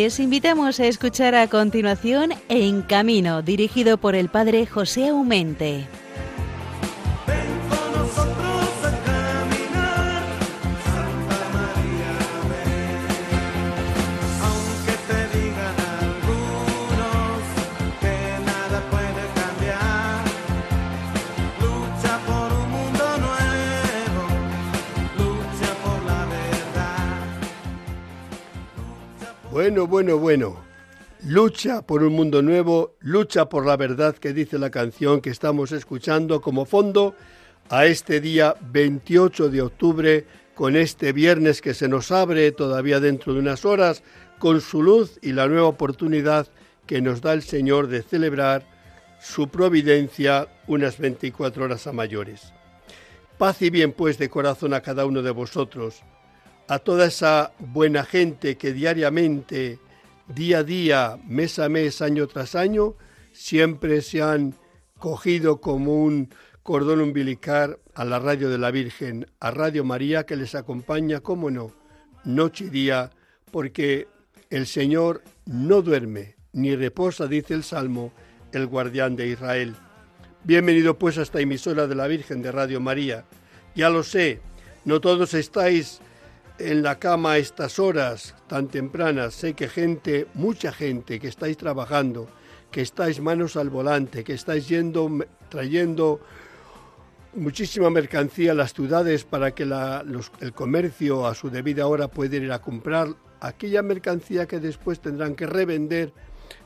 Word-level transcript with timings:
Les 0.00 0.20
invitamos 0.20 0.78
a 0.78 0.86
escuchar 0.86 1.34
a 1.34 1.48
continuación 1.48 2.30
En 2.48 2.82
Camino, 2.82 3.42
dirigido 3.42 3.98
por 3.98 4.14
el 4.14 4.28
padre 4.28 4.64
José 4.64 5.08
Aumente. 5.08 5.88
Bueno, 29.78 29.86
bueno, 29.86 30.18
bueno. 30.18 30.56
Lucha 31.24 31.82
por 31.82 32.02
un 32.02 32.12
mundo 32.12 32.42
nuevo, 32.42 32.96
lucha 32.98 33.48
por 33.48 33.64
la 33.64 33.76
verdad 33.76 34.16
que 34.16 34.32
dice 34.32 34.58
la 34.58 34.70
canción 34.70 35.20
que 35.20 35.30
estamos 35.30 35.70
escuchando 35.70 36.40
como 36.40 36.64
fondo 36.64 37.14
a 37.70 37.86
este 37.86 38.20
día 38.20 38.56
28 38.60 39.50
de 39.50 39.62
octubre, 39.62 40.26
con 40.56 40.74
este 40.74 41.12
viernes 41.12 41.62
que 41.62 41.74
se 41.74 41.86
nos 41.86 42.10
abre 42.10 42.50
todavía 42.50 42.98
dentro 42.98 43.34
de 43.34 43.38
unas 43.38 43.64
horas, 43.64 44.02
con 44.40 44.60
su 44.60 44.82
luz 44.82 45.20
y 45.22 45.30
la 45.30 45.46
nueva 45.46 45.68
oportunidad 45.68 46.48
que 46.84 47.00
nos 47.00 47.20
da 47.20 47.32
el 47.32 47.42
Señor 47.42 47.86
de 47.86 48.02
celebrar 48.02 48.66
su 49.20 49.46
providencia 49.46 50.48
unas 50.66 50.98
24 50.98 51.66
horas 51.66 51.86
a 51.86 51.92
mayores. 51.92 52.52
Paz 53.38 53.62
y 53.62 53.70
bien 53.70 53.92
pues 53.92 54.18
de 54.18 54.28
corazón 54.28 54.74
a 54.74 54.80
cada 54.80 55.06
uno 55.06 55.22
de 55.22 55.30
vosotros 55.30 56.02
a 56.68 56.78
toda 56.78 57.06
esa 57.06 57.52
buena 57.58 58.04
gente 58.04 58.58
que 58.58 58.74
diariamente, 58.74 59.78
día 60.28 60.58
a 60.58 60.64
día, 60.64 61.18
mes 61.26 61.58
a 61.58 61.70
mes, 61.70 62.02
año 62.02 62.26
tras 62.26 62.54
año, 62.54 62.94
siempre 63.32 64.02
se 64.02 64.22
han 64.22 64.54
cogido 64.98 65.62
como 65.62 66.04
un 66.04 66.28
cordón 66.62 67.00
umbilical 67.00 67.78
a 67.94 68.04
la 68.04 68.18
radio 68.18 68.50
de 68.50 68.58
la 68.58 68.70
Virgen, 68.70 69.26
a 69.40 69.50
Radio 69.50 69.82
María 69.82 70.26
que 70.26 70.36
les 70.36 70.54
acompaña, 70.54 71.20
cómo 71.20 71.50
no, 71.50 71.72
noche 72.24 72.66
y 72.66 72.68
día, 72.68 73.10
porque 73.50 74.06
el 74.50 74.66
Señor 74.66 75.22
no 75.46 75.80
duerme 75.80 76.36
ni 76.52 76.76
reposa, 76.76 77.26
dice 77.26 77.54
el 77.54 77.64
Salmo, 77.64 78.12
el 78.52 78.66
guardián 78.66 79.16
de 79.16 79.28
Israel. 79.28 79.74
Bienvenido 80.44 80.98
pues 80.98 81.16
a 81.16 81.22
esta 81.22 81.40
emisora 81.40 81.86
de 81.86 81.94
la 81.94 82.06
Virgen 82.06 82.42
de 82.42 82.52
Radio 82.52 82.78
María. 82.78 83.24
Ya 83.74 83.88
lo 83.88 84.02
sé, 84.02 84.40
no 84.84 85.00
todos 85.00 85.32
estáis 85.32 86.02
en 86.58 86.82
la 86.82 86.98
cama 86.98 87.32
a 87.32 87.38
estas 87.38 87.78
horas 87.78 88.34
tan 88.46 88.68
tempranas. 88.68 89.34
Sé 89.34 89.54
que 89.54 89.68
gente, 89.68 90.26
mucha 90.34 90.72
gente 90.72 91.18
que 91.18 91.28
estáis 91.28 91.56
trabajando, 91.56 92.28
que 92.70 92.82
estáis 92.82 93.20
manos 93.20 93.56
al 93.56 93.70
volante, 93.70 94.24
que 94.24 94.34
estáis 94.34 94.68
yendo, 94.68 95.10
trayendo 95.48 96.20
muchísima 97.34 97.90
mercancía 97.90 98.52
a 98.52 98.54
las 98.54 98.74
ciudades 98.74 99.24
para 99.24 99.54
que 99.54 99.62
el 99.62 100.52
comercio 100.52 101.26
a 101.26 101.34
su 101.34 101.50
debida 101.50 101.86
hora 101.86 102.08
pueda 102.08 102.36
ir 102.36 102.50
a 102.52 102.60
comprar 102.60 103.08
aquella 103.40 103.82
mercancía 103.82 104.46
que 104.46 104.58
después 104.58 105.00
tendrán 105.00 105.34
que 105.34 105.46
revender 105.46 106.12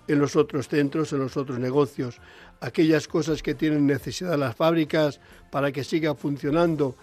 en 0.09 0.19
los 0.19 0.37
otros 0.37 0.69
centros, 0.69 1.13
en 1.13 1.21
los 1.21 1.37
otros 1.37 1.59
negocios, 1.59 2.21
aquellas 2.61 3.07
cosas 3.07 3.43
que 3.43 3.55
tienen 3.55 3.87
necesidad 3.87 4.39
las 4.39 4.57
fábricas 4.57 5.21
para 5.51 5.71
que 5.71 5.85
siga 5.85 6.15
funcionando 6.15 6.97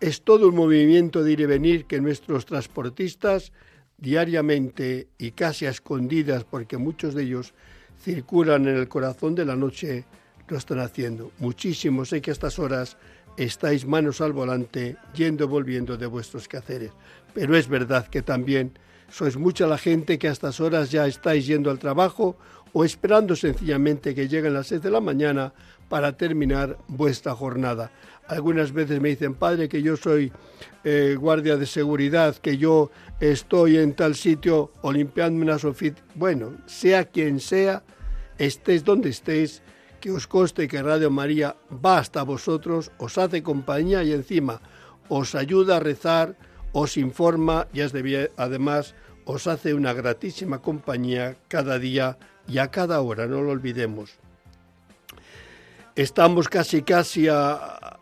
es 0.00 0.22
todo 0.22 0.48
un 0.48 0.54
movimiento 0.54 1.22
de 1.22 1.32
ir 1.32 1.40
y 1.40 1.46
venir 1.46 1.84
que 1.86 2.00
nuestros 2.00 2.46
transportistas 2.46 3.52
diariamente 3.96 5.08
y 5.18 5.32
casi 5.32 5.66
a 5.66 5.70
escondidas, 5.70 6.44
porque 6.44 6.76
muchos 6.76 7.14
de 7.14 7.24
ellos 7.24 7.52
circulan 8.00 8.68
en 8.68 8.76
el 8.76 8.88
corazón 8.88 9.34
de 9.34 9.44
la 9.44 9.56
noche, 9.56 10.04
lo 10.46 10.56
están 10.56 10.78
haciendo. 10.78 11.32
Muchísimos, 11.38 12.10
sé 12.10 12.22
que 12.22 12.30
a 12.30 12.32
estas 12.32 12.58
horas 12.58 12.96
estáis 13.36 13.86
manos 13.86 14.20
al 14.20 14.32
volante, 14.32 14.96
yendo 15.14 15.44
y 15.44 15.48
volviendo 15.48 15.96
de 15.96 16.06
vuestros 16.06 16.48
quehaceres. 16.48 16.92
Pero 17.34 17.56
es 17.56 17.68
verdad 17.68 18.06
que 18.06 18.22
también 18.22 18.78
sois 19.10 19.36
mucha 19.36 19.66
la 19.66 19.78
gente 19.78 20.18
que 20.18 20.28
a 20.28 20.32
estas 20.32 20.60
horas 20.60 20.90
ya 20.90 21.06
estáis 21.06 21.46
yendo 21.46 21.70
al 21.70 21.78
trabajo 21.78 22.36
o 22.72 22.84
esperando 22.84 23.34
sencillamente 23.36 24.14
que 24.14 24.28
lleguen 24.28 24.54
las 24.54 24.68
seis 24.68 24.82
de 24.82 24.90
la 24.90 25.00
mañana 25.00 25.52
para 25.88 26.16
terminar 26.16 26.78
vuestra 26.88 27.34
jornada. 27.34 27.90
Algunas 28.26 28.72
veces 28.72 29.00
me 29.00 29.08
dicen, 29.08 29.34
padre, 29.34 29.68
que 29.68 29.82
yo 29.82 29.96
soy 29.96 30.32
eh, 30.84 31.16
guardia 31.18 31.56
de 31.56 31.66
seguridad, 31.66 32.36
que 32.36 32.58
yo 32.58 32.90
estoy 33.20 33.78
en 33.78 33.94
tal 33.94 34.14
sitio 34.14 34.70
o 34.82 34.92
limpiando 34.92 35.42
una 35.42 35.58
sofita. 35.58 36.02
Bueno, 36.14 36.52
sea 36.66 37.06
quien 37.06 37.40
sea, 37.40 37.82
estéis 38.36 38.84
donde 38.84 39.08
estéis, 39.08 39.62
que 40.00 40.10
os 40.10 40.26
conste 40.26 40.68
que 40.68 40.82
Radio 40.82 41.10
María 41.10 41.56
va 41.84 41.98
hasta 41.98 42.22
vosotros, 42.22 42.92
os 42.98 43.18
hace 43.18 43.42
compañía 43.42 44.04
y 44.04 44.12
encima 44.12 44.60
os 45.08 45.34
ayuda 45.34 45.78
a 45.78 45.80
rezar, 45.80 46.36
os 46.72 46.96
informa 46.96 47.66
y 47.72 47.80
además 47.80 48.94
os 49.24 49.46
hace 49.46 49.74
una 49.74 49.92
gratísima 49.92 50.62
compañía 50.62 51.36
cada 51.48 51.78
día 51.78 52.18
y 52.46 52.58
a 52.58 52.70
cada 52.70 53.00
hora, 53.00 53.26
no 53.26 53.42
lo 53.42 53.50
olvidemos. 53.50 54.18
Estamos 55.98 56.48
casi 56.48 56.82
casi 56.82 57.26
a, 57.26 57.98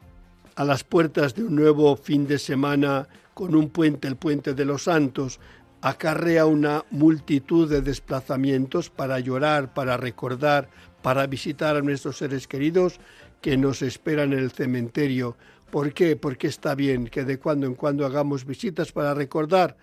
las 0.58 0.84
puertas 0.84 1.34
de 1.34 1.44
un 1.44 1.54
nuevo 1.54 1.96
fin 1.96 2.26
de 2.26 2.38
semana 2.38 3.08
con 3.32 3.54
un 3.54 3.70
puente, 3.70 4.06
el 4.06 4.16
puente 4.16 4.52
de 4.52 4.66
los 4.66 4.82
santos, 4.82 5.40
acarrea 5.80 6.44
una 6.44 6.84
multitud 6.90 7.70
de 7.70 7.80
desplazamientos 7.80 8.90
para 8.90 9.18
llorar, 9.18 9.72
para 9.72 9.96
recordar, 9.96 10.68
para 11.00 11.26
visitar 11.26 11.74
a 11.74 11.80
nuestros 11.80 12.18
seres 12.18 12.46
queridos 12.46 13.00
que 13.40 13.56
nos 13.56 13.80
esperan 13.80 14.34
en 14.34 14.40
el 14.40 14.50
cementerio. 14.50 15.38
¿Por 15.70 15.94
qué? 15.94 16.16
Porque 16.16 16.48
está 16.48 16.74
bien 16.74 17.06
que 17.06 17.24
de 17.24 17.38
cuando 17.38 17.66
en 17.66 17.76
cuando 17.76 18.04
hagamos 18.04 18.44
visitas 18.44 18.92
para 18.92 19.14
recordar 19.14 19.78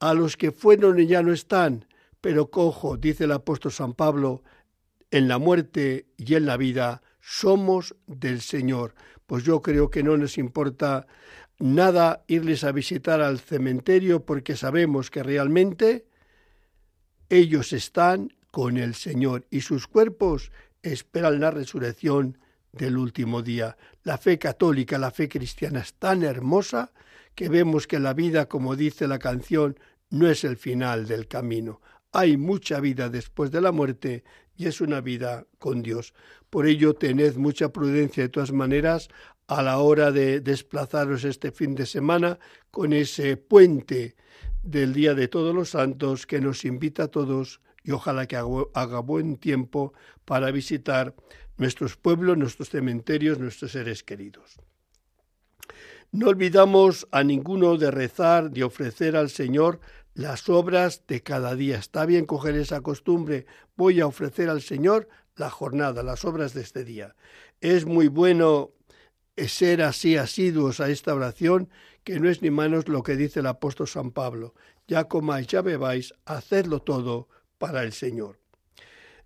a 0.00 0.14
los 0.14 0.36
que 0.36 0.50
fueron 0.50 0.98
y 0.98 1.06
ya 1.06 1.22
no 1.22 1.32
están. 1.32 1.84
Pero 2.20 2.50
cojo, 2.50 2.96
dice 2.96 3.22
el 3.22 3.30
apóstol 3.30 3.70
San 3.70 3.94
Pablo, 3.94 4.42
en 5.12 5.28
la 5.28 5.38
muerte 5.38 6.06
y 6.16 6.34
en 6.34 6.46
la 6.46 6.56
vida 6.56 7.02
somos 7.28 7.96
del 8.06 8.40
Señor 8.40 8.94
pues 9.26 9.44
yo 9.44 9.60
creo 9.60 9.90
que 9.90 10.02
no 10.02 10.16
nos 10.16 10.38
importa 10.38 11.06
nada 11.58 12.24
irles 12.28 12.64
a 12.64 12.72
visitar 12.72 13.20
al 13.20 13.40
cementerio 13.40 14.24
porque 14.24 14.56
sabemos 14.56 15.10
que 15.10 15.22
realmente 15.22 16.06
ellos 17.28 17.72
están 17.72 18.32
con 18.50 18.76
el 18.76 18.94
Señor 18.94 19.46
y 19.50 19.60
sus 19.60 19.86
cuerpos 19.86 20.52
esperan 20.82 21.40
la 21.40 21.50
resurrección 21.50 22.38
del 22.72 22.96
último 22.96 23.42
día. 23.42 23.76
La 24.04 24.16
fe 24.18 24.38
católica, 24.38 24.98
la 24.98 25.10
fe 25.10 25.28
cristiana 25.28 25.80
es 25.80 25.94
tan 25.94 26.22
hermosa 26.22 26.92
que 27.34 27.48
vemos 27.48 27.86
que 27.86 27.98
la 27.98 28.14
vida, 28.14 28.48
como 28.48 28.76
dice 28.76 29.08
la 29.08 29.18
canción, 29.18 29.78
no 30.10 30.30
es 30.30 30.44
el 30.44 30.56
final 30.56 31.06
del 31.06 31.26
camino. 31.26 31.80
Hay 32.12 32.36
mucha 32.36 32.80
vida 32.80 33.08
después 33.08 33.50
de 33.50 33.60
la 33.60 33.72
muerte 33.72 34.24
y 34.56 34.66
es 34.66 34.80
una 34.80 35.00
vida 35.00 35.46
con 35.58 35.82
Dios. 35.82 36.14
Por 36.50 36.66
ello, 36.66 36.94
tened 36.94 37.36
mucha 37.36 37.72
prudencia 37.72 38.22
de 38.22 38.28
todas 38.28 38.52
maneras 38.52 39.08
a 39.46 39.62
la 39.62 39.78
hora 39.78 40.10
de 40.10 40.40
desplazaros 40.40 41.24
este 41.24 41.52
fin 41.52 41.74
de 41.74 41.86
semana 41.86 42.38
con 42.70 42.92
ese 42.92 43.36
puente 43.36 44.16
del 44.62 44.92
Día 44.92 45.14
de 45.14 45.28
Todos 45.28 45.54
los 45.54 45.70
Santos 45.70 46.26
que 46.26 46.40
nos 46.40 46.64
invita 46.64 47.04
a 47.04 47.08
todos 47.08 47.60
y 47.84 47.92
ojalá 47.92 48.26
que 48.26 48.36
haga 48.36 48.98
buen 49.00 49.36
tiempo 49.36 49.92
para 50.24 50.50
visitar 50.50 51.14
nuestros 51.56 51.96
pueblos, 51.96 52.36
nuestros 52.36 52.70
cementerios, 52.70 53.38
nuestros 53.38 53.72
seres 53.72 54.02
queridos. 54.02 54.58
No 56.10 56.28
olvidamos 56.28 57.06
a 57.12 57.22
ninguno 57.22 57.76
de 57.76 57.90
rezar, 57.90 58.50
de 58.50 58.64
ofrecer 58.64 59.16
al 59.16 59.30
Señor 59.30 59.80
las 60.16 60.48
obras 60.48 61.02
de 61.06 61.22
cada 61.22 61.54
día. 61.54 61.76
Está 61.76 62.06
bien 62.06 62.24
coger 62.24 62.56
esa 62.56 62.80
costumbre. 62.80 63.44
Voy 63.76 64.00
a 64.00 64.06
ofrecer 64.06 64.48
al 64.48 64.62
Señor 64.62 65.08
la 65.36 65.50
jornada, 65.50 66.02
las 66.02 66.24
obras 66.24 66.54
de 66.54 66.62
este 66.62 66.84
día. 66.84 67.14
Es 67.60 67.84
muy 67.84 68.08
bueno 68.08 68.70
ser 69.36 69.82
así 69.82 70.16
asiduos 70.16 70.80
a 70.80 70.88
esta 70.88 71.14
oración, 71.14 71.68
que 72.02 72.18
no 72.18 72.30
es 72.30 72.40
ni 72.40 72.50
menos 72.50 72.88
lo 72.88 73.02
que 73.02 73.14
dice 73.14 73.40
el 73.40 73.46
apóstol 73.46 73.88
San 73.88 74.10
Pablo. 74.10 74.54
Ya 74.88 75.04
comáis, 75.04 75.48
ya 75.48 75.60
bebáis, 75.60 76.14
hacedlo 76.24 76.80
todo 76.80 77.28
para 77.58 77.82
el 77.82 77.92
Señor. 77.92 78.38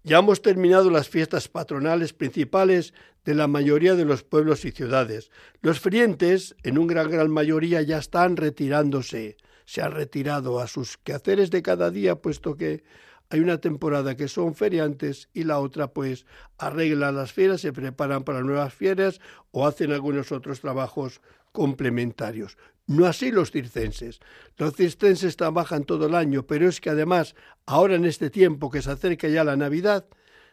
Ya 0.03 0.19
hemos 0.19 0.43
terminado 0.43 0.91
las 0.91 1.09
fiestas 1.09 1.47
patronales 1.47 2.15
principales 2.15 2.95
de 3.25 3.35
la 3.35 3.47
mayoría 3.47 3.95
de 3.95 4.07
los 4.07 4.25
pueblos 4.25 4.65
y 4.65 4.73
ciudades. 4.73 5.31
Los 5.61 5.79
frientes, 5.79 6.57
en 6.65 6.79
un 6.79 6.89
gran 6.89 7.11
gran 7.11 7.31
mayoría, 7.31 7.81
ya 7.83 7.99
están 7.99 8.37
retirándose 8.37 9.37
se 9.71 9.83
han 9.83 9.93
retirado 9.93 10.59
a 10.59 10.67
sus 10.67 10.97
quehaceres 10.97 11.53
de 11.53 11.63
cada 11.63 11.93
día, 11.93 12.17
puesto 12.17 12.57
que 12.57 12.83
hay 13.29 13.39
una 13.39 13.59
temporada 13.59 14.17
que 14.17 14.27
son 14.27 14.57
feriantes 14.57 15.29
y 15.33 15.45
la 15.45 15.61
otra 15.61 15.93
pues 15.93 16.27
arreglan 16.59 17.15
las 17.15 17.33
fieras, 17.33 17.61
se 17.61 17.73
preparan 17.73 18.25
para 18.25 18.41
nuevas 18.41 18.75
fieras 18.75 19.21
o 19.53 19.69
hacen 19.69 19.93
algunos 19.93 20.33
otros 20.33 20.61
trabajos 20.61 21.21
complementarios. 21.53 22.59
No 22.89 23.07
así 23.07 23.31
los 23.31 23.53
circenses. 23.53 24.19
Los 24.57 24.75
circenses 24.75 25.37
trabajan 25.37 25.85
todo 25.85 26.07
el 26.07 26.17
año, 26.17 26.49
pero 26.49 26.69
es 26.69 26.81
que 26.81 26.91
además, 26.91 27.37
ahora 27.65 27.95
en 27.95 28.07
este 28.07 28.29
tiempo 28.29 28.73
que 28.73 28.83
se 28.83 28.91
acerca 28.91 29.29
ya 29.29 29.45
la 29.45 29.55
Navidad, 29.55 30.05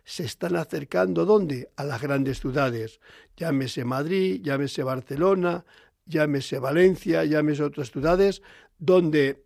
se 0.03 0.25
están 0.25 0.57
acercando 0.57 1.25
¿dónde? 1.25 1.71
A 1.75 1.83
las 1.83 2.03
grandes 2.03 2.39
ciudades. 2.39 2.99
Llámese 3.35 3.83
Madrid, 3.83 4.41
llámese 4.43 4.83
Barcelona, 4.83 5.65
llámese 6.07 6.59
Valencia, 6.59 7.25
llámese 7.25 7.63
otras 7.63 7.91
ciudades, 7.91 8.41
donde 8.77 9.43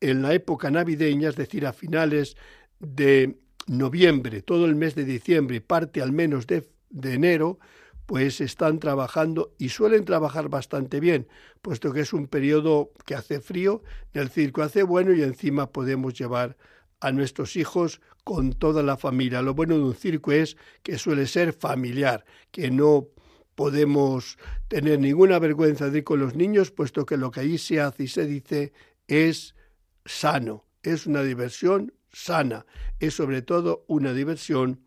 en 0.00 0.22
la 0.22 0.34
época 0.34 0.70
navideña, 0.70 1.28
es 1.28 1.36
decir, 1.36 1.66
a 1.66 1.72
finales 1.72 2.36
de 2.78 3.38
noviembre, 3.66 4.42
todo 4.42 4.66
el 4.66 4.76
mes 4.76 4.94
de 4.94 5.04
diciembre 5.04 5.56
y 5.56 5.60
parte 5.60 6.00
al 6.00 6.12
menos 6.12 6.46
de, 6.46 6.68
de 6.90 7.14
enero, 7.14 7.58
pues 8.06 8.40
están 8.40 8.78
trabajando 8.78 9.54
y 9.58 9.68
suelen 9.68 10.06
trabajar 10.06 10.48
bastante 10.48 10.98
bien, 10.98 11.28
puesto 11.60 11.92
que 11.92 12.00
es 12.00 12.14
un 12.14 12.26
periodo 12.26 12.90
que 13.04 13.14
hace 13.14 13.40
frío, 13.40 13.82
el 14.14 14.30
circo 14.30 14.62
hace 14.62 14.82
bueno 14.82 15.12
y 15.12 15.22
encima 15.22 15.70
podemos 15.72 16.14
llevar 16.14 16.56
a 17.00 17.12
nuestros 17.12 17.56
hijos 17.56 18.00
con 18.24 18.52
toda 18.54 18.82
la 18.82 18.96
familia. 18.96 19.42
Lo 19.42 19.54
bueno 19.54 19.76
de 19.76 19.82
un 19.82 19.94
circo 19.94 20.32
es 20.32 20.56
que 20.82 20.98
suele 20.98 21.26
ser 21.26 21.52
familiar, 21.52 22.24
que 22.50 22.70
no 22.70 23.08
podemos 23.58 24.38
tener 24.68 25.00
ninguna 25.00 25.40
vergüenza 25.40 25.90
de 25.90 25.98
ir 25.98 26.04
con 26.04 26.20
los 26.20 26.36
niños, 26.36 26.70
puesto 26.70 27.04
que 27.04 27.16
lo 27.16 27.32
que 27.32 27.40
allí 27.40 27.58
se 27.58 27.80
hace 27.80 28.04
y 28.04 28.06
se 28.06 28.24
dice 28.24 28.72
es 29.08 29.56
sano, 30.04 30.64
es 30.84 31.08
una 31.08 31.24
diversión 31.24 31.92
sana, 32.12 32.66
es 33.00 33.14
sobre 33.14 33.42
todo 33.42 33.84
una 33.88 34.12
diversión 34.12 34.78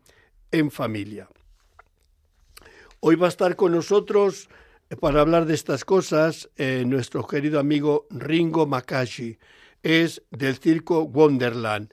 en 0.50 0.70
familia. 0.70 1.28
Hoy 3.00 3.16
va 3.16 3.26
a 3.26 3.28
estar 3.28 3.56
con 3.56 3.72
nosotros 3.72 4.48
eh, 4.88 4.96
para 4.96 5.20
hablar 5.20 5.44
de 5.44 5.52
estas 5.52 5.84
cosas 5.84 6.48
eh, 6.56 6.84
nuestro 6.86 7.26
querido 7.26 7.60
amigo 7.60 8.06
Ringo 8.08 8.66
Makashi. 8.66 9.38
Es 9.82 10.22
del 10.30 10.56
circo 10.56 11.02
Wonderland. 11.02 11.92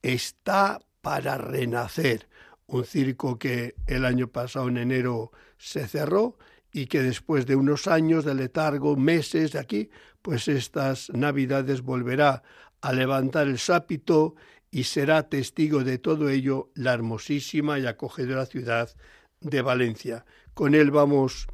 Está 0.00 0.80
para 1.02 1.36
renacer. 1.36 2.30
Un 2.66 2.86
circo 2.86 3.38
que 3.38 3.74
el 3.86 4.06
año 4.06 4.28
pasado, 4.28 4.68
en 4.68 4.78
enero, 4.78 5.32
se 5.58 5.86
cerró 5.86 6.38
y 6.72 6.86
que 6.86 7.02
después 7.02 7.46
de 7.46 7.56
unos 7.56 7.86
años 7.86 8.24
de 8.24 8.34
letargo, 8.34 8.96
meses 8.96 9.52
de 9.52 9.58
aquí, 9.58 9.90
pues 10.22 10.48
estas 10.48 11.10
navidades 11.10 11.82
volverá 11.82 12.42
a 12.80 12.92
levantar 12.92 13.48
el 13.48 13.58
sápito 13.58 14.34
y 14.70 14.84
será 14.84 15.28
testigo 15.28 15.82
de 15.82 15.98
todo 15.98 16.28
ello 16.28 16.70
la 16.74 16.92
hermosísima 16.92 17.78
y 17.78 17.86
acogedora 17.86 18.46
ciudad 18.46 18.90
de 19.40 19.62
Valencia. 19.62 20.24
Con 20.54 20.74
él 20.74 20.90
vamos 20.90 21.46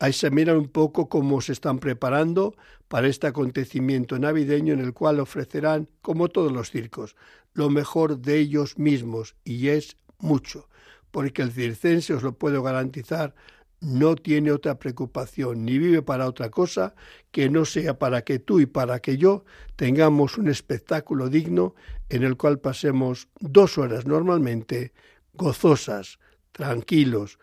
a 0.00 0.08
examinar 0.08 0.56
un 0.56 0.68
poco 0.68 1.08
cómo 1.08 1.40
se 1.40 1.52
están 1.52 1.78
preparando 1.78 2.54
para 2.88 3.08
este 3.08 3.26
acontecimiento 3.26 4.18
navideño 4.18 4.74
en 4.74 4.80
el 4.80 4.92
cual 4.92 5.20
ofrecerán, 5.20 5.88
como 6.00 6.28
todos 6.28 6.52
los 6.52 6.70
circos, 6.70 7.16
lo 7.52 7.70
mejor 7.70 8.18
de 8.18 8.38
ellos 8.38 8.78
mismos, 8.78 9.34
y 9.44 9.68
es 9.68 9.96
mucho, 10.18 10.68
porque 11.12 11.42
el 11.42 11.52
circense, 11.52 12.14
os 12.14 12.24
lo 12.24 12.32
puedo 12.32 12.64
garantizar, 12.64 13.34
no 13.80 14.14
tiene 14.14 14.52
otra 14.52 14.78
preocupación 14.78 15.64
ni 15.64 15.76
vive 15.78 16.02
para 16.02 16.28
otra 16.28 16.50
cosa 16.50 16.94
que 17.30 17.50
no 17.50 17.64
sea 17.64 17.98
para 17.98 18.22
que 18.22 18.38
tú 18.38 18.60
y 18.60 18.66
para 18.66 19.00
que 19.00 19.18
yo 19.18 19.44
tengamos 19.76 20.38
un 20.38 20.48
espectáculo 20.48 21.28
digno 21.28 21.74
en 22.08 22.22
el 22.22 22.36
cual 22.36 22.60
pasemos 22.60 23.28
dos 23.40 23.78
horas 23.78 24.06
normalmente 24.06 24.92
gozosas, 25.34 26.18
tranquilos, 26.52 27.38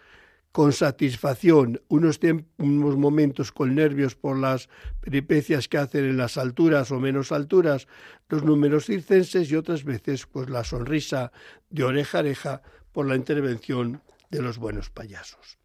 con 0.51 0.73
satisfacción, 0.73 1.81
unos, 1.89 2.19
unos, 2.57 2.97
momentos 2.97 3.51
con 3.51 3.75
nervios 3.75 4.15
por 4.15 4.37
las 4.37 4.67
peripecias 4.99 5.67
que 5.67 5.77
hacen 5.77 6.05
en 6.05 6.17
las 6.17 6.37
alturas 6.37 6.91
o 6.91 6.99
menos 6.99 7.31
alturas 7.31 7.87
los 8.29 8.43
números 8.43 8.85
circenses 8.85 9.51
y 9.51 9.55
otras 9.55 9.83
veces 9.83 10.25
pues 10.25 10.49
la 10.49 10.63
sonrisa 10.63 11.31
de 11.69 11.83
oreja 11.83 12.19
a 12.19 12.21
oreja 12.21 12.61
por 12.91 13.07
la 13.07 13.15
intervención 13.15 14.01
de 14.29 14.41
los 14.41 14.57
buenos 14.57 14.89
payasos. 14.89 15.57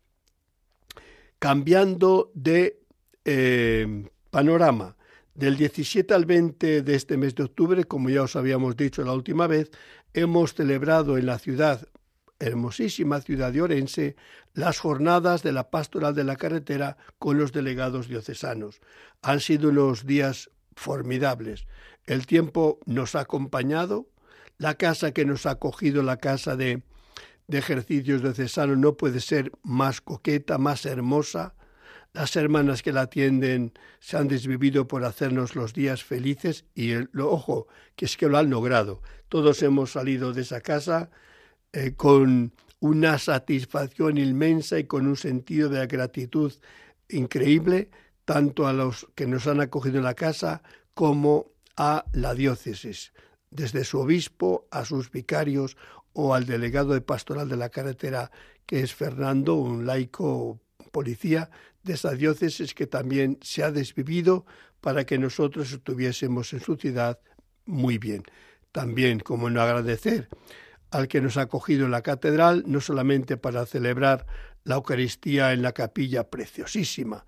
Cambiando 1.39 2.31
de 2.35 2.81
eh, 3.25 4.09
panorama, 4.31 4.97
del 5.35 5.57
17 5.57 6.15
al 6.15 6.27
20 6.27 6.83
de 6.83 6.95
este 6.95 7.17
mes 7.17 7.35
de 7.35 7.45
octubre, 7.45 7.85
como 7.85 8.09
ya 8.09 8.23
os 8.23 8.37
habíamos 8.37 8.77
dicho 8.77 9.03
la 9.03 9.13
última 9.13 9.47
vez, 9.47 9.71
hemos 10.13 10.55
celebrado 10.55 11.19
en 11.19 11.27
la 11.27 11.39
ciudad 11.39 11.89
hermosísima 12.39 13.21
ciudad 13.21 13.53
de 13.53 13.63
Orense, 13.63 14.17
las 14.53 14.79
jornadas 14.79 15.43
de 15.43 15.53
la 15.53 15.71
pastoral 15.71 16.15
de 16.15 16.25
la 16.25 16.37
carretera 16.37 16.97
con 17.19 17.39
los 17.39 17.53
delegados 17.53 18.09
diocesanos. 18.09 18.81
Han 19.23 19.41
sido 19.41 19.71
unos 19.71 20.07
días 20.07 20.51
formidables. 20.77 21.67
El 22.07 22.27
tiempo 22.27 22.79
nos 22.87 23.15
ha 23.15 23.21
acompañado, 23.21 24.09
la 24.59 24.75
casa 24.75 25.13
que 25.13 25.25
nos 25.25 25.47
ha 25.47 25.53
acogido, 25.53 26.03
la 26.03 26.19
casa 26.19 26.57
de, 26.57 26.83
de 27.47 27.59
ejercicios 27.59 28.23
diocesanos, 28.23 28.79
no 28.79 28.97
puede 28.97 29.21
ser 29.21 29.53
más 29.63 30.01
coqueta, 30.01 30.59
más 30.59 30.87
hermosa. 30.87 31.55
Las 32.13 32.37
hermanas 32.37 32.83
que 32.83 32.93
la 32.93 33.03
atienden 33.03 33.73
se 33.99 34.17
han 34.17 34.29
desvivido 34.29 34.87
por 34.87 35.05
hacernos 35.05 35.57
los 35.57 35.75
días 35.75 36.05
felices 36.05 36.65
y, 36.75 36.93
el, 36.93 37.11
ojo, 37.21 37.67
que 37.97 38.05
es 38.05 38.17
que 38.17 38.29
lo 38.29 38.39
han 38.39 38.51
logrado. 38.51 39.03
Todos 39.29 39.63
hemos 39.63 39.93
salido 39.93 40.33
de 40.33 40.43
esa 40.43 40.61
casa 40.61 41.11
eh, 41.73 41.95
con 41.97 42.53
una 42.79 43.19
satisfacción 43.19 44.19
inmensa 44.19 44.79
y 44.79 44.85
con 44.85 45.07
un 45.07 45.17
sentido 45.17 45.69
de 45.69 45.87
gratitud 45.87 46.53
increíble, 47.09 47.91
tanto 48.25 48.67
a 48.67 48.73
los 48.73 49.09
que 49.15 49.27
nos 49.27 49.47
han 49.47 49.61
acogido 49.61 49.99
en 49.99 50.05
la 50.05 50.15
casa 50.15 50.63
como 50.95 51.51
a 51.77 52.05
la 52.13 52.35
diócesis, 52.35 53.13
desde 53.51 53.85
su 53.85 53.99
obispo 53.99 54.69
a 54.71 54.85
sus 54.85 55.11
vicarios 55.11 55.77
o 56.15 56.35
al 56.35 56.47
delegado 56.47 56.95
de 56.95 57.01
pastoral 57.03 57.49
de 57.49 57.57
la 57.57 57.69
carretera, 57.69 58.31
que 58.65 58.81
es 58.81 58.95
Fernando, 58.95 59.55
un 59.55 59.85
laico 59.85 60.61
policía 60.91 61.51
de 61.83 61.95
esa 61.95 62.13
diócesis 62.13 62.73
que 62.73 62.87
también 62.87 63.39
se 63.43 63.63
ha 63.63 63.71
desvivido 63.71 64.47
para 64.81 65.05
que 65.05 65.19
nosotros 65.19 65.73
estuviésemos 65.73 66.53
en 66.53 66.61
su 66.61 66.77
ciudad 66.77 67.19
muy 67.67 67.99
bien. 67.99 68.23
También, 68.73 69.21
como 69.21 69.51
no 69.51 69.61
agradecer 69.61 70.29
al 70.91 71.09
que 71.09 71.21
nos 71.21 71.37
ha 71.37 71.43
acogido 71.43 71.85
en 71.85 71.91
la 71.91 72.03
catedral, 72.03 72.65
no 72.67 72.81
solamente 72.81 73.37
para 73.37 73.67
celebrar 73.67 74.27
la 74.63 74.77
Eucaristía 74.77 75.53
en 75.53 75.63
la 75.63 75.73
capilla 75.73 76.31
preciosísima 76.31 77.27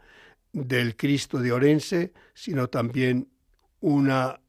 del 0.53 0.97
Cristo 0.97 1.39
de 1.39 1.53
Orense, 1.53 2.13
sino 2.33 2.69
también 2.69 3.29
una, 3.81 4.41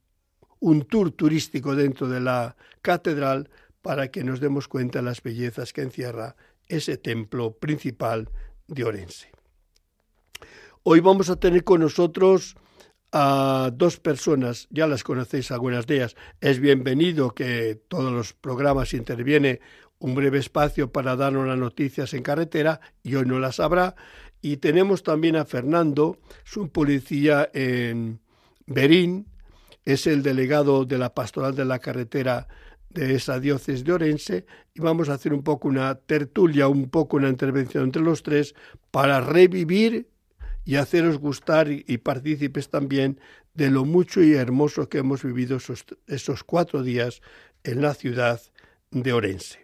un 0.59 0.83
tour 0.83 1.11
turístico 1.11 1.75
dentro 1.75 2.07
de 2.07 2.21
la 2.21 2.55
catedral 2.81 3.49
para 3.87 4.11
que 4.11 4.25
nos 4.25 4.41
demos 4.41 4.67
cuenta 4.67 4.99
de 4.99 5.05
las 5.05 5.23
bellezas 5.23 5.71
que 5.71 5.81
encierra 5.81 6.35
ese 6.67 6.97
templo 6.97 7.53
principal 7.53 8.29
de 8.67 8.83
Orense. 8.83 9.31
Hoy 10.83 10.99
vamos 10.99 11.29
a 11.29 11.37
tener 11.37 11.63
con 11.63 11.79
nosotros 11.79 12.57
a 13.13 13.71
dos 13.73 13.97
personas, 13.97 14.67
ya 14.71 14.87
las 14.87 15.05
conocéis 15.05 15.51
algunas 15.51 15.87
de 15.87 15.95
ellas. 15.95 16.17
Es 16.41 16.59
bienvenido 16.59 17.33
que 17.33 17.79
todos 17.87 18.11
los 18.11 18.33
programas 18.33 18.93
interviene 18.93 19.61
un 19.99 20.15
breve 20.15 20.39
espacio 20.39 20.91
para 20.91 21.15
darnos 21.15 21.47
las 21.47 21.57
noticias 21.57 22.13
en 22.13 22.23
carretera 22.23 22.81
y 23.03 23.15
hoy 23.15 23.25
no 23.25 23.39
las 23.39 23.61
habrá. 23.61 23.95
Y 24.41 24.57
tenemos 24.57 25.01
también 25.01 25.37
a 25.37 25.45
Fernando, 25.45 26.19
es 26.45 26.57
un 26.57 26.67
policía 26.67 27.49
en 27.53 28.19
Berín, 28.65 29.27
es 29.85 30.07
el 30.07 30.23
delegado 30.23 30.83
de 30.83 30.97
la 30.97 31.13
pastoral 31.13 31.55
de 31.55 31.63
la 31.63 31.79
carretera 31.79 32.49
de 32.89 33.15
esa 33.15 33.39
diócesis 33.39 33.83
de 33.83 33.93
Orense 33.93 34.45
y 34.73 34.79
vamos 34.81 35.09
a 35.09 35.13
hacer 35.13 35.33
un 35.33 35.43
poco 35.43 35.67
una 35.67 35.95
tertulia, 35.95 36.67
un 36.67 36.89
poco 36.89 37.17
una 37.17 37.29
intervención 37.29 37.83
entre 37.83 38.01
los 38.01 38.23
tres 38.23 38.55
para 38.91 39.21
revivir 39.21 40.09
y 40.65 40.75
haceros 40.75 41.17
gustar 41.17 41.69
y, 41.71 41.97
partícipes 41.97 42.69
también 42.69 43.19
de 43.53 43.71
lo 43.71 43.85
mucho 43.85 44.21
y 44.21 44.33
hermoso 44.33 44.89
que 44.89 44.99
hemos 44.99 45.23
vivido 45.23 45.57
esos, 45.57 45.85
esos 46.07 46.43
cuatro 46.43 46.83
días 46.83 47.21
en 47.63 47.81
la 47.81 47.93
ciudad 47.93 48.41
de 48.91 49.13
Orense. 49.13 49.63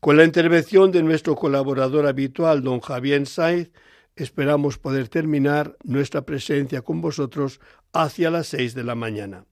Con 0.00 0.16
la 0.16 0.24
intervención 0.24 0.90
de 0.92 1.02
nuestro 1.02 1.36
colaborador 1.36 2.06
habitual, 2.06 2.62
don 2.62 2.80
Javier 2.80 3.26
Saiz, 3.26 3.70
esperamos 4.16 4.78
poder 4.78 5.08
terminar 5.08 5.76
nuestra 5.84 6.22
presencia 6.22 6.82
con 6.82 7.00
vosotros 7.00 7.60
hacia 7.92 8.30
las 8.30 8.48
seis 8.48 8.74
de 8.74 8.84
la 8.84 8.94
mañana. 8.94 9.44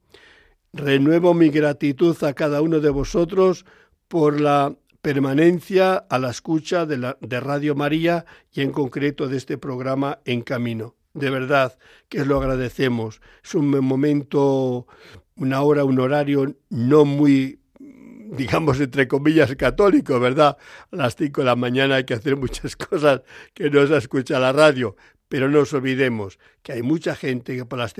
Renuevo 0.78 1.34
mi 1.34 1.48
gratitud 1.48 2.16
a 2.22 2.34
cada 2.34 2.62
uno 2.62 2.78
de 2.78 2.90
vosotros 2.90 3.66
por 4.06 4.40
la 4.40 4.76
permanencia 5.02 5.96
a 5.96 6.20
la 6.20 6.30
escucha 6.30 6.86
de, 6.86 6.98
la, 6.98 7.18
de 7.20 7.40
Radio 7.40 7.74
María 7.74 8.24
y 8.52 8.60
en 8.60 8.70
concreto 8.70 9.26
de 9.26 9.38
este 9.38 9.58
programa 9.58 10.20
En 10.24 10.42
Camino. 10.42 10.94
De 11.14 11.30
verdad 11.30 11.76
que 12.08 12.24
lo 12.24 12.36
agradecemos. 12.36 13.20
Es 13.42 13.56
un 13.56 13.70
momento, 13.70 14.86
una 15.34 15.62
hora, 15.62 15.82
un 15.82 15.98
horario 15.98 16.54
no 16.70 17.04
muy 17.04 17.58
digamos, 17.80 18.78
entre 18.78 19.08
comillas, 19.08 19.52
católico, 19.56 20.20
¿verdad? 20.20 20.58
A 20.92 20.96
las 20.96 21.16
cinco 21.16 21.40
de 21.40 21.46
la 21.46 21.56
mañana 21.56 21.96
hay 21.96 22.04
que 22.04 22.14
hacer 22.14 22.36
muchas 22.36 22.76
cosas 22.76 23.22
que 23.52 23.68
no 23.68 23.84
se 23.84 23.96
escucha 23.96 24.38
la 24.38 24.52
radio, 24.52 24.94
Pero 25.28 25.48
no 25.48 25.58
nos 25.58 25.72
olvidemos 25.72 26.38
que 26.62 26.70
hay 26.70 26.82
mucha 26.82 27.16
gente 27.16 27.56
que 27.56 27.64
por 27.64 27.80
las 27.80 27.94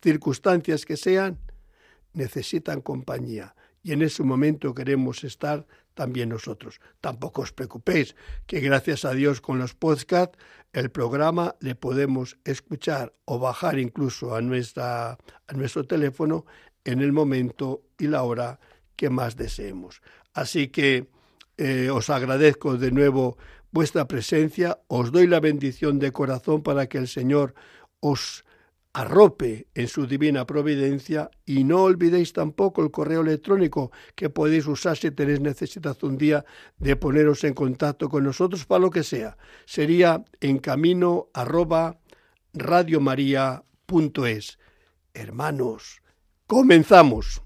circunstancias 0.00 0.86
que 0.86 0.96
sean 0.96 1.38
necesitan 2.12 2.80
compañía 2.80 3.54
y 3.82 3.92
en 3.92 4.02
ese 4.02 4.22
momento 4.22 4.74
queremos 4.74 5.24
estar 5.24 5.66
también 5.94 6.28
nosotros. 6.28 6.80
Tampoco 7.00 7.42
os 7.42 7.52
preocupéis, 7.52 8.14
que 8.46 8.60
gracias 8.60 9.04
a 9.04 9.12
Dios 9.12 9.40
con 9.40 9.58
los 9.58 9.74
podcasts 9.74 10.38
el 10.72 10.90
programa 10.90 11.56
le 11.60 11.74
podemos 11.74 12.38
escuchar 12.44 13.12
o 13.24 13.38
bajar 13.38 13.78
incluso 13.78 14.34
a, 14.34 14.40
nuestra, 14.40 15.12
a 15.12 15.52
nuestro 15.54 15.84
teléfono 15.84 16.46
en 16.84 17.00
el 17.00 17.12
momento 17.12 17.82
y 17.98 18.06
la 18.06 18.22
hora 18.22 18.60
que 18.96 19.10
más 19.10 19.36
deseemos. 19.36 20.00
Así 20.32 20.68
que 20.68 21.08
eh, 21.56 21.90
os 21.90 22.08
agradezco 22.08 22.76
de 22.76 22.92
nuevo 22.92 23.36
vuestra 23.72 24.06
presencia, 24.06 24.78
os 24.88 25.12
doy 25.12 25.26
la 25.26 25.40
bendición 25.40 25.98
de 25.98 26.12
corazón 26.12 26.62
para 26.62 26.88
que 26.88 26.98
el 26.98 27.08
Señor 27.08 27.54
os 28.00 28.44
arrope 28.92 29.68
en 29.74 29.88
su 29.88 30.06
divina 30.06 30.46
providencia 30.46 31.30
y 31.46 31.64
no 31.64 31.84
olvidéis 31.84 32.32
tampoco 32.32 32.82
el 32.82 32.90
correo 32.90 33.20
electrónico 33.20 33.92
que 34.14 34.30
podéis 34.30 34.66
usar 34.66 34.96
si 34.96 35.10
tenéis 35.10 35.40
necesidad 35.40 35.96
un 36.02 36.18
día 36.18 36.44
de 36.78 36.96
poneros 36.96 37.44
en 37.44 37.54
contacto 37.54 38.08
con 38.08 38.24
nosotros 38.24 38.66
para 38.66 38.80
lo 38.80 38.90
que 38.90 39.04
sea. 39.04 39.36
Sería 39.64 40.24
en 40.40 40.58
camino 40.58 41.28
arroba 41.32 41.98
radiomaria.es. 42.52 44.58
Hermanos, 45.14 46.02
comenzamos. 46.46 47.42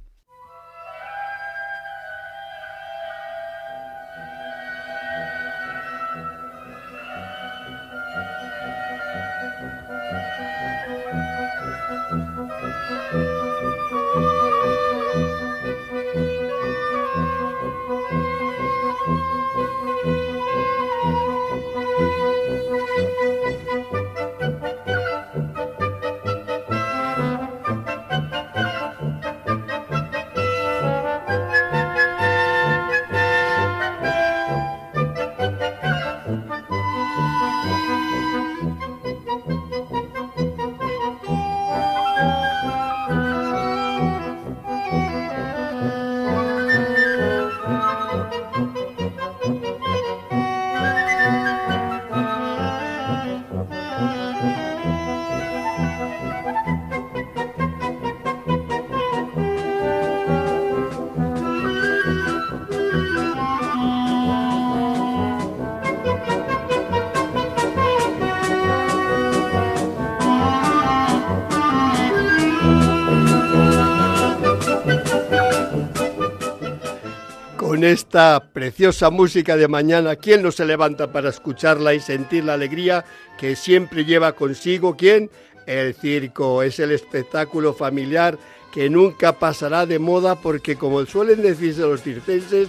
Esta 78.14 78.44
preciosa 78.52 79.11
música 79.11 79.56
de 79.56 79.66
mañana, 79.66 80.14
¿quién 80.14 80.40
no 80.40 80.52
se 80.52 80.64
levanta 80.64 81.11
para 81.11 81.30
escucharla 81.30 81.94
y 81.94 81.99
sentir 81.99 82.44
la 82.44 82.54
alegría 82.54 83.04
que 83.37 83.56
siempre 83.56 84.04
lleva 84.04 84.37
consigo? 84.37 84.97
¿Quién? 84.97 85.33
El 85.66 85.94
circo 85.94 86.62
es 86.62 86.78
el 86.78 86.92
espectáculo 86.92 87.75
familiar 87.75 88.38
que 88.73 88.88
nunca 88.88 89.33
pasará 89.40 89.85
de 89.85 89.99
moda 89.99 90.37
porque 90.37 90.76
como 90.76 91.04
suelen 91.06 91.42
decirse 91.42 91.80
los 91.80 92.02
circenses, 92.02 92.68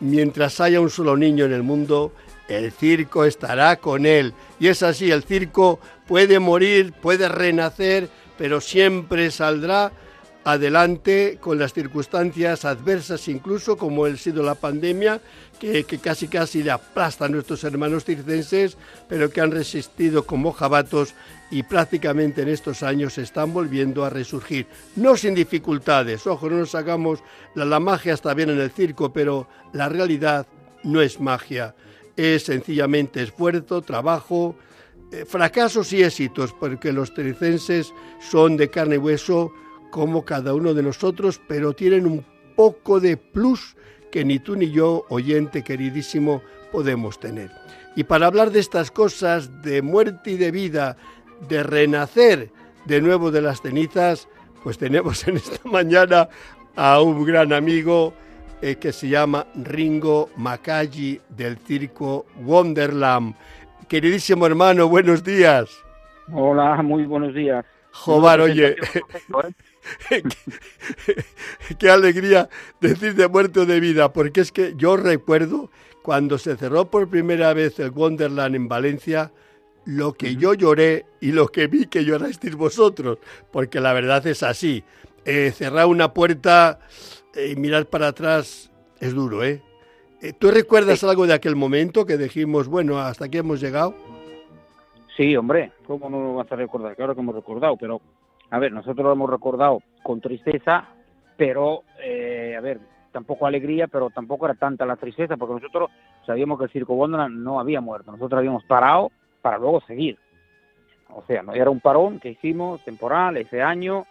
mientras 0.00 0.58
haya 0.62 0.80
un 0.80 0.88
solo 0.88 1.14
niño 1.14 1.44
en 1.44 1.52
el 1.52 1.62
mundo, 1.62 2.14
el 2.48 2.72
circo 2.72 3.26
estará 3.26 3.76
con 3.76 4.06
él. 4.06 4.32
Y 4.58 4.68
es 4.68 4.82
así, 4.82 5.10
el 5.10 5.22
circo 5.22 5.80
puede 6.06 6.38
morir, 6.38 6.94
puede 6.94 7.28
renacer, 7.28 8.08
pero 8.38 8.62
siempre 8.62 9.30
saldrá 9.30 9.92
adelante 10.52 11.36
con 11.42 11.58
las 11.58 11.74
circunstancias 11.74 12.64
adversas, 12.64 13.28
incluso 13.28 13.76
como 13.76 14.06
ha 14.06 14.16
sido 14.16 14.42
la 14.42 14.54
pandemia, 14.54 15.20
que, 15.60 15.84
casi 16.02 16.26
casi 16.26 16.62
le 16.62 16.70
aplasta 16.70 17.26
a 17.26 17.28
nuestros 17.28 17.64
hermanos 17.64 18.06
circenses, 18.06 18.78
pero 19.10 19.28
que 19.28 19.42
han 19.42 19.50
resistido 19.50 20.24
como 20.24 20.52
jabatos 20.52 21.14
y 21.50 21.64
prácticamente 21.64 22.40
en 22.40 22.48
estos 22.48 22.82
años 22.82 23.18
están 23.18 23.52
volviendo 23.52 24.06
a 24.06 24.10
resurgir. 24.10 24.66
No 24.96 25.18
sin 25.18 25.34
dificultades, 25.34 26.26
ojo, 26.26 26.48
no 26.48 26.56
nos 26.56 26.74
hagamos, 26.74 27.22
la, 27.54 27.66
la 27.66 27.78
magia 27.78 28.14
está 28.14 28.32
bien 28.32 28.48
en 28.48 28.58
el 28.58 28.70
circo, 28.70 29.12
pero 29.12 29.48
la 29.74 29.90
realidad 29.90 30.46
no 30.82 31.02
es 31.02 31.20
magia, 31.20 31.74
es 32.16 32.44
sencillamente 32.44 33.22
esfuerzo, 33.22 33.82
trabajo, 33.82 34.56
eh, 35.12 35.26
fracasos 35.26 35.92
y 35.92 36.02
éxitos, 36.02 36.54
porque 36.58 36.90
los 36.90 37.12
circenses 37.12 37.92
son 38.18 38.56
de 38.56 38.70
carne 38.70 38.94
y 38.94 38.98
hueso, 38.98 39.52
como 39.90 40.24
cada 40.24 40.54
uno 40.54 40.74
de 40.74 40.82
nosotros, 40.82 41.40
pero 41.48 41.72
tienen 41.72 42.06
un 42.06 42.24
poco 42.56 43.00
de 43.00 43.16
plus 43.16 43.76
que 44.10 44.24
ni 44.24 44.38
tú 44.38 44.56
ni 44.56 44.70
yo, 44.70 45.04
oyente 45.08 45.62
queridísimo, 45.62 46.42
podemos 46.72 47.18
tener. 47.20 47.50
Y 47.96 48.04
para 48.04 48.26
hablar 48.26 48.50
de 48.50 48.60
estas 48.60 48.90
cosas, 48.90 49.62
de 49.62 49.82
muerte 49.82 50.32
y 50.32 50.36
de 50.36 50.50
vida, 50.50 50.96
de 51.48 51.62
renacer 51.62 52.50
de 52.84 53.00
nuevo 53.00 53.30
de 53.30 53.42
las 53.42 53.60
cenizas, 53.60 54.28
pues 54.62 54.78
tenemos 54.78 55.26
en 55.28 55.36
esta 55.36 55.68
mañana 55.68 56.28
a 56.76 57.00
un 57.00 57.24
gran 57.24 57.52
amigo 57.52 58.14
eh, 58.62 58.76
que 58.76 58.92
se 58.92 59.08
llama 59.08 59.46
Ringo 59.54 60.30
Macalli 60.36 61.20
del 61.28 61.58
circo 61.58 62.26
Wonderland. 62.44 63.34
Queridísimo 63.88 64.46
hermano, 64.46 64.88
buenos 64.88 65.22
días. 65.22 65.70
Hola, 66.32 66.82
muy 66.82 67.04
buenos 67.04 67.34
días. 67.34 67.64
Jobar, 67.92 68.40
oye, 68.40 68.76
qué, 71.78 71.90
alegría 71.90 72.48
decir 72.80 73.14
de 73.14 73.28
muerto 73.28 73.66
de 73.66 73.80
vida, 73.80 74.12
porque 74.12 74.40
es 74.40 74.52
que 74.52 74.74
yo 74.76 74.96
recuerdo 74.96 75.70
cuando 76.02 76.38
se 76.38 76.56
cerró 76.56 76.90
por 76.90 77.08
primera 77.08 77.52
vez 77.54 77.78
el 77.78 77.90
Wonderland 77.90 78.54
en 78.54 78.68
Valencia, 78.68 79.32
lo 79.84 80.12
que 80.14 80.36
yo 80.36 80.54
lloré 80.54 81.06
y 81.20 81.32
lo 81.32 81.48
que 81.48 81.66
vi 81.66 81.86
que 81.86 82.04
llorasteis 82.04 82.54
vosotros, 82.54 83.18
porque 83.50 83.80
la 83.80 83.92
verdad 83.92 84.26
es 84.26 84.42
así. 84.42 84.84
Eh, 85.24 85.50
cerrar 85.50 85.86
una 85.86 86.14
puerta 86.14 86.80
eh, 87.34 87.52
y 87.52 87.56
mirar 87.56 87.86
para 87.86 88.08
atrás 88.08 88.70
es 89.00 89.14
duro, 89.14 89.44
¿eh? 89.44 89.62
eh 90.22 90.32
¿Tú 90.38 90.50
recuerdas 90.50 91.04
algo 91.04 91.26
de 91.26 91.34
aquel 91.34 91.56
momento 91.56 92.06
que 92.06 92.16
dijimos, 92.16 92.68
bueno, 92.68 92.98
hasta 92.98 93.26
aquí 93.26 93.38
hemos 93.38 93.60
llegado? 93.60 93.94
Sí, 95.16 95.36
hombre, 95.36 95.72
¿cómo 95.86 96.08
no 96.08 96.22
lo 96.22 96.34
vas 96.34 96.50
a 96.52 96.56
recordar? 96.56 96.94
Claro 96.94 97.14
que 97.14 97.20
hemos 97.20 97.34
recordado, 97.34 97.76
pero 97.76 98.00
a 98.50 98.58
ver, 98.58 98.72
nosotros 98.72 99.04
lo 99.04 99.12
hemos 99.12 99.30
recordado 99.30 99.82
con 100.02 100.20
tristeza, 100.20 100.88
pero, 101.36 101.82
eh, 102.02 102.54
a 102.56 102.60
ver, 102.60 102.80
tampoco 103.12 103.46
alegría, 103.46 103.86
pero 103.86 104.10
tampoco 104.10 104.46
era 104.46 104.54
tanta 104.54 104.86
la 104.86 104.96
tristeza, 104.96 105.36
porque 105.36 105.54
nosotros 105.54 105.90
sabíamos 106.26 106.58
que 106.58 106.64
el 106.64 106.70
Circo 106.70 106.94
Wonderland 106.94 107.36
no 107.36 107.60
había 107.60 107.80
muerto, 107.80 108.12
nosotros 108.12 108.38
habíamos 108.38 108.64
parado 108.64 109.10
para 109.42 109.58
luego 109.58 109.80
seguir. 109.82 110.18
O 111.10 111.22
sea, 111.26 111.42
no 111.42 111.52
era 111.52 111.70
un 111.70 111.80
parón 111.80 112.20
que 112.20 112.30
hicimos 112.30 112.82
temporal 112.84 113.36
ese 113.36 113.62
año, 113.62 114.06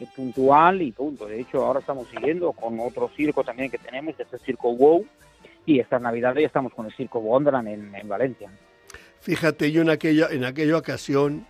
eh, 0.00 0.06
puntual 0.14 0.82
y 0.82 0.92
punto. 0.92 1.26
De 1.26 1.40
hecho, 1.40 1.64
ahora 1.64 1.80
estamos 1.80 2.08
siguiendo 2.08 2.52
con 2.52 2.78
otro 2.80 3.08
circo 3.16 3.44
también 3.44 3.70
que 3.70 3.78
tenemos, 3.78 4.16
que 4.16 4.24
es 4.24 4.32
el 4.32 4.40
Circo 4.40 4.72
WOW, 4.72 5.06
y 5.66 5.78
esta 5.78 5.98
Navidad 5.98 6.34
ya 6.34 6.46
estamos 6.46 6.72
con 6.74 6.86
el 6.86 6.92
Circo 6.92 7.20
Wonderland 7.20 7.68
en, 7.68 7.94
en 7.94 8.08
Valencia. 8.08 8.50
Fíjate, 9.20 9.70
yo 9.70 9.82
en 9.82 9.90
aquella, 9.90 10.28
en 10.30 10.44
aquella 10.44 10.78
ocasión 10.78 11.46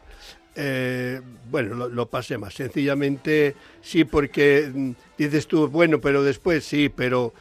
eh, 0.54 1.20
bueno, 1.50 1.88
lo, 1.88 2.06
pasé 2.06 2.38
más. 2.38 2.54
Sencillamente, 2.54 3.54
sí, 3.82 4.04
porque 4.04 4.70
mm, 4.72 4.90
dices 5.16 5.46
tú, 5.46 5.68
bueno, 5.68 6.00
pero 6.00 6.22
después 6.22 6.64
sí, 6.64 6.88
pero 6.88 7.32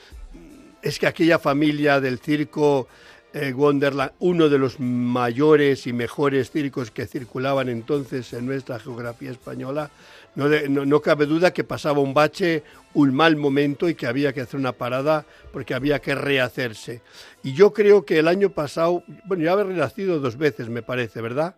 es 0.82 1.00
que 1.00 1.08
aquella 1.08 1.40
familia 1.40 2.00
del 2.00 2.20
circo 2.20 2.88
eh, 3.34 3.54
Wonderland, 3.54 4.12
uno 4.20 4.50
de 4.50 4.58
los 4.58 4.80
mayores 4.80 5.86
y 5.86 5.94
mejores 5.94 6.50
circos 6.52 6.92
que 6.92 7.06
circulaban 7.06 7.70
entonces 7.70 8.34
en 8.34 8.46
nuestra 8.46 8.80
geografía 8.80 9.32
española, 9.32 9.92
no, 10.36 10.48
no, 10.48 11.02
cabe 11.02 11.26
duda 11.26 11.52
que 11.52 11.64
pasaba 11.64 12.00
un 12.00 12.14
bache, 12.14 12.64
un 12.94 13.14
mal 13.14 13.36
momento 13.36 13.90
y 13.90 13.96
que 13.96 14.08
había 14.08 14.32
que 14.32 14.42
hacer 14.42 14.60
una 14.60 14.72
parada 14.72 15.26
porque 15.52 15.74
había 15.74 16.00
que 16.00 16.16
rehacerse. 16.16 17.02
Y 17.44 17.54
yo 17.54 17.74
creo 17.74 18.06
que 18.06 18.20
el 18.20 18.28
año 18.28 18.52
pasado, 18.52 19.04
bueno, 19.26 19.44
ya 19.44 19.54
había 19.54 19.66
renacido 19.66 20.20
dos 20.20 20.38
veces, 20.38 20.70
me 20.70 20.82
parece, 20.82 21.22
¿verdad? 21.22 21.56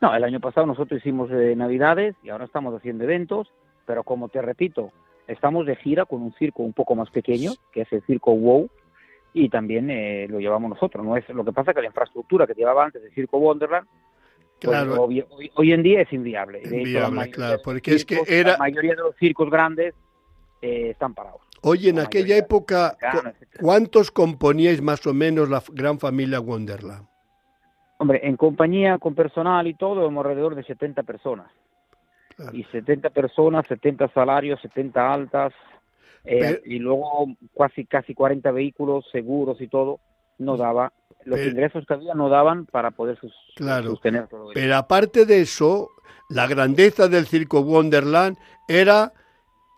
No, 0.00 0.14
el 0.14 0.24
año 0.24 0.40
pasado 0.40 0.66
nosotros 0.66 1.00
hicimos 1.00 1.30
eh, 1.30 1.54
Navidades 1.56 2.14
y 2.22 2.30
ahora 2.30 2.44
estamos 2.44 2.74
haciendo 2.74 3.04
eventos, 3.04 3.48
pero 3.86 4.02
como 4.04 4.28
te 4.28 4.42
repito, 4.42 4.90
estamos 5.26 5.66
de 5.66 5.76
gira 5.76 6.04
con 6.04 6.22
un 6.22 6.32
circo 6.34 6.62
un 6.62 6.72
poco 6.72 6.94
más 6.94 7.10
pequeño, 7.10 7.52
que 7.72 7.82
es 7.82 7.92
el 7.92 8.02
circo 8.02 8.32
WOW, 8.32 8.68
y 9.32 9.48
también 9.48 9.90
eh, 9.90 10.26
lo 10.28 10.38
llevamos 10.38 10.70
nosotros. 10.70 11.04
No 11.04 11.16
es 11.16 11.28
lo 11.30 11.44
que 11.44 11.52
pasa 11.52 11.74
que 11.74 11.80
la 11.80 11.88
infraestructura 11.88 12.46
que 12.46 12.54
llevaba 12.54 12.84
antes 12.84 13.02
el 13.02 13.12
circo 13.12 13.38
Wonderland 13.38 13.86
pues, 14.60 14.76
claro. 14.76 15.02
hoy, 15.04 15.72
en 15.72 15.82
día 15.82 16.02
es 16.02 16.12
inviable. 16.12 16.62
inviable 16.64 17.30
claro, 17.30 17.60
porque 17.62 17.94
es 17.94 18.04
que 18.04 18.20
era... 18.26 18.52
La 18.52 18.58
mayoría 18.58 18.92
de 18.92 19.02
los 19.02 19.16
circos 19.16 19.50
grandes 19.50 19.94
eh, 20.62 20.90
están 20.90 21.14
parados. 21.14 21.40
Oye, 21.62 21.90
en 21.90 21.98
aquella 21.98 22.36
época, 22.36 22.96
¿cuántos 23.60 24.10
componíais 24.10 24.82
más 24.82 25.06
o 25.06 25.14
menos 25.14 25.48
la 25.48 25.62
gran 25.72 25.98
familia 25.98 26.40
Wonderland? 26.40 27.06
Hombre, 27.98 28.20
en 28.22 28.36
compañía, 28.36 28.98
con 28.98 29.14
personal 29.14 29.66
y 29.66 29.74
todo, 29.74 30.06
hemos 30.06 30.24
alrededor 30.24 30.54
de 30.54 30.64
70 30.64 31.02
personas. 31.04 31.50
Y 32.52 32.64
70 32.64 33.10
personas, 33.10 33.64
70 33.68 34.08
salarios, 34.08 34.60
70 34.60 35.12
altas, 35.12 35.52
eh, 36.24 36.60
y 36.64 36.78
luego 36.80 37.26
casi, 37.56 37.84
casi 37.84 38.14
40 38.14 38.50
vehículos, 38.50 39.04
seguros 39.12 39.60
y 39.60 39.68
todo, 39.68 40.00
no 40.38 40.56
daba 40.56 40.92
los 41.24 41.40
ingresos 41.40 41.84
que 41.86 41.94
había 41.94 42.14
no 42.14 42.28
daban 42.28 42.66
para 42.66 42.90
poder 42.90 43.18
sus, 43.18 43.32
claro, 43.56 43.90
sostener 43.90 44.28
todo 44.28 44.50
Pero 44.52 44.76
aparte 44.76 45.24
de 45.24 45.40
eso, 45.40 45.88
la 46.28 46.46
grandeza 46.46 47.08
del 47.08 47.26
Circo 47.26 47.60
Wonderland 47.60 48.36
era 48.68 49.12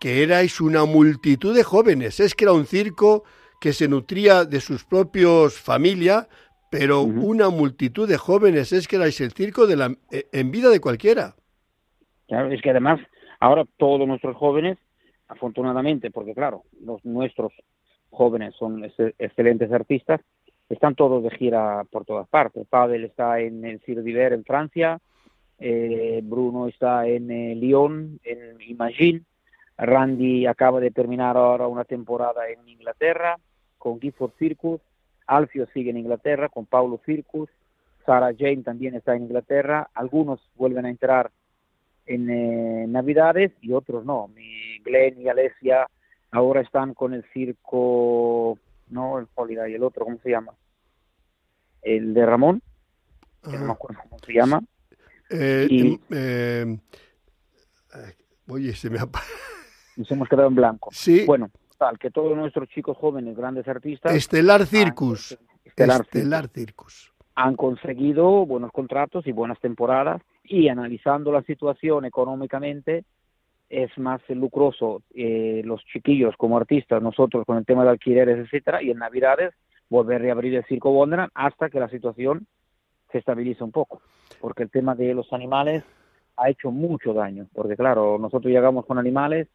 que 0.00 0.22
erais 0.22 0.60
una 0.60 0.84
multitud 0.84 1.54
de 1.54 1.62
jóvenes. 1.62 2.20
Es 2.20 2.34
que 2.34 2.44
era 2.44 2.52
un 2.52 2.66
circo 2.66 3.24
que 3.60 3.72
se 3.72 3.88
nutría 3.88 4.44
de 4.44 4.60
sus 4.60 4.84
propios 4.84 5.58
familias, 5.58 6.28
pero 6.78 7.02
una 7.02 7.48
multitud 7.48 8.08
de 8.08 8.18
jóvenes. 8.18 8.72
Es 8.72 8.86
que 8.86 8.96
erais 8.96 9.20
el 9.20 9.32
circo 9.32 9.66
de 9.66 9.76
la, 9.76 9.94
eh, 10.10 10.26
en 10.32 10.50
vida 10.50 10.68
de 10.68 10.80
cualquiera. 10.80 11.34
Claro, 12.28 12.50
es 12.50 12.60
que 12.60 12.70
además 12.70 13.00
ahora 13.40 13.64
todos 13.76 14.06
nuestros 14.06 14.36
jóvenes, 14.36 14.78
afortunadamente, 15.28 16.10
porque 16.10 16.34
claro, 16.34 16.64
los 16.84 17.04
nuestros 17.04 17.52
jóvenes 18.10 18.54
son 18.58 18.84
excelentes 19.18 19.72
artistas, 19.72 20.20
están 20.68 20.94
todos 20.94 21.22
de 21.22 21.30
gira 21.30 21.84
por 21.90 22.04
todas 22.04 22.28
partes. 22.28 22.66
Pavel 22.66 23.04
está 23.04 23.40
en 23.40 23.64
el 23.64 23.80
Cirque 23.80 24.02
d'Hiver 24.02 24.32
en 24.32 24.44
Francia, 24.44 24.98
eh, 25.58 26.20
Bruno 26.22 26.68
está 26.68 27.06
en 27.06 27.30
eh, 27.30 27.54
Lyon, 27.54 28.20
en 28.24 28.60
Imagine, 28.60 29.22
Randy 29.78 30.46
acaba 30.46 30.80
de 30.80 30.90
terminar 30.90 31.36
ahora 31.36 31.66
una 31.68 31.84
temporada 31.84 32.48
en 32.48 32.68
Inglaterra 32.68 33.38
con 33.78 34.00
Gifford 34.00 34.32
Circus, 34.38 34.80
Alfio 35.26 35.66
sigue 35.72 35.90
en 35.90 35.98
Inglaterra 35.98 36.48
con 36.48 36.66
Paulo 36.66 37.00
Circus, 37.04 37.48
Sarah 38.04 38.32
Jane 38.36 38.62
también 38.62 38.94
está 38.94 39.16
en 39.16 39.24
Inglaterra, 39.24 39.90
algunos 39.94 40.40
vuelven 40.54 40.86
a 40.86 40.90
entrar 40.90 41.30
en 42.06 42.30
eh, 42.30 42.86
Navidades 42.86 43.52
y 43.60 43.72
otros 43.72 44.04
no. 44.04 44.28
Mi 44.28 44.78
Glenn 44.84 45.20
y 45.20 45.28
Alessia 45.28 45.88
ahora 46.30 46.60
están 46.60 46.94
con 46.94 47.14
el 47.14 47.24
circo 47.32 48.58
no 48.88 49.18
el 49.18 49.26
Holiday, 49.34 49.74
el 49.74 49.82
otro, 49.82 50.04
¿cómo 50.04 50.18
se 50.22 50.30
llama? 50.30 50.54
El 51.82 52.14
de 52.14 52.24
Ramón, 52.24 52.62
que 53.42 53.58
no 53.58 53.66
me 53.66 53.72
acuerdo 53.72 54.00
cómo 54.08 54.18
se 54.20 54.32
llama. 54.32 54.62
Eh, 55.30 55.66
y, 55.68 56.00
eh, 56.10 56.78
oye, 58.48 58.72
se 58.74 58.90
me 58.90 58.98
ha... 58.98 59.08
Nos 59.96 60.10
hemos 60.10 60.28
quedado 60.28 60.48
en 60.48 60.54
blanco. 60.54 60.90
Sí. 60.92 61.24
Bueno, 61.24 61.50
tal, 61.76 61.98
que 61.98 62.10
todos 62.10 62.36
nuestros 62.36 62.68
chicos 62.68 62.96
jóvenes, 62.96 63.36
grandes 63.36 63.66
artistas... 63.68 64.14
Estelar 64.14 64.66
Circus. 64.66 65.38
Estelar, 65.64 66.48
Circus. 66.48 67.12
Han 67.34 67.56
conseguido 67.56 68.46
buenos 68.46 68.72
contratos 68.72 69.26
y 69.26 69.32
buenas 69.32 69.60
temporadas 69.60 70.22
y 70.44 70.68
analizando 70.68 71.32
la 71.32 71.42
situación 71.42 72.04
económicamente, 72.04 73.04
es 73.68 73.90
más 73.98 74.20
lucroso 74.28 75.02
eh, 75.14 75.62
los 75.64 75.84
chiquillos 75.92 76.34
como 76.36 76.56
artistas, 76.56 77.02
nosotros 77.02 77.44
con 77.44 77.58
el 77.58 77.66
tema 77.66 77.84
de 77.84 77.90
alquileres, 77.90 78.38
etcétera, 78.38 78.82
y 78.82 78.90
en 78.90 78.98
Navidades 78.98 79.52
volver 79.90 80.16
a 80.16 80.24
reabrir 80.24 80.54
el 80.54 80.64
Circo 80.64 80.90
Wonderland 80.90 81.30
hasta 81.34 81.68
que 81.68 81.80
la 81.80 81.88
situación 81.88 82.46
se 83.10 83.18
estabilice 83.18 83.62
un 83.62 83.72
poco, 83.72 84.00
porque 84.40 84.62
el 84.62 84.70
tema 84.70 84.94
de 84.94 85.14
los 85.14 85.32
animales 85.32 85.84
ha 86.36 86.48
hecho 86.50 86.70
mucho 86.70 87.12
daño, 87.12 87.46
porque 87.54 87.76
claro, 87.76 88.18
nosotros 88.18 88.52
llegamos 88.52 88.86
con 88.86 88.98
animales 88.98 89.48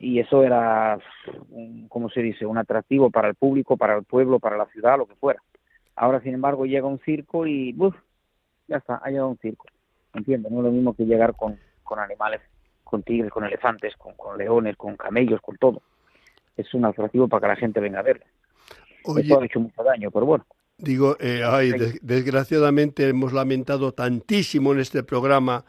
y 0.00 0.18
eso 0.18 0.42
era, 0.42 0.98
como 1.88 2.10
se 2.10 2.22
dice?, 2.22 2.46
un 2.46 2.58
atractivo 2.58 3.10
para 3.10 3.28
el 3.28 3.36
público, 3.36 3.76
para 3.76 3.96
el 3.96 4.04
pueblo, 4.04 4.40
para 4.40 4.56
la 4.56 4.66
ciudad, 4.66 4.98
lo 4.98 5.06
que 5.06 5.14
fuera. 5.14 5.40
Ahora, 5.94 6.20
sin 6.22 6.34
embargo, 6.34 6.66
llega 6.66 6.86
un 6.86 6.98
circo 7.00 7.46
y, 7.46 7.72
¡buf! 7.72 7.94
ya 8.66 8.78
está, 8.78 9.00
ha 9.02 9.08
llegado 9.10 9.28
un 9.28 9.38
circo. 9.38 9.66
¿Entiendes? 10.14 10.50
No 10.50 10.58
es 10.58 10.64
lo 10.64 10.72
mismo 10.72 10.94
que 10.94 11.04
llegar 11.04 11.36
con, 11.36 11.58
con 11.84 11.98
animales 11.98 12.40
con 12.90 13.04
tigres, 13.04 13.30
con 13.30 13.44
elefantes, 13.44 13.94
con, 13.96 14.36
leones, 14.36 14.76
con 14.76 14.96
camellos, 14.96 15.40
con 15.40 15.56
todo. 15.56 15.80
Es 16.56 16.74
un 16.74 16.84
atractivo 16.84 17.28
para 17.28 17.42
que 17.42 17.48
la 17.48 17.56
gente 17.56 17.80
venga 17.80 18.00
a 18.00 18.02
verlo. 18.02 18.24
Esto 19.16 19.40
ha 19.40 19.44
hecho 19.44 19.60
mucho 19.60 19.82
daño, 19.82 20.10
pero 20.10 20.26
bueno. 20.26 20.44
Digo, 20.76 21.16
eh, 21.20 21.42
ay, 21.44 21.72
desgraciadamente 22.02 23.08
hemos 23.08 23.32
lamentado 23.32 23.92
tantísimo 23.92 24.72
en 24.72 24.80
este 24.80 25.02
programa 25.04 25.64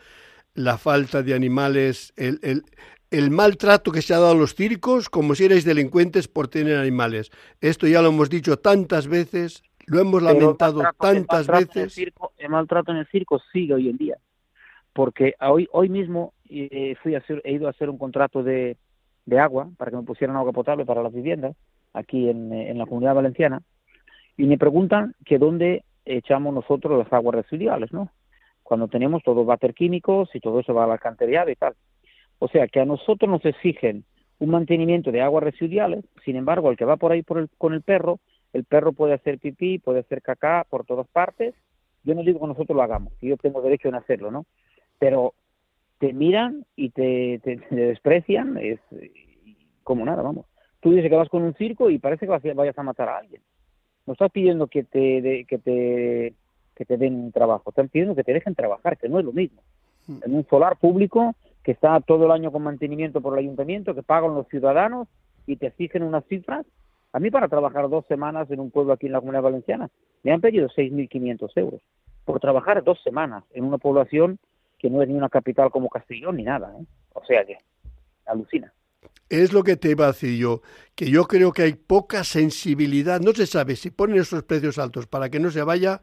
la 0.54 0.78
falta 0.78 1.22
de 1.22 1.34
animales, 1.34 2.12
el, 2.17 2.39
el, 2.41 2.63
el 3.12 3.30
maltrato 3.30 3.91
que 3.91 4.02
se 4.02 4.13
ha 4.13 4.19
dado 4.19 4.32
a 4.32 4.36
los 4.36 4.56
circos, 4.56 5.10
como 5.10 5.36
si 5.36 5.45
erais 5.45 5.65
delincuentes 5.65 6.28
por 6.30 6.47
tener 6.47 6.78
animales. 6.78 7.30
Esto 7.60 7.86
ya 7.86 8.02
lo 8.02 8.08
hemos 8.08 8.30
dicho 8.30 8.58
tantas 8.58 9.08
veces, 9.08 9.63
lo 9.86 10.00
hemos 10.00 10.24
lamentado 10.24 10.82
tantas 10.97 11.47
veces. 11.47 11.97
el 12.38 12.50
maltrato 12.50 12.91
en 12.91 12.97
el 12.97 13.08
circo 13.08 13.39
sigue 13.52 13.74
hoy 13.74 13.89
en 13.89 13.97
día, 13.97 14.17
porque 14.93 15.36
hoy, 15.41 15.67
hoy 15.74 15.89
mismo 15.89 16.34
eh, 16.50 16.95
fui 17.04 17.15
a 17.15 17.19
hacer, 17.19 17.41
he 17.43 17.52
ido 17.52 17.67
a 17.67 17.71
hacer 17.71 17.89
un 17.89 17.97
contrato 17.97 18.43
de, 18.43 18.78
de 19.26 19.39
agua 19.39 19.69
para 19.78 19.91
que 19.91 19.97
me 19.97 20.04
pusieran 20.04 20.38
agua 20.38 20.54
potable 20.54 20.86
para 20.86 21.04
las 21.04 21.13
viviendas 21.13 21.56
aquí 21.93 22.30
en, 22.30 22.54
en 22.54 22.78
la 22.78 22.86
comunidad 22.86 23.15
valenciana 23.15 23.62
y 24.38 24.45
me 24.45 24.58
preguntan 24.58 25.15
que 25.26 25.38
dónde 25.38 25.84
echamos 26.06 26.54
nosotros 26.54 26.97
las 26.97 27.12
aguas 27.12 27.36
residuales, 27.36 27.91
¿no? 27.91 28.10
Cuando 28.63 28.88
tenemos 28.88 29.21
todos 29.24 29.45
váter 29.45 29.74
químicos 29.74 30.30
y 30.34 30.39
todo 30.39 30.62
eso 30.62 30.74
va 30.74 30.86
a 30.86 30.88
la 30.88 30.93
alcantarillado 30.93 31.52
y 31.52 31.56
tal. 31.56 31.76
O 32.43 32.47
sea, 32.47 32.67
que 32.67 32.80
a 32.80 32.86
nosotros 32.86 33.30
nos 33.30 33.45
exigen 33.45 34.04
un 34.39 34.49
mantenimiento 34.49 35.12
de 35.12 35.21
aguas 35.21 35.43
residuales, 35.43 36.04
sin 36.25 36.36
embargo, 36.36 36.71
el 36.71 36.75
que 36.75 36.86
va 36.86 36.97
por 36.97 37.12
ahí 37.12 37.21
por 37.21 37.38
el, 37.38 37.49
con 37.60 37.75
el 37.75 37.84
perro, 37.84 38.19
el 38.51 38.63
perro 38.63 38.93
puede 38.93 39.13
hacer 39.13 39.38
pipí, 39.38 39.77
puede 39.77 39.99
hacer 39.99 40.23
caca 40.23 40.65
por 40.67 40.84
todas 40.84 41.08
partes. 41.08 41.54
Yo 42.04 42.15
no 42.15 42.23
digo 42.23 42.39
que 42.39 42.47
nosotros 42.47 42.75
lo 42.75 42.82
hagamos, 42.82 43.13
yo 43.21 43.38
tengo 43.38 43.62
derecho 43.62 43.89
en 43.89 43.95
hacerlo, 43.95 44.32
¿no? 44.32 44.47
Pero 44.97 45.36
te 45.99 46.13
miran 46.13 46.65
y 46.75 46.89
te, 46.89 47.39
desprecian, 47.69 48.58
es 48.58 48.80
como 49.84 50.04
nada, 50.04 50.23
vamos. 50.23 50.47
Tú 50.80 50.93
dices 50.93 51.12
que 51.12 51.15
vas 51.15 51.30
con 51.30 51.43
un 51.43 51.54
circo 51.54 51.91
y 51.91 51.99
parece 51.99 52.25
que 52.25 52.54
vayas 52.56 52.77
a 52.80 52.84
matar 52.84 53.08
a 53.08 53.19
alguien. 53.19 53.43
No 54.08 54.13
estás 54.13 54.32
pidiendo 54.32 54.65
que 54.65 54.84
te, 54.84 55.45
que 55.47 55.60
te, 55.60 56.34
que 56.73 56.86
te 56.86 56.97
den 56.97 57.25
un 57.25 57.32
trabajo, 57.32 57.69
están 57.69 57.89
pidiendo 57.89 58.15
que 58.15 58.23
te 58.23 58.34
dejen 58.34 58.56
trabajar, 58.56 58.97
que 58.97 59.10
no 59.10 59.19
es 59.19 59.25
lo 59.25 59.32
mismo. 59.32 59.62
Mm. 60.08 60.17
En 60.25 60.36
un 60.38 60.47
solar 60.47 60.77
público 60.77 61.36
que 61.63 61.71
está 61.71 62.00
todo 62.02 62.26
el 62.26 62.32
año 62.32 62.52
con 62.52 62.63
mantenimiento 62.63 63.21
por 63.21 63.34
el 63.34 63.45
ayuntamiento, 63.45 63.93
que 63.93 64.04
pagan 64.04 64.36
los 64.36 64.47
ciudadanos 64.47 65.08
y 65.45 65.58
te 65.58 65.67
exigen 65.67 66.04
unas 66.04 66.26
cifras. 66.26 66.65
A 67.13 67.19
mí 67.19 67.30
para 67.30 67.47
trabajar 67.47 67.89
dos 67.89 68.06
semanas 68.08 68.50
en 68.52 68.60
un 68.60 68.71
pueblo 68.71 68.93
aquí 68.93 69.08
en 69.08 69.13
la 69.13 69.19
Comunidad 69.19 69.43
Valenciana 69.43 69.89
me 70.24 70.32
han 70.32 70.41
pedido 70.41 70.69
6.500 70.69 71.52
euros 71.56 71.82
por 72.26 72.39
trabajar 72.39 72.84
dos 72.84 73.02
semanas 73.04 73.43
en 73.52 73.65
una 73.65 73.78
población 73.78 74.39
que 74.80 74.89
no 74.89 75.02
es 75.02 75.10
ni 75.10 75.15
una 75.15 75.30
capital 75.30 75.69
como 75.69 75.89
Castellón 75.89 76.38
ni 76.38 76.43
nada. 76.43 76.74
¿eh? 76.80 76.86
O 77.13 77.24
sea 77.26 77.45
que 77.45 77.58
alucina. 78.26 78.74
Es 79.30 79.54
lo 79.54 79.63
que 79.63 79.78
te 79.78 79.91
iba 79.91 80.06
a 80.06 80.10
decir 80.10 80.38
yo, 80.38 80.62
que 80.95 81.10
yo 81.10 81.26
creo 81.26 81.52
que 81.52 81.63
hay 81.63 81.74
poca 81.74 82.24
sensibilidad. 82.24 83.19
No 83.21 83.32
se 83.32 83.45
sabe 83.45 83.76
si 83.76 83.89
ponen 83.89 84.17
esos 84.17 84.43
precios 84.43 84.78
altos 84.78 85.08
para 85.08 85.30
que 85.30 85.39
no 85.39 85.52
se 85.52 85.63
vaya 85.63 86.02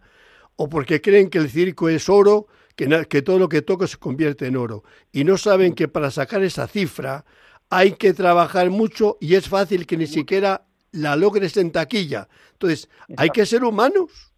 o 0.57 0.69
porque 0.69 1.01
creen 1.01 1.31
que 1.31 1.39
el 1.39 1.49
circo 1.49 1.89
es 1.89 2.09
oro, 2.09 2.47
que, 2.79 3.07
que 3.07 3.23
todo 3.23 3.41
lo 3.41 3.49
que 3.49 3.61
toca 3.61 3.89
se 3.89 3.99
convierte 3.99 4.47
en 4.47 4.57
oro. 4.57 4.85
Y 5.11 5.25
no 5.25 5.37
saben 5.37 5.75
que 5.75 5.89
para 5.89 6.13
sacar 6.13 6.43
esa 6.43 6.69
cifra 6.69 7.25
hay 7.71 7.93
que 7.93 8.15
trabajar 8.15 8.71
mucho 8.71 9.17
y 9.21 9.35
es 9.35 9.49
fácil 9.49 9.85
que 9.85 9.97
ni 9.97 10.07
siquiera 10.07 10.63
la 10.93 11.17
logres 11.17 11.57
en 11.57 11.73
taquilla. 11.73 12.29
Entonces, 12.53 12.89
hay 13.17 13.31
que 13.31 13.45
ser 13.47 13.65
humanos. 13.65 14.33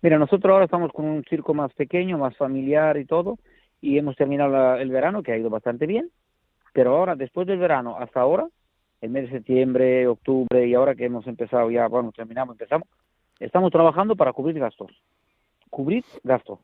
Mira, 0.00 0.16
nosotros 0.16 0.50
ahora 0.50 0.66
estamos 0.66 0.92
con 0.92 1.04
un 1.04 1.24
circo 1.24 1.52
más 1.52 1.74
pequeño, 1.74 2.16
más 2.18 2.36
familiar 2.36 2.96
y 2.96 3.04
todo, 3.04 3.36
y 3.80 3.98
hemos 3.98 4.16
terminado 4.16 4.76
el 4.76 4.90
verano, 4.90 5.22
que 5.22 5.32
ha 5.32 5.36
ido 5.36 5.50
bastante 5.50 5.86
bien, 5.86 6.08
pero 6.72 6.96
ahora, 6.96 7.16
después 7.16 7.46
del 7.48 7.58
verano 7.58 7.96
hasta 7.98 8.20
ahora, 8.20 8.46
el 9.00 9.10
mes 9.10 9.24
de 9.24 9.38
septiembre, 9.38 10.06
octubre 10.06 10.66
y 10.66 10.74
ahora 10.74 10.94
que 10.94 11.04
hemos 11.04 11.26
empezado 11.26 11.70
ya, 11.70 11.88
bueno, 11.88 12.12
terminamos, 12.12 12.54
empezamos, 12.54 12.88
estamos 13.40 13.72
trabajando 13.72 14.14
para 14.14 14.32
cubrir 14.32 14.58
gastos. 14.58 14.92
Cubrir 15.68 16.04
gastos. 16.22 16.60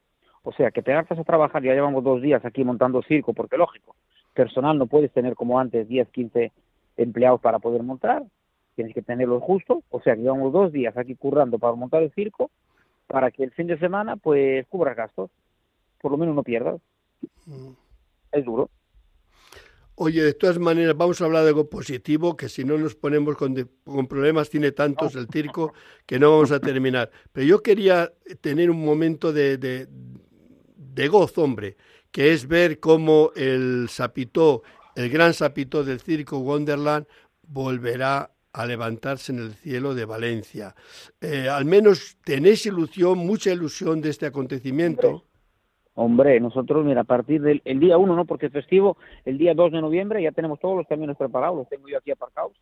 O 0.47 0.53
sea, 0.53 0.71
que 0.71 0.81
te 0.81 0.93
hartas 0.93 1.19
a 1.19 1.25
trabajar, 1.25 1.61
ya 1.61 1.75
llevamos 1.75 2.05
dos 2.05 2.23
días 2.23 2.45
aquí 2.45 2.63
montando 2.63 3.03
circo, 3.03 3.35
porque 3.35 3.57
lógico, 3.57 3.97
personal 4.33 4.79
no 4.79 4.87
puedes 4.87 5.11
tener 5.13 5.35
como 5.35 5.59
antes 5.59 5.89
10, 5.89 6.09
15 6.09 6.53
empleados 6.97 7.41
para 7.41 7.59
poder 7.59 7.83
montar, 7.83 8.23
tienes 8.77 8.95
que 8.95 9.03
tenerlos 9.03 9.43
justos, 9.43 9.79
o 9.91 10.01
sea, 10.01 10.15
que 10.15 10.23
llevamos 10.23 10.53
dos 10.53 10.71
días 10.71 10.97
aquí 10.97 11.17
currando 11.17 11.59
para 11.59 11.75
montar 11.75 12.05
el 12.05 12.13
circo, 12.13 12.53
para 13.09 13.33
que 13.33 13.43
el 13.43 13.51
fin 13.51 13.67
de 13.67 13.77
semana 13.81 14.15
pues 14.15 14.65
cubra 14.69 14.95
gastos, 14.95 15.33
por 16.01 16.13
lo 16.13 16.17
menos 16.17 16.37
no 16.37 16.45
pierdas. 16.45 16.81
Mm. 17.47 17.73
Es 18.31 18.45
duro. 18.45 18.71
Oye, 19.97 20.23
de 20.23 20.35
todas 20.35 20.61
maneras, 20.61 20.97
vamos 20.97 21.21
a 21.21 21.25
hablar 21.25 21.43
de 21.43 21.49
algo 21.49 21.69
positivo, 21.69 22.37
que 22.37 22.49
si 22.49 22.63
no 22.65 22.79
nos 22.79 22.95
ponemos 22.95 23.35
con, 23.35 23.57
problemas, 24.07 24.49
tiene 24.49 24.71
tantos 24.71 25.17
el 25.17 25.27
circo 25.27 25.73
que 26.05 26.21
no 26.21 26.31
vamos 26.31 26.53
a 26.53 26.61
terminar. 26.61 27.11
Pero 27.33 27.47
yo 27.47 27.63
quería 27.63 28.13
tener 28.43 28.71
un 28.71 28.85
momento 28.85 29.33
de, 29.33 29.57
de, 29.57 29.89
gozo, 31.09 31.43
hombre, 31.43 31.77
que 32.11 32.33
es 32.33 32.49
ver 32.49 32.81
cómo 32.81 33.31
el 33.37 33.89
sapitó, 33.89 34.63
el 34.95 35.11
gran 35.11 35.35
sapitó 35.35 35.85
del 35.85 36.01
circo 36.01 36.39
Wonderland, 36.39 37.07
volverá 37.43 38.31
a 38.53 38.65
levantarse 38.65 39.33
en 39.33 39.39
el 39.39 39.53
cielo 39.53 39.95
de 39.95 40.07
Valencia. 40.07 40.75
Eh, 41.21 41.49
al 41.49 41.67
menos 41.67 42.17
tenéis 42.25 42.65
ilusión, 42.65 43.19
mucha 43.19 43.53
ilusión 43.53 44.01
de 44.01 44.09
este 44.09 44.27
acontecimiento. 44.27 45.25
Hombre, 45.95 46.41
nosotros, 46.41 46.85
mira, 46.85 47.03
a 47.03 47.05
partir 47.05 47.41
del 47.41 47.81
día 47.81 47.97
1, 47.97 48.17
¿no? 48.17 48.25
Porque 48.25 48.47
es 48.47 48.53
festivo, 48.53 48.99
el 49.25 49.39
día 49.39 49.55
2 49.55 49.73
de 49.73 49.81
noviembre 49.81 50.23
ya 50.23 50.33
tenemos 50.33 50.59
todos 50.61 50.77
los 50.77 50.87
camiones 50.87 51.17
preparados, 51.17 51.57
los 51.57 51.69
tengo 51.69 51.89
yo 51.89 51.97
aquí 51.99 52.11
aparcados, 52.11 52.53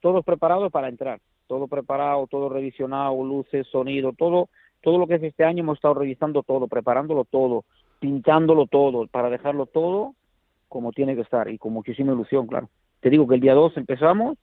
todos 0.00 0.24
preparados 0.24 0.72
para 0.72 0.88
entrar, 0.88 1.20
todo 1.46 1.68
preparado, 1.68 2.26
todo 2.28 2.48
revisionado, 2.48 3.22
luces, 3.24 3.66
sonido, 3.68 4.12
todo, 4.12 4.48
todo 4.82 4.98
lo 4.98 5.06
que 5.06 5.16
es 5.16 5.22
este 5.22 5.44
año 5.44 5.60
hemos 5.60 5.78
estado 5.78 5.94
revisando 5.94 6.42
todo, 6.42 6.68
preparándolo 6.68 7.24
todo, 7.24 7.64
pintándolo 8.00 8.66
todo, 8.66 9.06
para 9.06 9.30
dejarlo 9.30 9.66
todo 9.66 10.14
como 10.68 10.92
tiene 10.92 11.14
que 11.14 11.22
estar 11.22 11.48
y 11.48 11.58
con 11.58 11.72
muchísima 11.72 12.12
ilusión, 12.12 12.46
claro. 12.46 12.68
Te 13.00 13.10
digo 13.10 13.26
que 13.26 13.36
el 13.36 13.40
día 13.40 13.54
2 13.54 13.76
empezamos 13.76 14.36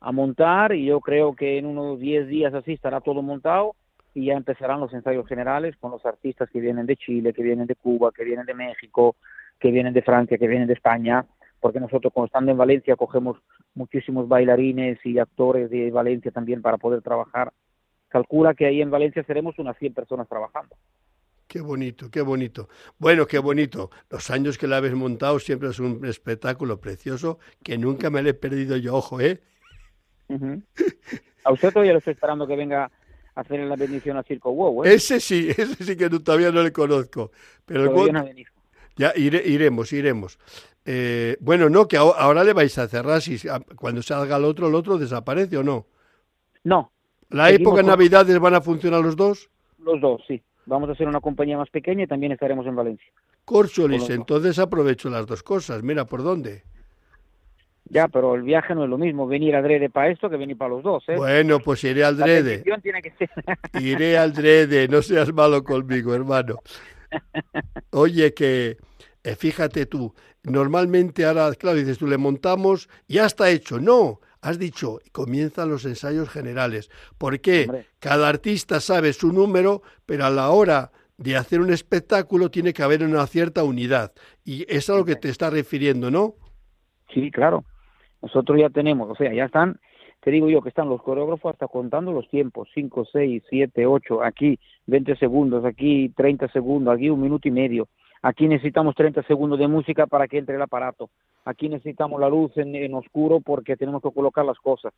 a 0.00 0.12
montar 0.12 0.72
y 0.74 0.86
yo 0.86 1.00
creo 1.00 1.34
que 1.34 1.58
en 1.58 1.66
unos 1.66 1.98
10 1.98 2.28
días 2.28 2.54
así 2.54 2.72
estará 2.72 3.00
todo 3.00 3.22
montado 3.22 3.74
y 4.14 4.26
ya 4.26 4.34
empezarán 4.34 4.80
los 4.80 4.92
ensayos 4.94 5.26
generales 5.26 5.76
con 5.76 5.90
los 5.90 6.04
artistas 6.06 6.48
que 6.50 6.60
vienen 6.60 6.86
de 6.86 6.96
Chile, 6.96 7.32
que 7.32 7.42
vienen 7.42 7.66
de 7.66 7.74
Cuba, 7.74 8.12
que 8.12 8.22
vienen 8.22 8.46
de 8.46 8.54
México, 8.54 9.16
que 9.58 9.70
vienen 9.70 9.92
de 9.94 10.02
Francia, 10.02 10.38
que 10.38 10.46
vienen 10.46 10.68
de 10.68 10.74
España, 10.74 11.26
porque 11.60 11.80
nosotros 11.80 12.12
cuando 12.12 12.26
estando 12.26 12.52
en 12.52 12.58
Valencia 12.58 12.96
cogemos 12.96 13.38
muchísimos 13.74 14.28
bailarines 14.28 15.04
y 15.04 15.18
actores 15.18 15.70
de 15.70 15.90
Valencia 15.90 16.30
también 16.30 16.62
para 16.62 16.76
poder 16.76 17.02
trabajar. 17.02 17.52
Calcula 18.14 18.54
que 18.54 18.64
ahí 18.64 18.80
en 18.80 18.92
Valencia 18.92 19.24
seremos 19.24 19.58
unas 19.58 19.76
100 19.76 19.92
personas 19.92 20.28
trabajando. 20.28 20.76
Qué 21.48 21.60
bonito, 21.60 22.08
qué 22.12 22.20
bonito. 22.20 22.68
Bueno, 22.96 23.26
qué 23.26 23.40
bonito. 23.40 23.90
Los 24.08 24.30
años 24.30 24.56
que 24.56 24.68
la 24.68 24.76
habéis 24.76 24.94
montado 24.94 25.40
siempre 25.40 25.70
es 25.70 25.80
un 25.80 26.06
espectáculo 26.06 26.80
precioso 26.80 27.40
que 27.64 27.76
nunca 27.76 28.10
me 28.10 28.22
lo 28.22 28.30
he 28.30 28.34
perdido 28.34 28.76
yo, 28.76 28.94
ojo, 28.94 29.20
¿eh? 29.20 29.40
A 31.42 31.50
usted 31.50 31.72
todavía 31.72 31.90
lo 31.90 31.98
estoy 31.98 32.12
esperando 32.12 32.46
que 32.46 32.54
venga 32.54 32.88
hacer 33.34 33.58
la 33.58 33.74
bendición 33.74 34.16
a 34.16 34.22
Circo 34.22 34.52
Wow. 34.54 34.84
¿eh? 34.84 34.94
Ese 34.94 35.18
sí, 35.18 35.48
ese 35.58 35.82
sí 35.82 35.96
que 35.96 36.08
todavía 36.08 36.52
no 36.52 36.62
le 36.62 36.72
conozco. 36.72 37.32
Pero 37.66 38.06
ya 38.94 39.12
iremos, 39.16 39.92
iremos. 39.92 40.38
Eh, 40.84 41.36
bueno, 41.40 41.68
no, 41.68 41.88
que 41.88 41.96
ahora 41.96 42.44
le 42.44 42.52
vais 42.52 42.78
a 42.78 42.86
cerrar. 42.86 43.20
Si 43.20 43.38
cuando 43.74 44.02
salga 44.02 44.36
el 44.36 44.44
otro, 44.44 44.68
el 44.68 44.74
otro 44.76 44.98
desaparece 44.98 45.56
o 45.56 45.64
no. 45.64 45.88
No. 46.62 46.92
¿La 47.30 47.50
época 47.50 47.82
de 47.82 47.88
Navidades 47.88 48.38
van 48.38 48.54
a 48.54 48.60
funcionar 48.60 49.00
los 49.00 49.16
dos? 49.16 49.50
Los 49.78 50.00
dos, 50.00 50.22
sí. 50.26 50.42
Vamos 50.66 50.88
a 50.88 50.92
hacer 50.92 51.06
una 51.06 51.20
compañía 51.20 51.58
más 51.58 51.68
pequeña 51.70 52.04
y 52.04 52.06
también 52.06 52.32
estaremos 52.32 52.66
en 52.66 52.76
Valencia. 52.76 53.06
Corcholis, 53.44 54.08
entonces 54.08 54.58
aprovecho 54.58 55.10
las 55.10 55.26
dos 55.26 55.42
cosas. 55.42 55.82
Mira, 55.82 56.06
¿por 56.06 56.22
dónde? 56.22 56.62
Ya, 57.90 58.08
pero 58.08 58.34
el 58.34 58.42
viaje 58.42 58.74
no 58.74 58.84
es 58.84 58.90
lo 58.90 58.96
mismo 58.96 59.26
venir 59.26 59.54
adrede 59.54 59.90
para 59.90 60.08
esto 60.08 60.30
que 60.30 60.38
venir 60.38 60.56
para 60.56 60.70
los 60.70 60.82
dos, 60.82 61.04
¿eh? 61.08 61.16
Bueno, 61.16 61.60
pues 61.60 61.84
iré 61.84 62.02
al 62.02 62.16
drede. 62.16 62.64
iré 63.80 64.16
al 64.16 64.32
drede, 64.32 64.88
no 64.88 65.02
seas 65.02 65.32
malo 65.34 65.62
conmigo, 65.62 66.14
hermano. 66.14 66.60
Oye, 67.90 68.32
que 68.32 68.78
eh, 69.22 69.36
fíjate 69.36 69.84
tú, 69.86 70.14
normalmente 70.42 71.26
ahora, 71.26 71.54
claro, 71.54 71.76
dices 71.76 71.98
tú, 71.98 72.06
le 72.06 72.16
montamos, 72.16 72.88
ya 73.06 73.26
está 73.26 73.50
hecho. 73.50 73.78
No, 73.78 74.20
has 74.44 74.58
dicho, 74.58 74.98
comienzan 75.12 75.70
los 75.70 75.86
ensayos 75.86 76.28
generales. 76.28 76.90
¿Por 77.16 77.40
qué? 77.40 77.86
Cada 77.98 78.28
artista 78.28 78.78
sabe 78.78 79.14
su 79.14 79.32
número, 79.32 79.80
pero 80.04 80.26
a 80.26 80.30
la 80.30 80.50
hora 80.50 80.92
de 81.16 81.36
hacer 81.36 81.60
un 81.60 81.72
espectáculo 81.72 82.50
tiene 82.50 82.74
que 82.74 82.82
haber 82.82 83.02
una 83.02 83.26
cierta 83.26 83.64
unidad. 83.64 84.12
Y 84.44 84.66
es 84.68 84.90
a 84.90 84.96
lo 84.96 85.04
que 85.06 85.16
te 85.16 85.30
está 85.30 85.48
refiriendo, 85.48 86.10
¿no? 86.10 86.34
Sí, 87.14 87.30
claro. 87.30 87.64
Nosotros 88.20 88.58
ya 88.60 88.68
tenemos, 88.68 89.10
o 89.10 89.14
sea, 89.14 89.32
ya 89.32 89.46
están, 89.46 89.80
te 90.20 90.30
digo 90.30 90.50
yo 90.50 90.60
que 90.60 90.68
están 90.68 90.90
los 90.90 91.02
coreógrafos 91.02 91.54
hasta 91.54 91.66
contando 91.66 92.12
los 92.12 92.28
tiempos, 92.28 92.68
5, 92.74 93.06
6, 93.10 93.42
7, 93.48 93.86
8, 93.86 94.22
aquí 94.22 94.58
20 94.86 95.16
segundos, 95.16 95.64
aquí 95.64 96.10
30 96.10 96.48
segundos, 96.48 96.94
aquí 96.94 97.08
un 97.08 97.22
minuto 97.22 97.48
y 97.48 97.50
medio. 97.50 97.88
Aquí 98.20 98.46
necesitamos 98.46 98.94
30 98.94 99.22
segundos 99.22 99.58
de 99.58 99.68
música 99.68 100.06
para 100.06 100.28
que 100.28 100.38
entre 100.38 100.56
el 100.56 100.62
aparato. 100.62 101.08
Aquí 101.44 101.68
necesitamos 101.68 102.20
la 102.20 102.28
luz 102.28 102.52
en, 102.56 102.94
oscuro 102.94 103.40
porque 103.40 103.76
tenemos 103.76 104.02
que 104.02 104.10
colocar 104.10 104.44
las 104.44 104.58
cosas. 104.58 104.92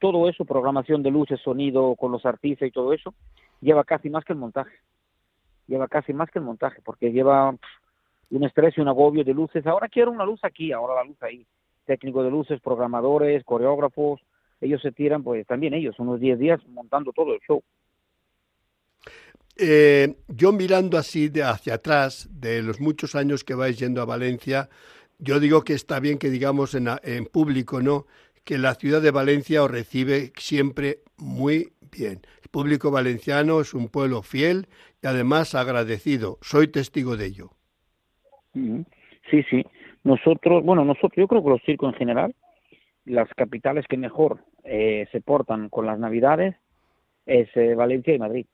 Todo 0.00 0.28
eso, 0.28 0.44
programación 0.44 1.02
de 1.02 1.10
luces, 1.10 1.40
sonido 1.40 1.94
con 1.96 2.10
los 2.12 2.26
artistas 2.26 2.68
y 2.68 2.72
todo 2.72 2.92
eso, 2.92 3.14
lleva 3.60 3.84
casi 3.84 4.10
más 4.10 4.24
que 4.24 4.32
el 4.32 4.38
montaje. 4.38 4.76
Lleva 5.66 5.88
casi 5.88 6.12
más 6.12 6.30
que 6.30 6.40
el 6.40 6.44
montaje 6.44 6.80
porque 6.84 7.12
lleva 7.12 7.54
un 8.30 8.44
estrés 8.44 8.76
y 8.76 8.80
un 8.80 8.88
agobio 8.88 9.24
de 9.24 9.32
luces. 9.32 9.66
Ahora 9.66 9.88
quiero 9.88 10.10
una 10.10 10.24
luz 10.24 10.40
aquí, 10.42 10.72
ahora 10.72 10.96
la 10.96 11.04
luz 11.04 11.22
ahí 11.22 11.46
técnico 11.84 12.22
de 12.22 12.30
luces, 12.30 12.60
programadores, 12.60 13.44
coreógrafos, 13.44 14.20
ellos 14.60 14.80
se 14.80 14.92
tiran, 14.92 15.22
pues 15.22 15.46
también 15.46 15.74
ellos, 15.74 15.94
unos 15.98 16.20
10 16.20 16.38
días 16.38 16.60
montando 16.68 17.12
todo 17.12 17.34
el 17.34 17.40
show. 17.40 17.62
Eh, 19.56 20.16
yo 20.28 20.52
mirando 20.52 20.98
así 20.98 21.28
de 21.28 21.42
hacia 21.42 21.74
atrás, 21.74 22.28
de 22.30 22.62
los 22.62 22.80
muchos 22.80 23.14
años 23.14 23.44
que 23.44 23.54
vais 23.54 23.78
yendo 23.78 24.02
a 24.02 24.04
Valencia, 24.04 24.68
yo 25.18 25.40
digo 25.40 25.62
que 25.62 25.74
está 25.74 26.00
bien 26.00 26.18
que 26.18 26.30
digamos 26.30 26.74
en, 26.74 26.88
en 27.02 27.26
público, 27.26 27.80
¿no? 27.80 28.06
Que 28.44 28.58
la 28.58 28.74
ciudad 28.74 29.00
de 29.00 29.10
Valencia 29.10 29.62
os 29.62 29.70
recibe 29.70 30.32
siempre 30.36 30.98
muy 31.16 31.72
bien. 31.90 32.20
El 32.42 32.48
público 32.50 32.90
valenciano 32.90 33.60
es 33.60 33.74
un 33.74 33.88
pueblo 33.88 34.22
fiel 34.22 34.66
y 35.02 35.06
además 35.06 35.54
agradecido. 35.54 36.38
Soy 36.42 36.68
testigo 36.68 37.16
de 37.16 37.26
ello. 37.26 37.50
Sí, 38.52 39.42
sí. 39.50 39.64
Nosotros, 40.04 40.62
bueno, 40.64 40.84
nosotros, 40.84 41.14
yo 41.16 41.26
creo 41.26 41.42
que 41.42 41.50
los 41.50 41.62
circos 41.62 41.92
en 41.92 41.98
general, 41.98 42.34
las 43.04 43.28
capitales 43.34 43.86
que 43.88 43.96
mejor 43.96 44.40
eh, 44.64 45.06
se 45.12 45.20
portan 45.20 45.68
con 45.68 45.86
las 45.86 45.98
Navidades 45.98 46.56
es 47.26 47.48
eh, 47.56 47.74
Valencia 47.74 48.14
y 48.14 48.18
Madrid. 48.18 48.46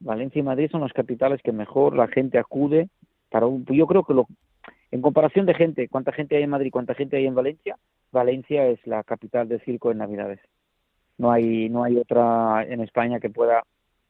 Valencia 0.00 0.40
y 0.40 0.42
Madrid 0.42 0.68
son 0.70 0.82
las 0.82 0.92
capitales 0.92 1.40
que 1.42 1.52
mejor 1.52 1.96
la 1.96 2.08
gente 2.08 2.38
acude 2.38 2.88
para 3.30 3.46
un, 3.46 3.64
yo 3.66 3.86
creo 3.86 4.04
que 4.04 4.14
lo, 4.14 4.26
en 4.92 5.00
comparación 5.00 5.46
de 5.46 5.54
gente, 5.54 5.88
cuánta 5.88 6.12
gente 6.12 6.36
hay 6.36 6.42
en 6.42 6.50
Madrid, 6.50 6.70
cuánta 6.70 6.94
gente 6.94 7.16
hay 7.16 7.26
en 7.26 7.34
Valencia, 7.34 7.78
Valencia 8.12 8.66
es 8.66 8.86
la 8.86 9.02
capital 9.02 9.48
del 9.48 9.62
circo 9.62 9.90
en 9.90 9.98
Navidades. 9.98 10.38
No 11.16 11.32
hay, 11.32 11.70
no 11.70 11.82
hay 11.82 11.96
otra 11.96 12.62
en 12.68 12.80
España 12.80 13.18
que 13.18 13.30
pueda 13.30 13.64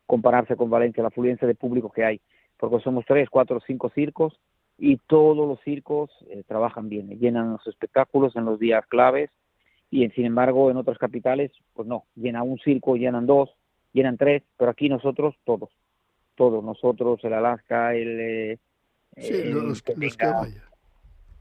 compararse 0.07 0.57
con 0.57 0.71
Valencia, 0.71 1.03
la 1.03 1.09
afluencia 1.09 1.47
de 1.47 1.55
público 1.55 1.91
que 1.93 2.05
hay, 2.05 2.21
porque 2.59 2.81
somos 2.81 3.05
tres, 3.07 3.31
cuatro, 3.31 3.61
cinco 3.65 3.91
circos 3.91 4.41
y 4.77 4.97
todos 5.07 5.47
los 5.47 5.61
circos 5.61 6.11
eh, 6.29 6.43
trabajan 6.49 6.89
bien, 6.89 7.09
llenan 7.21 7.53
los 7.53 7.67
espectáculos 7.69 8.35
en 8.35 8.45
los 8.45 8.59
días 8.59 8.85
claves 8.87 9.31
y 9.89 10.09
sin 10.11 10.27
embargo 10.27 10.69
en 10.69 10.79
otras 10.79 10.99
capitales 10.99 11.53
pues 11.75 11.87
no, 11.87 12.07
llena 12.17 12.43
un 12.43 12.59
circo, 12.59 12.97
llenan 12.97 13.27
dos, 13.27 13.55
llenan 13.93 14.17
tres, 14.17 14.43
pero 14.59 14.73
aquí 14.73 14.89
nosotros 14.89 15.37
todos, 15.45 15.71
todos, 16.35 16.65
nosotros, 16.65 17.21
el 17.23 17.35
Alaska, 17.35 17.95
el... 17.95 18.21
Eh, 18.21 18.59
los, 19.53 19.83
que, 19.83 19.95
vayan. 19.95 20.72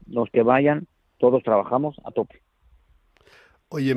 Los 0.06 0.30
que 0.30 0.42
vayan, 0.42 0.86
todos 1.18 1.42
trabajamos 1.42 1.96
a 2.04 2.10
tope. 2.10 2.42
Oye, 3.68 3.94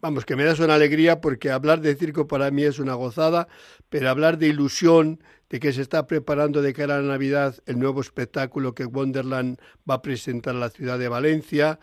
vamos, 0.00 0.24
que 0.24 0.34
me 0.34 0.44
das 0.44 0.60
una 0.60 0.74
alegría 0.74 1.20
porque 1.20 1.50
hablar 1.50 1.80
de 1.80 1.94
circo 1.94 2.26
para 2.26 2.50
mí 2.50 2.62
es 2.62 2.78
una 2.78 2.94
gozada, 2.94 3.48
pero 3.90 4.08
hablar 4.08 4.38
de 4.38 4.46
ilusión, 4.46 5.20
de 5.50 5.60
que 5.60 5.72
se 5.72 5.82
está 5.82 6.06
preparando 6.06 6.62
de 6.62 6.72
cara 6.72 6.96
a 6.96 7.02
la 7.02 7.08
Navidad 7.08 7.56
el 7.66 7.78
nuevo 7.78 8.00
espectáculo 8.00 8.74
que 8.74 8.86
Wonderland 8.86 9.58
va 9.88 9.96
a 9.96 10.02
presentar 10.02 10.54
en 10.54 10.60
la 10.60 10.70
ciudad 10.70 10.98
de 10.98 11.08
Valencia. 11.08 11.80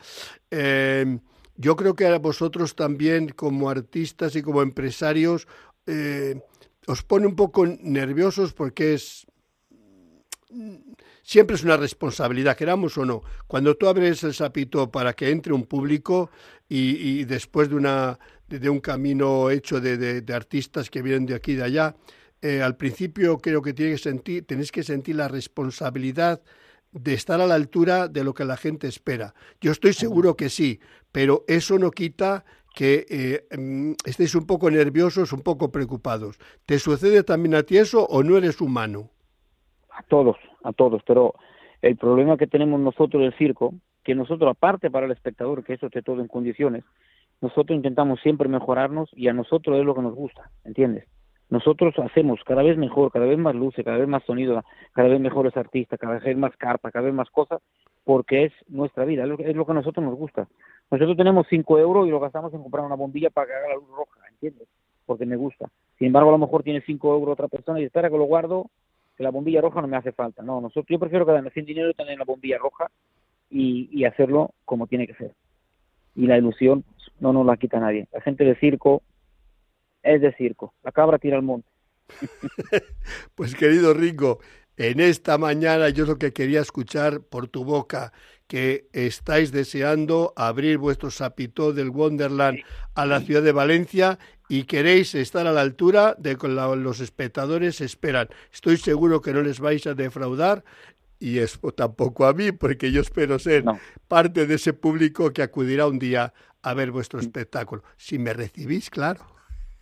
Em, 0.50 1.20
yo 1.58 1.76
creo 1.76 1.94
que 1.94 2.08
a 2.08 2.18
vosotros 2.18 2.76
también, 2.76 3.30
como 3.30 3.70
artistas 3.70 4.36
y 4.36 4.42
como 4.42 4.62
empresarios, 4.62 5.48
eh, 5.86 6.42
os 6.88 7.04
pone 7.04 7.28
un 7.28 7.36
poco 7.36 7.66
nerviosos 7.68 8.54
porque 8.54 8.94
es 8.94 9.28
siempre 11.28 11.58
es 11.58 11.64
una 11.64 11.76
responsabilidad, 11.76 12.56
queramos 12.56 12.98
o 12.98 13.06
no. 13.06 13.22
Cuando 13.48 13.76
tú 13.76 13.88
abres 13.88 14.24
el 14.24 14.34
sapito 14.34 14.90
para 14.90 15.12
que 15.12 15.30
entre 15.30 15.52
un 15.52 15.66
público 15.66 16.32
y, 16.70 17.26
después 17.26 17.70
de, 17.70 17.76
una, 17.76 18.18
de, 18.48 18.70
un 18.70 18.80
camino 18.80 19.50
hecho 19.50 19.82
de, 19.82 20.22
de, 20.22 20.34
artistas 20.34 20.90
que 20.90 21.02
vienen 21.02 21.26
de 21.26 21.36
aquí 21.36 21.52
y 21.52 21.56
de 21.56 21.64
allá, 21.64 21.96
eh, 22.42 22.62
al 22.62 22.78
principio 22.78 23.40
creo 23.40 23.62
que 23.62 23.74
tienes 23.74 24.00
que 24.02 24.10
sentir, 24.10 24.46
tenéis 24.46 24.72
que 24.72 24.84
sentir 24.84 25.18
la 25.18 25.28
responsabilidad 25.28 26.42
de 26.94 27.14
estar 27.14 27.42
a 27.42 27.48
la 27.48 27.56
altura 27.56 28.08
de 28.08 28.24
lo 28.24 28.34
que 28.34 28.46
la 28.46 28.56
gente 28.56 28.88
espera. 28.88 29.36
Yo 29.60 29.74
estoy 29.74 29.92
seguro 29.92 30.38
que 30.38 30.50
sí, 30.50 30.80
pero 31.12 31.44
eso 31.50 31.78
no 31.78 31.92
quita 31.92 32.46
que 32.74 33.06
eh, 33.10 33.58
mm, 33.58 33.94
estéis 34.06 34.34
un 34.34 34.46
poco 34.46 34.72
nerviosos, 34.72 35.34
un 35.34 35.42
poco 35.42 35.74
preocupados. 35.74 36.38
¿Te 36.66 36.80
sucede 36.80 37.24
también 37.24 37.56
a 37.56 37.64
ti 37.64 37.78
eso 37.78 38.06
o 38.06 38.24
no 38.24 38.38
eres 38.38 38.62
humano? 38.62 39.12
A 39.98 40.04
todos, 40.04 40.38
a 40.64 40.74
todos, 40.74 41.02
pero 41.06 41.34
el 41.82 41.98
problema 41.98 42.38
que 42.38 42.48
tenemos 42.48 42.80
nosotros 42.80 43.22
del 43.22 43.38
circo, 43.38 43.74
que 44.04 44.16
nosotros 44.16 44.50
aparte 44.50 44.92
para 44.92 45.06
el 45.06 45.12
espectador, 45.12 45.64
que 45.64 45.74
eso 45.74 45.88
esté 45.88 46.02
todo 46.02 46.22
en 46.22 46.28
condiciones, 46.28 46.84
nosotros 47.42 47.76
intentamos 47.76 48.20
siempre 48.22 48.48
mejorarnos 48.48 49.10
y 49.14 49.28
a 49.28 49.34
nosotros 49.34 49.78
es 49.78 49.86
lo 49.86 49.96
que 49.96 50.02
nos 50.02 50.16
gusta, 50.16 50.50
¿entiendes? 50.66 51.08
nosotros 51.50 51.94
hacemos 52.00 52.42
cada 52.46 52.62
vez 52.62 52.78
mejor, 52.78 53.12
cada 53.12 53.26
vez 53.26 53.38
más 53.38 53.56
luces, 53.56 53.86
cada 53.86 53.98
vez 53.98 54.08
más 54.08 54.24
sonido, 54.24 54.64
cada 54.94 55.08
vez 55.08 55.20
mejores 55.20 55.56
artistas, 55.56 56.00
cada 56.00 56.20
vez 56.20 56.38
más 56.38 56.56
carpa, 56.58 56.92
cada 56.92 57.06
vez 57.06 57.14
más 57.14 57.30
cosas, 57.30 57.62
porque 58.04 58.46
es 58.46 58.54
nuestra 58.68 59.06
vida, 59.06 59.24
es 59.24 59.30
lo, 59.30 59.38
que, 59.38 59.46
a 59.46 59.74
nosotros 59.74 60.04
nos 60.04 60.16
gusta. 60.16 60.48
Nosotros 60.92 61.18
tenemos 61.18 61.48
5 61.50 61.80
euros 61.80 62.08
y 62.08 62.12
lo 62.12 62.20
gastamos 62.20 62.54
en 62.54 62.62
comprar 62.62 62.86
una 62.86 62.96
bombilla 62.96 63.30
para 63.30 63.48
que 63.48 63.54
haga 63.54 63.70
la 63.70 63.76
luz 63.76 63.90
roja, 63.90 64.20
¿entiendes? 64.30 64.68
Porque 65.06 65.26
me 65.26 65.36
gusta. 65.36 65.70
Sin 65.98 66.08
embargo, 66.08 66.30
a 66.30 66.34
lo 66.34 66.38
mejor 66.38 66.64
tiene 66.64 66.82
5 66.82 67.14
euros 67.14 67.34
otra 67.34 67.48
persona 67.48 67.80
y 67.80 67.86
espera 67.86 68.10
que 68.10 68.18
lo 68.18 68.26
guardo, 68.26 68.70
que 69.18 69.24
la 69.24 69.32
bombilla 69.32 69.62
roja 69.62 69.82
no 69.82 69.88
me 69.88 69.98
hace 69.98 70.12
falta. 70.12 70.44
No, 70.44 70.62
nosotros, 70.62 70.86
yo 70.88 71.00
prefiero 71.00 71.26
quedarme 71.26 71.50
sin 71.52 71.66
dinero 71.66 71.90
y 71.90 72.16
la 72.16 72.24
bombilla 72.24 72.60
roja 72.60 72.92
y, 73.50 73.90
y 73.92 74.06
hacerlo 74.06 74.54
como 74.64 74.88
tiene 74.88 75.08
que 75.08 75.16
ser. 75.16 75.34
Y 76.16 76.28
la 76.28 76.38
ilusión 76.38 76.86
no 77.20 77.34
nos 77.34 77.46
la 77.46 77.58
quita 77.58 77.80
nadie. 77.80 78.08
La 78.12 78.22
gente 78.22 78.44
de 78.44 78.56
circo 78.60 79.02
es 80.04 80.22
de 80.22 80.34
circo. 80.34 80.74
La 80.84 80.92
cabra 80.92 81.18
tira 81.18 81.36
al 81.36 81.44
monte. 81.44 81.68
pues 83.36 83.56
querido 83.56 83.94
Ringo, 83.94 84.40
en 84.78 85.00
esta 85.00 85.38
mañana 85.38 85.90
yo 85.90 86.06
lo 86.06 86.18
que 86.18 86.32
quería 86.34 86.62
escuchar 86.62 87.22
por 87.22 87.48
tu 87.48 87.66
boca, 87.66 88.14
que 88.48 88.88
estáis 88.94 89.52
deseando 89.52 90.34
abrir 90.36 90.78
vuestro 90.78 91.12
sapito 91.12 91.74
del 91.74 91.90
Wonderland 91.90 92.60
a 92.96 93.06
la 93.06 93.20
ciudad 93.20 93.44
de 93.44 93.52
Valencia 93.52 94.18
y 94.50 94.64
queréis 94.64 95.14
estar 95.16 95.46
a 95.48 95.52
la 95.52 95.62
altura 95.62 96.16
de 96.18 96.38
que 96.38 96.48
los 96.48 97.00
espectadores 97.02 97.82
esperan. 97.82 98.30
Estoy 98.52 98.78
seguro 98.78 99.22
que 99.22 99.34
no 99.34 99.42
les 99.42 99.60
vais 99.60 99.86
a 99.88 99.94
defraudar 99.94 100.64
y 101.20 101.40
eso 101.40 101.72
tampoco 101.72 102.26
a 102.26 102.34
mí, 102.34 102.52
porque 102.52 102.92
yo 102.92 103.02
espero 103.02 103.40
ser 103.40 103.66
parte 104.08 104.46
de 104.46 104.56
ese 104.56 104.74
público 104.74 105.32
que 105.34 105.42
acudirá 105.42 105.88
un 105.88 106.00
día 106.00 106.34
a 106.62 106.74
ver 106.74 106.92
vuestro 106.92 107.20
espectáculo. 107.20 107.84
Si 107.98 108.18
me 108.18 108.34
recibís, 108.34 108.90
claro 108.90 109.38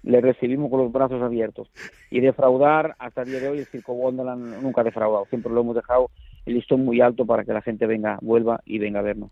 le 0.06 0.22
recibimos 0.22 0.70
con 0.70 0.82
los 0.82 0.92
brazos 0.92 1.22
abiertos. 1.22 1.70
Y 2.12 2.20
defraudar, 2.20 2.96
hasta 3.00 3.24
el 3.24 3.30
día 3.30 3.40
de 3.40 3.50
hoy, 3.50 3.58
el 3.60 3.66
Circo 3.66 3.94
Wonderland 3.94 4.62
nunca 4.62 4.82
ha 4.82 4.84
defraudado. 4.84 5.26
Siempre 5.26 5.52
lo 5.52 5.62
hemos 5.62 5.76
dejado 5.76 6.12
el 6.46 6.54
listón 6.56 6.86
muy 6.86 7.02
alto 7.02 7.26
para 7.26 7.44
que 7.44 7.54
la 7.54 7.62
gente 7.62 7.86
venga, 7.86 8.18
vuelva 8.22 8.62
y 8.66 8.80
venga 8.80 9.00
a 9.00 9.04
vernos. 9.04 9.32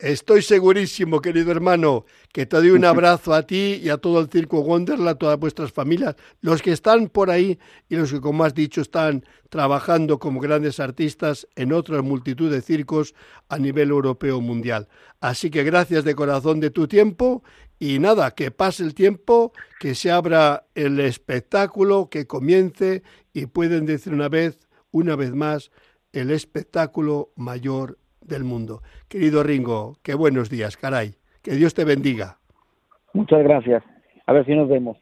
Estoy 0.00 0.40
segurísimo, 0.40 1.20
querido 1.20 1.52
hermano, 1.52 2.06
que 2.32 2.46
te 2.46 2.56
doy 2.56 2.70
un 2.70 2.84
abrazo 2.86 3.34
a 3.34 3.42
ti 3.42 3.78
y 3.82 3.90
a 3.90 3.98
todo 3.98 4.20
el 4.20 4.30
Circo 4.30 4.60
Wonderland, 4.60 5.08
a 5.08 5.14
todas 5.16 5.38
vuestras 5.38 5.72
familias, 5.72 6.16
los 6.40 6.62
que 6.62 6.72
están 6.72 7.08
por 7.08 7.30
ahí 7.30 7.58
y 7.90 7.96
los 7.96 8.10
que, 8.10 8.18
como 8.18 8.44
has 8.44 8.54
dicho, 8.54 8.80
están 8.80 9.26
trabajando 9.50 10.18
como 10.18 10.40
grandes 10.40 10.80
artistas 10.80 11.46
en 11.54 11.74
otra 11.74 12.00
multitud 12.00 12.50
de 12.50 12.62
circos 12.62 13.14
a 13.50 13.58
nivel 13.58 13.90
europeo 13.90 14.40
mundial. 14.40 14.88
Así 15.20 15.50
que 15.50 15.64
gracias 15.64 16.02
de 16.04 16.14
corazón 16.14 16.60
de 16.60 16.70
tu 16.70 16.88
tiempo 16.88 17.42
y 17.78 17.98
nada, 17.98 18.30
que 18.30 18.50
pase 18.50 18.84
el 18.84 18.94
tiempo, 18.94 19.52
que 19.78 19.94
se 19.94 20.10
abra 20.10 20.64
el 20.74 20.98
espectáculo, 20.98 22.08
que 22.08 22.26
comience 22.26 23.02
y 23.34 23.46
pueden 23.46 23.84
decir 23.84 24.14
una 24.14 24.30
vez, 24.30 24.58
una 24.92 25.14
vez 25.14 25.34
más, 25.34 25.70
el 26.12 26.30
espectáculo 26.30 27.30
mayor 27.36 27.98
del 28.20 28.44
mundo. 28.44 28.82
Querido 29.08 29.42
Ringo, 29.42 29.96
qué 30.02 30.14
buenos 30.14 30.50
días, 30.50 30.76
caray. 30.76 31.14
Que 31.42 31.52
Dios 31.52 31.74
te 31.74 31.84
bendiga. 31.84 32.38
Muchas 33.12 33.42
gracias. 33.42 33.82
A 34.26 34.32
ver 34.32 34.44
si 34.44 34.54
nos 34.54 34.68
vemos. 34.68 34.98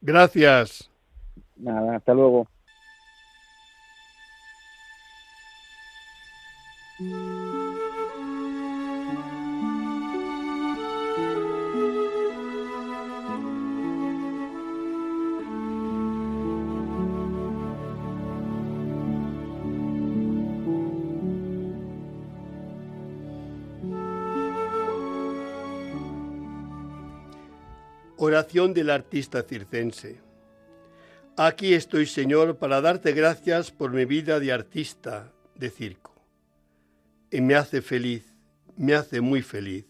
Gracias. 0.00 0.90
Nada, 1.56 1.96
hasta 1.96 2.14
luego. 2.14 2.46
Oración 28.20 28.74
del 28.74 28.90
artista 28.90 29.44
circense. 29.44 30.20
Aquí 31.36 31.72
estoy, 31.74 32.04
Señor, 32.04 32.56
para 32.56 32.80
darte 32.80 33.12
gracias 33.12 33.70
por 33.70 33.92
mi 33.92 34.06
vida 34.06 34.40
de 34.40 34.50
artista 34.50 35.32
de 35.54 35.70
circo. 35.70 36.20
Y 37.30 37.40
me 37.40 37.54
hace 37.54 37.80
feliz, 37.80 38.24
me 38.76 38.94
hace 38.94 39.20
muy 39.20 39.40
feliz. 39.42 39.86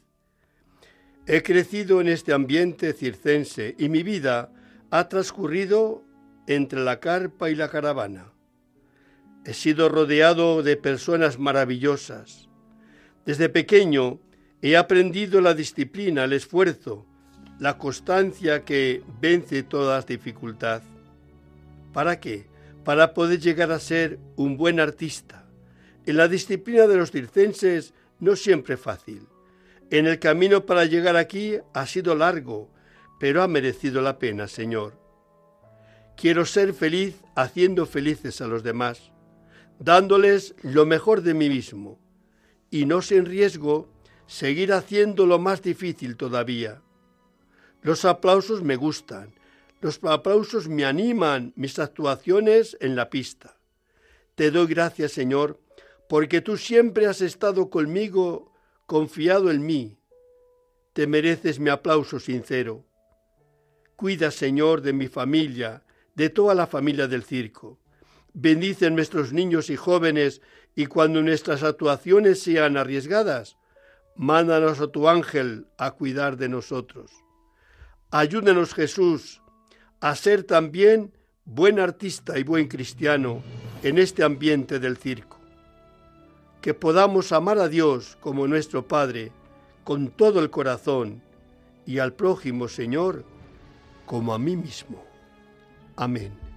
He 1.27 1.43
crecido 1.43 2.03
en 2.03 2.09
este 2.09 2.35
ambiente 2.35 2.93
circense 2.93 3.75
y 3.79 3.89
mi 3.89 4.03
vida 4.03 4.53
ha 4.91 5.09
transcurrido 5.09 6.05
entre 6.47 6.81
la 6.81 7.01
carpa 7.01 7.49
y 7.49 7.55
la 7.55 7.71
caravana. 7.71 8.31
He 9.47 9.55
sido 9.55 9.89
rodeado 9.89 10.63
de 10.63 10.77
personas 10.77 11.39
maravillosas. 11.39 12.51
Desde 13.25 13.49
pequeño 13.49 14.21
he 14.61 14.77
aprendido 14.77 15.41
la 15.41 15.55
disciplina, 15.55 16.25
el 16.25 16.35
esfuerzo, 16.35 17.08
la 17.59 17.77
constancia 17.77 18.65
que 18.65 19.03
vence 19.21 19.63
toda 19.65 20.03
dificultad. 20.03 20.83
¿Para 21.93 22.21
qué? 22.21 22.47
Para 22.85 23.15
poder 23.15 23.41
llegar 23.41 23.73
a 23.73 23.81
ser 23.81 24.19
un 24.37 24.57
buen 24.57 24.79
artista. 24.79 25.45
En 26.07 26.17
la 26.17 26.29
disciplina 26.29 26.87
de 26.87 26.97
los 26.97 27.11
circenses 27.11 27.95
no 28.21 28.37
siempre 28.37 28.77
fácil. 28.77 29.27
En 29.91 30.07
el 30.07 30.19
camino 30.19 30.67
para 30.67 30.85
llegar 30.85 31.17
aquí 31.17 31.57
ha 31.75 31.87
sido 31.87 32.15
largo, 32.15 32.71
pero 33.19 33.43
ha 33.43 33.49
merecido 33.49 34.03
la 34.03 34.19
pena, 34.19 34.47
Señor. 34.47 34.95
Quiero 36.17 36.45
ser 36.45 36.75
feliz 36.75 37.17
haciendo 37.35 37.87
felices 37.87 38.41
a 38.41 38.47
los 38.47 38.63
demás, 38.63 39.11
dándoles 39.79 40.55
lo 40.63 40.87
mejor 40.87 41.23
de 41.23 41.35
mí 41.35 41.49
mismo, 41.49 41.99
y 42.71 42.87
no 42.87 43.03
sin 43.03 43.25
riesgo 43.25 43.89
seguir 44.27 44.73
haciendo 44.73 45.27
lo 45.27 45.39
más 45.39 45.63
difícil 45.63 46.17
todavía 46.17 46.83
los 47.83 48.05
aplausos 48.05 48.63
me 48.63 48.77
gustan, 48.77 49.35
los 49.81 50.01
aplausos 50.03 50.69
me 50.69 50.85
animan 50.85 51.53
mis 51.57 51.79
actuaciones 51.79 52.77
en 52.81 52.97
la 52.97 53.11
pista. 53.11 53.57
Te 54.35 54.51
doy 54.51 54.67
gracias, 54.67 55.13
Señor, 55.13 55.61
porque 56.09 56.41
tú 56.41 56.57
siempre 56.57 57.07
has 57.07 57.21
estado 57.21 57.71
conmigo, 57.71 58.53
confiado 58.87 59.51
en 59.51 59.65
mí. 59.65 59.99
Te 60.93 61.07
mereces 61.07 61.61
mi 61.61 61.71
aplauso 61.71 62.19
sincero. 62.19 62.85
Cuida, 63.95 64.31
Señor, 64.31 64.81
de 64.81 64.93
mi 64.93 65.09
familia, 65.09 65.85
de 66.15 66.31
toda 66.31 66.55
la 66.55 66.67
familia 66.67 67.07
del 67.07 67.23
circo. 67.23 67.79
Bendice 68.33 68.91
nuestros 68.91 69.33
niños 69.33 69.71
y 69.71 69.77
jóvenes 69.77 70.41
y 70.75 70.87
cuando 70.87 71.23
nuestras 71.23 71.63
actuaciones 71.63 72.41
sean 72.41 72.77
arriesgadas, 72.77 73.57
mándanos 74.17 74.81
a 74.81 74.89
tu 74.89 75.09
ángel 75.09 75.67
a 75.79 75.93
cuidar 75.93 76.37
de 76.37 76.49
nosotros. 76.49 77.11
Ayúdenos 78.11 78.73
Jesús 78.73 79.43
a 80.01 80.15
ser 80.15 80.45
también 80.45 81.13
buen 81.45 81.79
artista 81.79 82.39
y 82.39 82.43
buen 82.43 82.67
cristiano 82.67 83.43
en 83.83 83.99
este 83.99 84.25
ambiente 84.25 84.79
del 84.79 84.97
circo. 84.97 85.39
Que 86.63 86.73
podamos 86.73 87.33
amar 87.33 87.59
a 87.59 87.69
Dios 87.69 88.17
como 88.21 88.47
nuestro 88.47 88.89
Padre 88.89 89.31
con 89.85 90.09
todo 90.09 90.41
el 90.41 90.49
corazón 90.49 91.23
y 91.85 91.99
al 91.99 92.15
prójimo 92.15 92.69
Señor 92.69 93.25
como 94.07 94.33
a 94.33 94.39
mí 94.39 94.57
mismo. 94.57 95.05
Amén. 95.95 96.48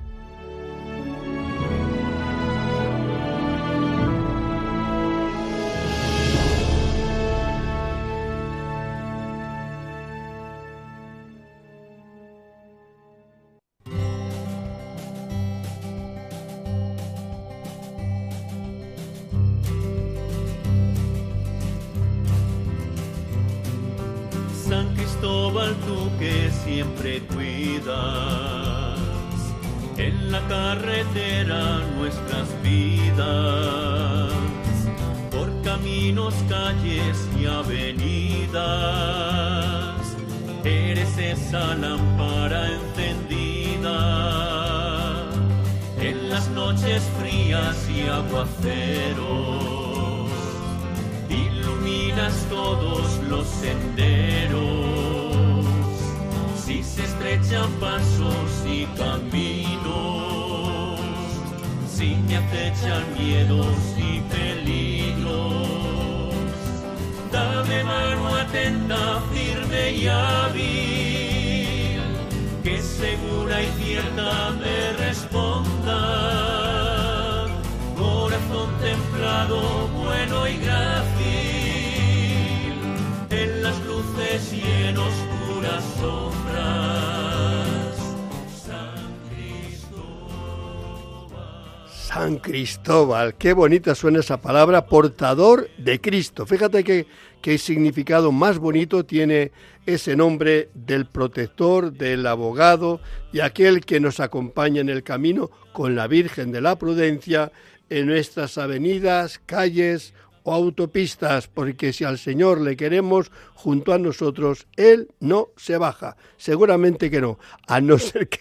Cristóbal, 92.81 93.35
qué 93.35 93.53
bonita 93.53 93.93
suena 93.93 94.21
esa 94.21 94.41
palabra, 94.41 94.87
portador 94.87 95.69
de 95.77 96.01
Cristo. 96.01 96.47
Fíjate 96.47 96.83
que, 96.83 97.05
qué 97.39 97.59
significado 97.59 98.31
más 98.31 98.57
bonito 98.57 99.05
tiene 99.05 99.51
ese 99.85 100.15
nombre 100.15 100.69
del 100.73 101.05
protector, 101.05 101.93
del 101.93 102.25
abogado 102.25 102.99
y 103.31 103.41
aquel 103.41 103.85
que 103.85 103.99
nos 103.99 104.19
acompaña 104.19 104.81
en 104.81 104.89
el 104.89 105.03
camino 105.03 105.51
con 105.73 105.95
la 105.95 106.07
Virgen 106.07 106.51
de 106.51 106.61
la 106.61 106.79
Prudencia 106.79 107.51
en 107.91 108.07
nuestras 108.07 108.57
avenidas, 108.57 109.39
calles 109.45 110.15
o 110.43 110.53
autopistas, 110.53 111.47
porque 111.47 111.93
si 111.93 112.03
al 112.03 112.17
Señor 112.17 112.61
le 112.61 112.75
queremos 112.75 113.31
junto 113.53 113.93
a 113.93 113.99
nosotros, 113.99 114.67
Él 114.75 115.09
no 115.19 115.49
se 115.55 115.77
baja. 115.77 116.17
Seguramente 116.37 117.11
que 117.11 117.21
no, 117.21 117.37
a 117.67 117.81
no 117.81 117.99
ser 117.99 118.27
que, 118.27 118.39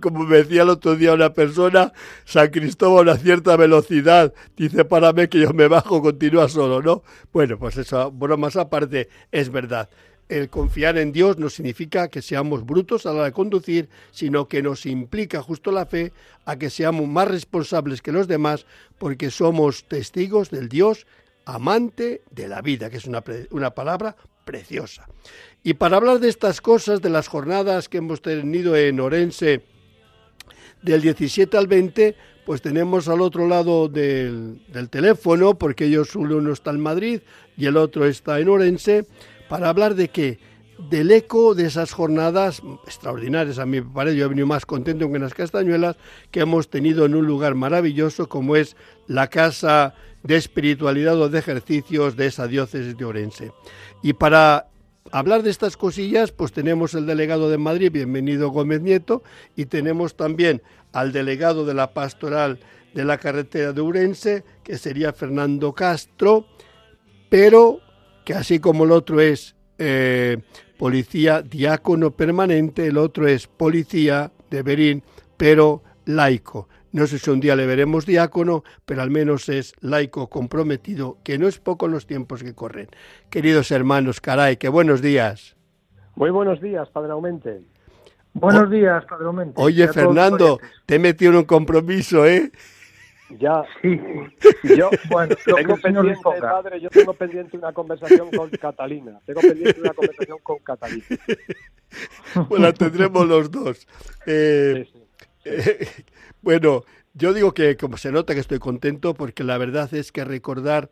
como 0.00 0.24
me 0.24 0.38
decía 0.38 0.62
el 0.62 0.70
otro 0.70 0.96
día 0.96 1.12
una 1.12 1.32
persona, 1.32 1.92
San 2.24 2.48
Cristóbal 2.50 3.08
a 3.08 3.16
cierta 3.16 3.56
velocidad, 3.56 4.32
dice 4.56 4.84
para 4.84 5.12
mí 5.12 5.28
que 5.28 5.40
yo 5.40 5.52
me 5.52 5.68
bajo, 5.68 6.02
continúa 6.02 6.48
solo, 6.48 6.82
¿no? 6.82 7.02
Bueno, 7.32 7.58
pues 7.58 7.76
eso, 7.76 8.10
bromas 8.10 8.56
aparte, 8.56 9.08
es 9.32 9.50
verdad. 9.50 9.90
El 10.28 10.48
confiar 10.48 10.96
en 10.96 11.10
Dios 11.10 11.38
no 11.38 11.50
significa 11.50 12.06
que 12.06 12.22
seamos 12.22 12.64
brutos 12.64 13.04
a 13.04 13.08
la 13.08 13.14
hora 13.16 13.24
de 13.24 13.32
conducir, 13.32 13.88
sino 14.12 14.46
que 14.46 14.62
nos 14.62 14.86
implica 14.86 15.42
justo 15.42 15.72
la 15.72 15.86
fe 15.86 16.12
a 16.44 16.56
que 16.56 16.70
seamos 16.70 17.08
más 17.08 17.26
responsables 17.26 18.00
que 18.00 18.12
los 18.12 18.28
demás, 18.28 18.64
porque 18.96 19.32
somos 19.32 19.82
testigos 19.88 20.50
del 20.50 20.68
Dios 20.68 21.04
amante 21.54 22.22
de 22.30 22.48
la 22.48 22.62
vida, 22.62 22.90
que 22.90 22.98
es 22.98 23.06
una, 23.06 23.22
una, 23.50 23.70
palabra 23.70 24.16
preciosa. 24.44 25.08
Y 25.62 25.74
para 25.74 25.96
hablar 25.96 26.20
de 26.20 26.28
estas 26.28 26.60
cosas, 26.60 27.02
de 27.02 27.10
las 27.10 27.28
jornadas 27.28 27.88
que 27.88 27.98
hemos 27.98 28.22
tenido 28.22 28.76
en 28.76 29.00
Orense 29.00 29.62
del 30.82 31.02
17 31.02 31.56
al 31.56 31.66
20, 31.66 32.16
pues 32.46 32.62
tenemos 32.62 33.08
al 33.08 33.20
otro 33.20 33.46
lado 33.46 33.88
del, 33.88 34.62
del 34.68 34.88
teléfono, 34.88 35.54
porque 35.58 35.86
ellos 35.86 36.16
uno 36.16 36.52
está 36.52 36.70
en 36.70 36.80
Madrid 36.80 37.20
y 37.56 37.66
el 37.66 37.76
otro 37.76 38.06
está 38.06 38.40
en 38.40 38.48
Orense, 38.48 39.06
para 39.48 39.68
hablar 39.68 39.94
de 39.94 40.08
qué? 40.08 40.38
Del 40.88 41.10
eco 41.10 41.54
de 41.54 41.66
esas 41.66 41.92
jornadas 41.92 42.62
extraordinarias, 42.86 43.58
a 43.58 43.66
mí 43.66 43.82
me 43.82 43.92
parece, 43.92 44.16
yo 44.16 44.24
he 44.24 44.28
venido 44.28 44.46
más 44.46 44.64
contento 44.64 45.10
que 45.10 45.16
en 45.16 45.22
las 45.22 45.34
castañuelas, 45.34 45.96
que 46.30 46.40
hemos 46.40 46.70
tenido 46.70 47.04
en 47.04 47.14
un 47.14 47.26
lugar 47.26 47.54
maravilloso 47.54 48.28
como 48.28 48.56
es 48.56 48.76
la 49.06 49.28
Casa 49.28 49.94
de 50.22 50.36
espiritualidad 50.36 51.20
o 51.20 51.28
de 51.28 51.38
ejercicios 51.38 52.16
de 52.16 52.26
esa 52.26 52.46
diócesis 52.46 52.96
de 52.96 53.04
Orense. 53.04 53.52
Y 54.02 54.12
para 54.14 54.68
hablar 55.12 55.42
de 55.42 55.50
estas 55.50 55.76
cosillas, 55.76 56.32
pues 56.32 56.52
tenemos 56.52 56.94
el 56.94 57.06
delegado 57.06 57.50
de 57.50 57.58
Madrid, 57.58 57.90
bienvenido 57.92 58.50
Gómez 58.50 58.80
Nieto, 58.80 59.22
y 59.56 59.66
tenemos 59.66 60.16
también 60.16 60.62
al 60.92 61.12
delegado 61.12 61.64
de 61.64 61.74
la 61.74 61.92
pastoral 61.92 62.58
de 62.94 63.04
la 63.04 63.18
carretera 63.18 63.72
de 63.72 63.80
Orense, 63.80 64.44
que 64.62 64.78
sería 64.78 65.12
Fernando 65.12 65.72
Castro, 65.72 66.46
pero 67.28 67.80
que 68.24 68.34
así 68.34 68.58
como 68.58 68.84
el 68.84 68.92
otro 68.92 69.20
es 69.20 69.54
eh, 69.78 70.38
policía 70.78 71.42
diácono 71.42 72.10
permanente, 72.10 72.86
el 72.86 72.98
otro 72.98 73.26
es 73.26 73.46
policía 73.46 74.32
de 74.50 74.62
Berín, 74.62 75.02
pero 75.36 75.82
laico. 76.04 76.68
No 76.92 77.06
sé 77.06 77.18
si 77.18 77.30
un 77.30 77.38
día 77.38 77.54
le 77.54 77.66
veremos 77.66 78.04
diácono, 78.04 78.64
pero 78.84 79.02
al 79.02 79.10
menos 79.10 79.48
es 79.48 79.74
laico 79.80 80.28
comprometido, 80.28 81.18
que 81.22 81.38
no 81.38 81.46
es 81.46 81.58
poco 81.60 81.86
en 81.86 81.92
los 81.92 82.06
tiempos 82.06 82.42
que 82.42 82.54
corren. 82.54 82.88
Queridos 83.30 83.70
hermanos, 83.70 84.20
caray, 84.20 84.56
que 84.56 84.68
buenos 84.68 85.00
días. 85.00 85.56
Muy 86.16 86.30
buenos 86.30 86.60
días, 86.60 86.88
Padre 86.90 87.12
Aumente. 87.12 87.60
Buenos 88.32 88.70
días, 88.70 89.04
Padre 89.04 89.26
Aumente. 89.26 89.54
Oye, 89.56 89.86
Fernando, 89.88 90.58
te 90.84 90.96
he 90.96 90.98
metido 90.98 91.30
en 91.30 91.38
un 91.38 91.44
compromiso, 91.44 92.26
¿eh? 92.26 92.50
Ya, 93.38 93.62
sí. 93.80 94.00
Yo 94.76 94.90
bueno, 95.10 95.36
tengo 95.44 95.76
pendiente, 95.76 96.20
padre, 96.40 96.80
yo 96.80 96.90
tengo 96.90 97.14
pendiente 97.14 97.56
una 97.56 97.72
conversación 97.72 98.28
con 98.30 98.50
Catalina. 98.50 99.20
Tengo 99.24 99.40
pendiente 99.40 99.80
una 99.80 99.92
conversación 99.92 100.38
con 100.42 100.58
Catalina. 100.58 101.04
Pues 102.48 102.62
la 102.62 102.72
tendremos 102.72 103.26
los 103.26 103.50
dos. 103.50 103.84
Eh, 104.24 104.84
sí, 104.86 104.92
sí. 104.92 104.99
Eh, 105.44 105.86
bueno, 106.42 106.82
yo 107.14 107.32
digo 107.32 107.52
que 107.52 107.76
como 107.76 107.96
se 107.96 108.12
nota 108.12 108.34
que 108.34 108.40
estoy 108.40 108.58
contento 108.58 109.14
porque 109.14 109.44
la 109.44 109.58
verdad 109.58 109.92
es 109.94 110.12
que 110.12 110.24
recordar 110.24 110.88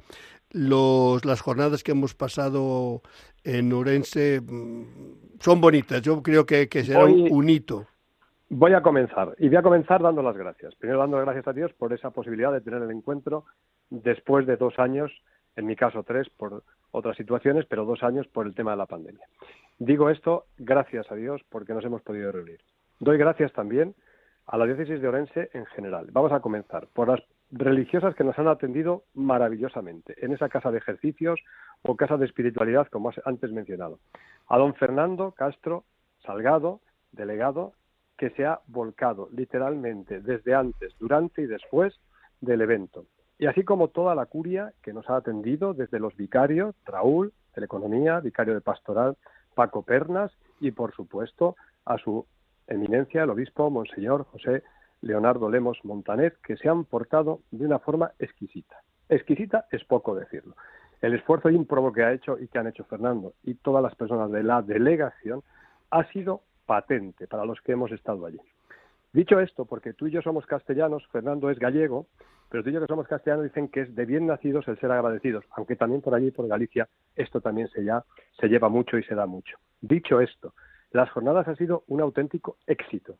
los, 0.51 1.25
las 1.25 1.41
jornadas 1.41 1.85
que 1.85 1.93
hemos 1.93 2.15
pasado 2.15 3.03
en 3.45 3.73
Urense 3.73 4.41
mm, 4.41 5.39
son 5.41 5.61
bonitas. 5.61 6.03
Yo 6.03 6.23
creo 6.23 6.47
que, 6.47 6.69
que 6.69 6.85
será 6.85 7.05
un 7.05 7.49
hito. 7.49 7.87
Voy 8.51 8.73
a 8.73 8.81
comenzar 8.81 9.35
y 9.39 9.49
voy 9.49 9.57
a 9.59 9.63
comenzar 9.63 10.03
dando 10.03 10.23
las 10.23 10.37
gracias. 10.37 10.75
Primero 10.77 11.01
dando 11.01 11.19
las 11.19 11.27
gracias 11.27 11.49
a 11.49 11.53
Dios 11.53 11.73
por 11.75 11.93
esa 11.93 12.11
posibilidad 12.11 12.51
de 12.51 12.63
tener 12.63 12.83
el 12.83 12.91
encuentro 12.91 13.45
después 13.91 14.47
de 14.47 14.57
dos 14.57 14.79
años, 14.79 15.13
en 15.55 15.67
mi 15.67 15.77
caso 15.77 16.03
tres 16.03 16.31
por 16.31 16.63
otras 16.91 17.17
situaciones, 17.19 17.67
pero 17.67 17.85
dos 17.85 18.03
años 18.03 18.27
por 18.29 18.47
el 18.47 18.55
tema 18.55 18.71
de 18.71 18.79
la 18.79 18.87
pandemia. 18.87 19.27
Digo 19.79 20.09
esto 20.09 20.47
gracias 20.57 21.11
a 21.13 21.15
Dios 21.15 21.43
porque 21.51 21.75
nos 21.75 21.85
hemos 21.85 22.01
podido 22.01 22.33
reunir. 22.33 22.61
Doy 23.01 23.19
gracias 23.19 23.53
también 23.53 23.95
a 24.49 24.57
la 24.57 24.65
diócesis 24.65 25.01
de 25.01 25.09
Orense 25.09 25.51
en 25.53 25.67
general. 25.67 26.09
Vamos 26.11 26.33
a 26.33 26.41
comenzar 26.41 26.89
por 26.95 27.09
las 27.09 27.21
religiosas 27.51 28.15
que 28.15 28.25
nos 28.25 28.39
han 28.39 28.49
atendido 28.49 29.05
maravillosamente 29.15 30.15
en 30.25 30.33
esa 30.33 30.49
casa 30.49 30.71
de 30.71 30.79
ejercicios 30.79 31.39
o 31.83 31.97
casa 31.97 32.17
de 32.17 32.25
espiritualidad, 32.25 32.89
como 32.89 33.13
antes 33.25 33.53
mencionado. 33.53 33.99
A 34.49 34.57
don 34.57 34.75
Fernando 34.75 35.33
Castro 35.33 35.85
Salgado, 36.25 36.81
delegado, 37.13 37.75
que 38.17 38.31
se 38.31 38.47
ha 38.47 38.61
volcado 38.67 39.29
literalmente 39.33 40.21
desde 40.21 40.55
antes, 40.55 40.97
durante 40.99 41.43
y 41.43 41.47
después 41.47 41.95
del 42.41 42.63
evento. 42.63 43.05
Y 43.38 43.46
así 43.46 43.65
como 43.65 43.88
toda 43.88 44.15
la 44.15 44.27
curia 44.27 44.73
que 44.83 44.92
nos 44.92 45.09
ha 45.11 45.17
atendido 45.17 45.75
desde 45.75 46.01
los 46.01 46.17
vicarios, 46.17 46.75
Raúl, 46.87 47.33
de 47.55 47.61
la 47.61 47.67
Economía, 47.67 48.21
vicario 48.21 48.55
de 48.55 48.61
Pastoral, 48.61 49.17
Paco 49.55 49.83
Pernas 49.83 50.33
y, 50.59 50.71
por 50.71 50.94
supuesto, 50.94 51.55
a 51.85 51.99
su 51.99 52.27
eminencia, 52.69 53.25
el 53.25 53.31
obispo 53.31 53.71
Monseñor 53.71 54.25
José 54.25 54.62
Leonardo 55.00 55.50
Lemos 55.50 55.79
Montanet, 55.85 56.37
que 56.42 56.56
se 56.56 56.69
han 56.69 56.85
portado 56.85 57.40
de 57.50 57.66
una 57.66 57.79
forma 57.79 58.12
exquisita. 58.19 58.77
Exquisita 59.08 59.66
es 59.71 59.85
poco 59.85 60.14
decirlo. 60.14 60.54
El 61.00 61.14
esfuerzo 61.14 61.50
ímprobo 61.50 61.92
que 61.92 62.02
ha 62.02 62.12
hecho 62.12 62.38
y 62.38 62.48
que 62.48 62.58
han 62.58 62.66
hecho 62.66 62.85
Fernando 62.85 63.35
y 63.44 63.54
todas 63.54 63.83
las 63.83 63.94
personas 63.94 64.31
de 64.33 64.42
la 64.42 64.62
delegación 64.62 65.42
ha 65.90 66.04
sido 66.12 66.42
patente 66.66 67.27
para 67.27 67.44
los 67.44 67.60
que 67.60 67.73
hemos 67.73 67.92
estado 67.92 68.27
allí. 68.27 68.40
Dicho 69.12 69.40
esto, 69.40 69.64
porque 69.64 69.94
tú 69.94 70.06
y 70.06 70.10
yo 70.10 70.21
somos 70.21 70.44
castellanos, 70.44 71.06
Fernando 71.10 71.50
es 71.50 71.58
gallego, 71.58 72.06
pero 72.50 72.62
tú 72.62 72.71
y 72.71 72.73
yo 72.73 72.81
que 72.81 72.87
somos 72.87 73.06
castellanos 73.06 73.44
dicen 73.44 73.69
que 73.69 73.83
es 73.83 73.94
de 73.94 74.04
bien 74.04 74.27
nacidos 74.27 74.66
el 74.69 74.79
ser 74.79 74.90
agradecidos, 74.90 75.44
aunque 75.52 75.77
también 75.77 76.02
por 76.02 76.14
allí, 76.14 76.31
por 76.31 76.46
Galicia, 76.46 76.88
esto 77.16 77.40
también 77.40 77.69
se, 77.69 77.85
ya, 77.85 78.04
se 78.38 78.48
lleva 78.48 78.69
mucho 78.69 78.98
y 78.98 79.04
se 79.04 79.14
da 79.14 79.27
mucho. 79.27 79.56
Dicho 79.81 80.21
esto, 80.21 80.52
las 80.91 81.11
jornadas 81.11 81.47
han 81.49 81.57
sido 81.57 81.85
un 81.89 82.01
auténtico 82.01 82.57
éxito. 82.67 83.17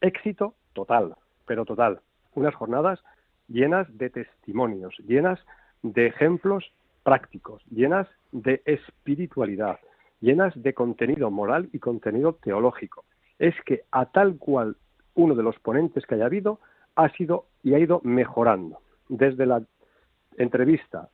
Éxito 0.00 0.54
total, 0.72 1.14
pero 1.46 1.64
total. 1.64 2.00
Unas 2.34 2.54
jornadas 2.54 3.02
llenas 3.48 3.86
de 3.96 4.10
testimonios, 4.10 4.94
llenas 5.06 5.40
de 5.82 6.06
ejemplos 6.06 6.72
prácticos, 7.02 7.62
llenas 7.70 8.08
de 8.32 8.62
espiritualidad, 8.64 9.78
llenas 10.20 10.52
de 10.60 10.74
contenido 10.74 11.30
moral 11.30 11.68
y 11.72 11.78
contenido 11.78 12.34
teológico. 12.34 13.04
Es 13.38 13.54
que 13.64 13.84
a 13.92 14.06
tal 14.06 14.36
cual 14.38 14.76
uno 15.14 15.34
de 15.34 15.42
los 15.42 15.58
ponentes 15.60 16.04
que 16.04 16.16
haya 16.16 16.26
habido 16.26 16.60
ha 16.96 17.08
sido 17.10 17.46
y 17.62 17.74
ha 17.74 17.78
ido 17.78 18.00
mejorando. 18.02 18.80
Desde 19.08 19.46
la 19.46 19.62
entrevista, 20.36 21.08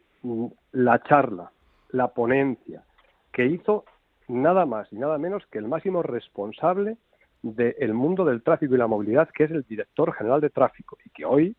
la 0.72 1.02
charla, 1.02 1.52
la 1.90 2.08
ponencia, 2.08 2.84
que 3.32 3.46
hizo 3.46 3.84
nada 4.32 4.66
más 4.66 4.92
y 4.92 4.96
nada 4.96 5.18
menos 5.18 5.46
que 5.46 5.58
el 5.58 5.68
máximo 5.68 6.02
responsable 6.02 6.96
del 7.42 7.92
mundo 7.92 8.24
del 8.24 8.42
tráfico 8.42 8.74
y 8.74 8.78
la 8.78 8.86
movilidad, 8.86 9.28
que 9.30 9.44
es 9.44 9.50
el 9.50 9.62
director 9.64 10.12
general 10.14 10.40
de 10.40 10.50
tráfico, 10.50 10.96
y 11.04 11.10
que 11.10 11.24
hoy 11.24 11.56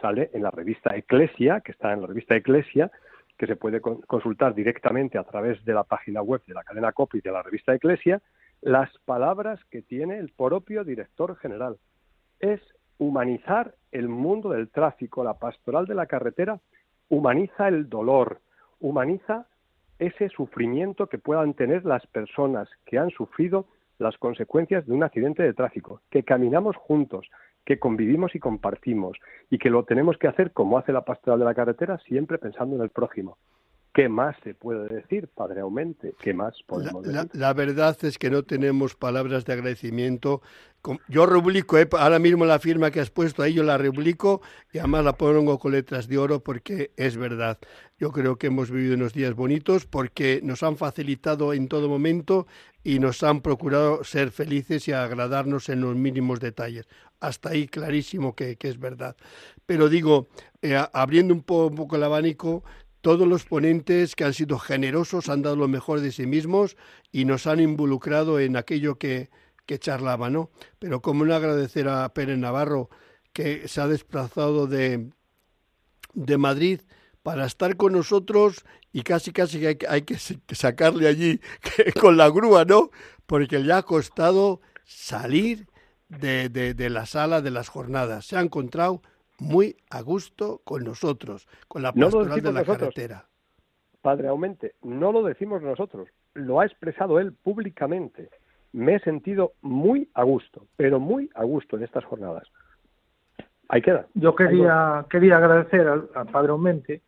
sale 0.00 0.30
en 0.34 0.42
la 0.42 0.50
revista 0.50 0.96
Eclesia, 0.96 1.60
que 1.60 1.72
está 1.72 1.92
en 1.92 2.02
la 2.02 2.06
revista 2.06 2.36
Eclesia, 2.36 2.90
que 3.38 3.46
se 3.46 3.56
puede 3.56 3.80
consultar 3.80 4.54
directamente 4.54 5.16
a 5.16 5.24
través 5.24 5.64
de 5.64 5.72
la 5.72 5.84
página 5.84 6.20
web 6.20 6.42
de 6.46 6.54
la 6.54 6.62
cadena 6.62 6.92
COPI 6.92 7.20
de 7.20 7.32
la 7.32 7.42
revista 7.42 7.74
Eclesia, 7.74 8.20
las 8.60 8.90
palabras 9.06 9.58
que 9.70 9.80
tiene 9.80 10.18
el 10.18 10.30
propio 10.30 10.84
director 10.84 11.36
general. 11.36 11.78
Es 12.38 12.60
humanizar 12.98 13.74
el 13.92 14.08
mundo 14.08 14.50
del 14.50 14.68
tráfico, 14.68 15.24
la 15.24 15.38
pastoral 15.38 15.86
de 15.86 15.94
la 15.94 16.06
carretera, 16.06 16.60
humaniza 17.08 17.68
el 17.68 17.88
dolor, 17.88 18.40
humaniza 18.78 19.46
ese 20.00 20.28
sufrimiento 20.30 21.06
que 21.06 21.18
puedan 21.18 21.54
tener 21.54 21.84
las 21.84 22.04
personas 22.08 22.68
que 22.86 22.98
han 22.98 23.10
sufrido 23.10 23.66
las 23.98 24.16
consecuencias 24.16 24.86
de 24.86 24.94
un 24.94 25.04
accidente 25.04 25.42
de 25.42 25.52
tráfico, 25.52 26.00
que 26.10 26.24
caminamos 26.24 26.74
juntos, 26.76 27.30
que 27.66 27.78
convivimos 27.78 28.34
y 28.34 28.40
compartimos, 28.40 29.18
y 29.50 29.58
que 29.58 29.68
lo 29.68 29.84
tenemos 29.84 30.16
que 30.16 30.26
hacer 30.26 30.52
como 30.52 30.78
hace 30.78 30.92
la 30.92 31.04
pastoral 31.04 31.38
de 31.38 31.44
la 31.44 31.54
carretera, 31.54 31.98
siempre 31.98 32.38
pensando 32.38 32.76
en 32.76 32.82
el 32.82 32.88
prójimo. 32.88 33.36
¿Qué 33.92 34.08
más 34.08 34.36
se 34.44 34.54
puede 34.54 34.86
decir, 34.88 35.26
Padre 35.34 35.62
Aumente? 35.62 36.14
¿Qué 36.20 36.32
más 36.32 36.54
podemos 36.64 37.04
la, 37.04 37.24
decir? 37.24 37.40
La, 37.40 37.52
verdad 37.52 37.96
es 38.02 38.18
que 38.18 38.30
no 38.30 38.44
tenemos 38.44 38.94
palabras 38.94 39.44
de 39.44 39.52
agradecimiento. 39.52 40.42
Yo 41.08 41.26
rubrico, 41.26 41.76
eh, 41.76 41.88
ahora 41.98 42.20
mismo 42.20 42.46
la 42.46 42.60
firma 42.60 42.92
que 42.92 43.00
has 43.00 43.10
puesto 43.10 43.42
ahí, 43.42 43.52
yo 43.52 43.64
la 43.64 43.78
rubrico 43.78 44.42
y 44.72 44.78
además 44.78 45.04
la 45.04 45.14
pongo 45.14 45.58
con 45.58 45.72
letras 45.72 46.06
de 46.06 46.18
oro 46.18 46.38
porque 46.38 46.92
es 46.96 47.16
verdad. 47.16 47.58
Yo 47.98 48.12
creo 48.12 48.36
que 48.36 48.46
hemos 48.46 48.70
vivido 48.70 48.94
unos 48.94 49.12
días 49.12 49.34
bonitos 49.34 49.86
porque 49.86 50.40
nos 50.44 50.62
han 50.62 50.76
facilitado 50.76 51.52
en 51.52 51.66
todo 51.66 51.88
momento 51.88 52.46
y 52.84 53.00
nos 53.00 53.24
han 53.24 53.40
procurado 53.40 54.04
ser 54.04 54.30
felices 54.30 54.86
y 54.86 54.92
agradarnos 54.92 55.68
en 55.68 55.80
los 55.80 55.96
mínimos 55.96 56.38
detalles. 56.38 56.86
Hasta 57.18 57.50
ahí 57.50 57.66
clarísimo 57.66 58.36
que, 58.36 58.56
es 58.58 58.78
verdad. 58.78 59.16
Pero 59.66 59.88
digo, 59.88 60.28
eh, 60.62 60.80
abriendo 60.92 61.34
un 61.34 61.42
poco, 61.42 61.66
un 61.66 61.74
poco 61.74 61.96
el 61.96 62.04
abanico, 62.04 62.62
todos 63.00 63.26
los 63.26 63.44
ponentes 63.44 64.14
que 64.14 64.24
han 64.24 64.34
sido 64.34 64.58
generosos 64.58 65.28
han 65.28 65.42
dado 65.42 65.56
lo 65.56 65.68
mejor 65.68 66.00
de 66.00 66.12
sí 66.12 66.26
mismos 66.26 66.76
y 67.10 67.24
nos 67.24 67.46
han 67.46 67.60
involucrado 67.60 68.38
en 68.40 68.56
aquello 68.56 68.98
que, 68.98 69.30
que 69.66 69.80
¿no? 70.30 70.50
Pero 70.78 71.00
como 71.00 71.24
no 71.24 71.34
agradecer 71.34 71.88
a 71.88 72.12
Pérez 72.12 72.38
Navarro 72.38 72.90
que 73.32 73.68
se 73.68 73.80
ha 73.80 73.86
desplazado 73.86 74.66
de, 74.66 75.10
de 76.14 76.38
Madrid 76.38 76.80
para 77.22 77.46
estar 77.46 77.76
con 77.76 77.92
nosotros 77.92 78.64
y 78.92 79.02
casi 79.02 79.32
casi 79.32 79.64
hay, 79.64 79.78
hay 79.88 80.02
que 80.02 80.16
sacarle 80.54 81.06
allí 81.06 81.40
con 82.00 82.16
la 82.16 82.28
grúa, 82.28 82.64
¿no? 82.64 82.90
Porque 83.26 83.58
le 83.60 83.72
ha 83.72 83.82
costado 83.82 84.60
salir 84.84 85.68
de, 86.08 86.48
de, 86.48 86.74
de 86.74 86.90
la 86.90 87.06
sala 87.06 87.40
de 87.40 87.52
las 87.52 87.68
jornadas. 87.68 88.26
Se 88.26 88.36
ha 88.36 88.40
encontrado 88.40 89.02
muy 89.40 89.76
a 89.90 90.02
gusto 90.02 90.60
con 90.64 90.84
nosotros, 90.84 91.48
con 91.68 91.82
la 91.82 91.92
pastoral 91.92 92.40
de 92.40 92.52
la 92.52 92.64
carretera. 92.64 93.24
Padre 94.02 94.28
Aumente, 94.28 94.74
no 94.82 95.12
lo 95.12 95.22
decimos 95.22 95.62
nosotros, 95.62 96.08
lo 96.34 96.60
ha 96.60 96.66
expresado 96.66 97.18
él 97.18 97.32
públicamente. 97.32 98.30
Me 98.72 98.94
he 98.94 99.00
sentido 99.00 99.52
muy 99.62 100.08
a 100.14 100.22
gusto, 100.22 100.66
pero 100.76 101.00
muy 101.00 101.28
a 101.34 101.44
gusto 101.44 101.76
en 101.76 101.82
estas 101.82 102.04
jornadas. 102.04 102.44
Ahí 103.68 103.82
queda. 103.82 104.06
Yo 104.14 104.34
quería, 104.34 105.06
quería 105.10 105.36
agradecer 105.36 105.86
al, 105.86 106.08
Padre 106.32 106.50
Aumente 106.50 107.02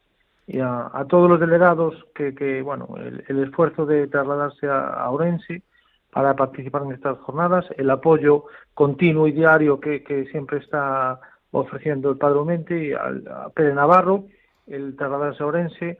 y 0.46 0.58
a, 0.60 0.90
todos 1.08 1.30
los 1.30 1.40
delegados 1.40 1.94
que, 2.14 2.34
que 2.34 2.62
bueno, 2.62 2.94
el, 2.96 3.42
esfuerzo 3.42 3.86
de 3.86 4.06
trasladarse 4.06 4.68
a, 4.68 4.88
a, 4.88 5.10
Orense 5.10 5.62
para 6.10 6.36
participar 6.36 6.82
en 6.82 6.92
estas 6.92 7.18
jornadas, 7.20 7.64
el 7.78 7.90
apoyo 7.90 8.44
continuo 8.74 9.26
y 9.26 9.32
diario 9.32 9.80
que, 9.80 10.04
que 10.04 10.26
siempre 10.26 10.58
está 10.58 11.20
ofreciendo 11.52 12.10
el 12.10 12.18
Padre 12.18 12.44
Mente 12.44 12.84
y 12.86 12.92
al, 12.92 13.26
a 13.28 13.50
Pérez 13.50 13.74
Navarro, 13.74 14.26
el 14.66 14.96
trasladarse 14.96 15.44
Orense, 15.44 15.98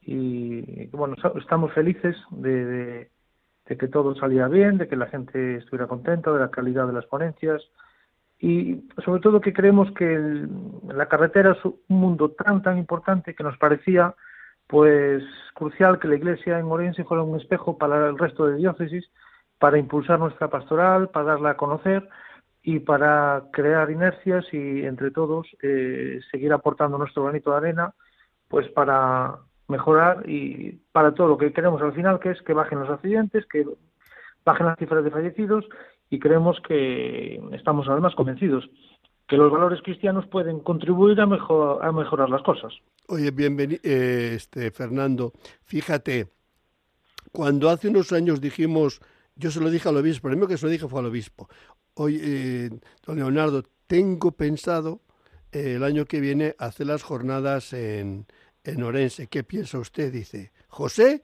y 0.00 0.86
bueno, 0.88 1.14
estamos 1.38 1.72
felices 1.72 2.16
de, 2.30 3.08
que 3.64 3.88
todo 3.88 4.14
saliera 4.16 4.48
bien, 4.48 4.78
de 4.78 4.88
que 4.88 4.96
la 4.96 5.06
gente 5.06 5.56
estuviera 5.56 5.86
contenta, 5.86 6.32
de 6.32 6.40
la 6.40 6.50
calidad 6.50 6.86
de 6.86 6.92
las 6.92 7.06
ponencias, 7.06 7.62
y 8.38 8.84
sobre 9.04 9.20
todo 9.20 9.40
que 9.40 9.52
creemos 9.52 9.92
que 9.92 10.46
la 10.88 11.06
carretera 11.06 11.52
es 11.52 11.64
un 11.64 11.76
mundo 11.88 12.30
tan, 12.32 12.62
tan 12.62 12.76
importante 12.76 13.34
que 13.34 13.44
nos 13.44 13.56
parecía 13.56 14.14
pues 14.66 15.22
crucial 15.54 15.98
que 15.98 16.08
la 16.08 16.16
Iglesia 16.16 16.58
en 16.58 16.66
Orense 16.66 17.04
fuera 17.04 17.22
un 17.22 17.38
espejo 17.38 17.78
para 17.78 18.08
el 18.08 18.18
resto 18.18 18.46
de 18.46 18.56
diócesis, 18.56 19.08
para 19.58 19.78
impulsar 19.78 20.18
nuestra 20.18 20.48
pastoral, 20.48 21.10
para 21.10 21.26
darla 21.26 21.50
a 21.50 21.56
conocer, 21.56 22.08
y 22.62 22.78
para 22.80 23.44
crear 23.52 23.90
inercias 23.90 24.44
y 24.52 24.84
entre 24.84 25.10
todos 25.10 25.46
eh, 25.62 26.20
seguir 26.30 26.52
aportando 26.52 26.98
nuestro 26.98 27.24
granito 27.24 27.50
de 27.50 27.56
arena 27.56 27.94
pues 28.48 28.68
para 28.68 29.38
mejorar 29.68 30.28
y 30.28 30.80
para 30.92 31.14
todo 31.14 31.28
lo 31.28 31.38
que 31.38 31.52
queremos 31.52 31.82
al 31.82 31.94
final 31.94 32.20
que 32.20 32.30
es 32.30 32.42
que 32.42 32.52
bajen 32.52 32.80
los 32.80 32.90
accidentes 32.90 33.44
que 33.46 33.66
bajen 34.44 34.66
las 34.66 34.78
cifras 34.78 35.04
de 35.04 35.10
fallecidos 35.10 35.64
y 36.10 36.18
creemos 36.18 36.60
que 36.66 37.40
estamos 37.52 37.88
además 37.88 38.14
convencidos 38.14 38.68
que 39.32 39.38
los 39.38 39.50
valores 39.50 39.80
cristianos 39.82 40.26
pueden 40.26 40.60
contribuir 40.60 41.18
a, 41.20 41.26
mejor, 41.26 41.82
a 41.82 41.90
mejorar 41.90 42.28
las 42.28 42.42
cosas. 42.42 42.70
Oye, 43.08 43.30
bienvenido, 43.30 43.80
eh, 43.82 44.34
este, 44.34 44.70
Fernando. 44.70 45.32
Fíjate, 45.62 46.28
cuando 47.32 47.70
hace 47.70 47.88
unos 47.88 48.12
años 48.12 48.42
dijimos, 48.42 49.00
yo 49.34 49.50
se 49.50 49.60
lo 49.60 49.70
dije 49.70 49.88
al 49.88 49.96
obispo, 49.96 50.28
el 50.28 50.32
primero 50.32 50.48
que 50.48 50.58
se 50.58 50.66
lo 50.66 50.72
dije 50.72 50.86
fue 50.86 51.00
al 51.00 51.06
obispo, 51.06 51.48
Hoy, 51.94 52.20
eh, 52.22 52.70
don 53.04 53.16
Leonardo, 53.16 53.62
tengo 53.86 54.32
pensado 54.32 55.02
eh, 55.52 55.74
el 55.76 55.84
año 55.84 56.06
que 56.06 56.20
viene 56.20 56.54
hacer 56.58 56.86
las 56.86 57.02
jornadas 57.02 57.72
en, 57.72 58.26
en 58.64 58.82
Orense. 58.82 59.26
¿Qué 59.26 59.44
piensa 59.44 59.78
usted? 59.78 60.12
Dice, 60.12 60.52
José, 60.68 61.22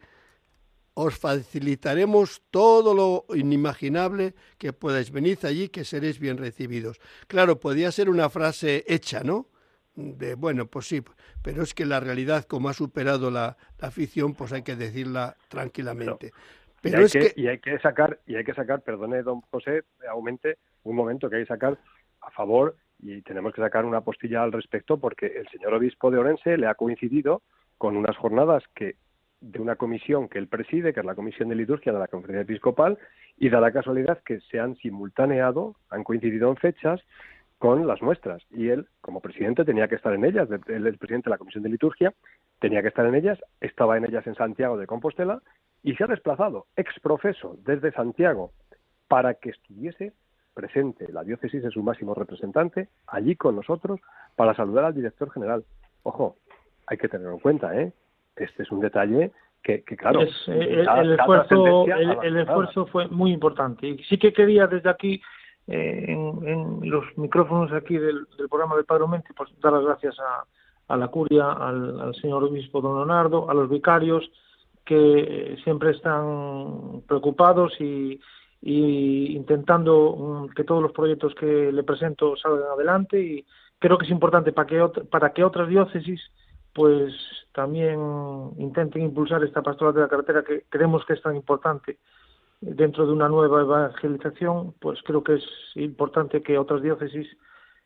os 1.01 1.17
facilitaremos 1.17 2.43
todo 2.51 2.93
lo 2.93 3.25
inimaginable 3.37 4.35
que 4.59 4.73
podáis. 4.73 5.13
Venid 5.13 5.45
allí 5.45 5.69
que 5.69 5.85
seréis 5.85 6.19
bien 6.19 6.37
recibidos. 6.37 6.99
Claro, 7.29 7.61
podía 7.61 7.93
ser 7.93 8.11
una 8.11 8.29
frase 8.29 8.85
hecha, 8.89 9.23
¿no? 9.23 9.49
De, 9.95 10.35
bueno, 10.35 10.67
pues 10.67 10.89
sí, 10.89 11.03
pero 11.41 11.63
es 11.63 11.73
que 11.73 11.87
la 11.87 12.01
realidad, 12.01 12.45
como 12.47 12.69
ha 12.69 12.75
superado 12.75 13.31
la, 13.31 13.57
afición, 13.81 14.35
pues 14.35 14.53
hay 14.53 14.63
que 14.63 14.75
decirla 14.75 15.37
tranquilamente. 15.49 16.33
Y, 16.83 16.95
hay 16.95 17.09
que, 17.09 17.33
y 17.37 17.47
hay 17.49 17.59
que 17.59 17.79
sacar, 17.79 18.19
y 18.27 18.37
hay 18.37 18.45
que 18.45 18.55
sacar, 18.55 18.83
perdone 18.83 19.23
don 19.23 19.41
José, 19.51 19.83
aumente 20.11 20.59
un 20.85 20.97
momento 20.97 21.29
que 21.29 21.37
hay 21.37 21.43
que 21.43 21.49
sacar 21.49 21.79
a 22.21 22.31
favor 22.31 22.77
y 23.01 23.23
tenemos 23.23 23.55
que 23.55 23.61
sacar 23.61 23.85
una 23.85 24.01
postilla 24.01 24.43
al 24.43 24.53
respecto 24.53 24.99
porque 24.99 25.27
el 25.27 25.49
señor 25.49 25.75
obispo 25.75 26.11
de 26.11 26.19
Orense 26.19 26.57
le 26.57 26.67
ha 26.67 26.75
coincidido 26.75 27.43
con 27.77 27.97
unas 27.97 28.17
jornadas 28.17 28.65
que 28.75 28.97
de 29.41 29.61
una 29.61 29.77
comisión 29.77 30.29
que 30.29 30.39
él 30.39 30.49
preside, 30.49 30.93
que 30.93 31.01
es 31.01 31.07
la 31.07 31.15
Comisión 31.15 31.49
de 31.49 31.55
Liturgia 31.55 31.93
de 31.93 32.01
la 32.01 32.09
Conferencia 32.09 32.43
Episcopal, 32.43 32.99
y 33.37 33.49
da 33.51 33.61
la 33.61 33.71
casualidad 33.71 34.21
que 34.25 34.41
se 34.51 34.59
han 34.59 34.75
simultaneado, 34.77 35.77
han 35.91 36.03
coincidido 36.03 36.51
en 36.51 36.57
fechas 36.57 37.01
con 37.59 37.87
las 37.87 38.01
nuestras. 38.03 38.43
Y 38.51 38.69
él, 38.69 38.87
como 39.01 39.21
presidente, 39.21 39.65
tenía 39.65 39.89
que 39.89 39.97
estar 39.97 40.13
en 40.13 40.25
ellas. 40.25 40.49
Él 40.69 40.87
es 40.87 40.97
presidente 40.99 41.27
de 41.27 41.35
la 41.35 41.39
Comisión 41.39 41.63
de 41.63 41.71
Liturgia, 41.71 42.15
tenía 42.61 42.83
que 42.83 42.89
estar 42.89 43.07
en 43.07 43.15
ellas, 43.15 43.39
estaba 43.61 43.97
en 43.97 44.05
ellas 44.05 44.27
en 44.27 44.35
Santiago 44.35 44.77
de 44.77 44.87
Compostela 44.87 45.43
y 45.83 45.95
se 45.95 46.05
ha 46.05 46.07
desplazado 46.07 46.67
ex 46.77 46.99
profeso 47.01 47.57
desde 47.65 47.93
Santiago 47.93 48.53
para 49.09 49.35
que 49.35 49.51
estuviese 49.51 50.13
presente 50.55 51.13
la 51.13 51.23
diócesis 51.23 51.63
es 51.63 51.73
su 51.73 51.85
máximo 51.85 52.15
representante 52.15 52.89
allí 53.07 53.37
con 53.37 53.55
nosotros 53.55 54.01
para 54.35 54.55
saludar 54.55 54.87
al 54.87 54.95
director 54.95 55.31
general. 55.31 55.65
Ojo, 56.03 56.37
hay 56.87 56.99
que 56.99 57.09
tenerlo 57.09 57.35
en 57.35 57.39
cuenta, 57.39 57.81
¿eh? 57.81 57.93
Este 58.35 58.65
es 58.65 58.73
un 58.73 58.81
detalle 58.81 59.31
que, 59.63 59.83
claro. 59.83 60.23
Eh, 60.23 60.29
el, 60.49 61.13
esfuerzo, 61.13 61.87
el, 62.23 62.37
esfuerzo 62.39 62.87
fue 62.87 63.07
muy 63.09 63.33
importante. 63.33 63.87
Y 63.87 63.99
sí 64.05 64.19
que 64.19 64.33
quería 64.33 64.67
desde 64.67 64.89
aquí, 64.89 65.21
eh, 65.69 66.07
en, 66.09 66.81
los 66.89 67.05
micrófonos 67.17 67.73
aquí 67.73 67.99
del, 67.99 68.27
programa 68.51 68.77
de 68.77 68.85
Padre 68.85 69.07
Mente, 69.07 69.31
pues 69.37 69.51
dar 69.61 69.75
las 69.75 69.85
gracias 69.85 70.17
a, 70.19 70.45
a 70.93 70.97
la 70.97 71.09
curia, 71.09 71.53
al, 71.53 72.01
al 72.01 72.15
señor 72.15 72.45
obispo 72.45 72.81
don 72.81 72.97
Leonardo, 72.97 73.51
a 73.51 73.55
los 73.55 73.69
vicarios, 73.69 74.31
que 74.89 75.59
siempre 75.65 75.91
están 75.91 77.03
preocupados 77.07 77.79
y, 77.79 78.19
intentando 78.63 80.17
mm, 80.17 80.55
que 80.55 80.65
todos 80.65 80.83
los 80.83 80.93
proyectos 80.93 81.35
que 81.35 81.71
le 81.71 81.83
presento 81.83 82.35
salgan 82.37 82.71
adelante 82.73 83.21
y 83.21 83.45
creo 83.79 83.99
que 83.99 84.07
es 84.07 84.11
importante 84.11 84.53
para 84.53 84.67
que 84.67 85.05
para 85.11 85.33
que 85.33 85.45
otras 85.45 85.69
diócesis 85.69 86.21
pues 86.73 87.13
también 87.53 88.01
intenten 88.57 89.03
impulsar 89.03 89.45
esta 89.45 89.63
pastoral 89.63 89.95
de 89.95 90.01
la 90.01 90.09
carretera 90.09 90.43
que 90.43 90.65
creemos 90.71 91.05
que 91.05 91.13
es 91.13 91.23
tan 91.23 91.37
importante 91.37 91.99
dentro 92.61 93.07
de 93.07 93.13
una 93.13 93.29
nueva 93.29 93.61
evangelización, 93.63 94.75
pues 94.81 95.01
creo 95.05 95.23
que 95.23 95.35
es 95.35 95.45
importante 95.75 96.43
que 96.43 96.59
otras 96.59 96.83
diócesis 96.83 97.27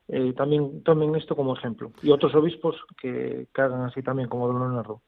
eh, 0.09 0.33
también 0.37 0.83
tomen 0.83 1.15
esto 1.15 1.37
como 1.37 1.57
ejemplo 1.57 1.93
y 2.03 2.11
otros 2.11 2.35
obispos 2.35 2.77
que, 3.01 3.47
hagan 3.55 3.83
así 3.83 4.03
también 4.03 4.29
como 4.29 4.49
don 4.49 4.59
Leonardo. 4.59 5.01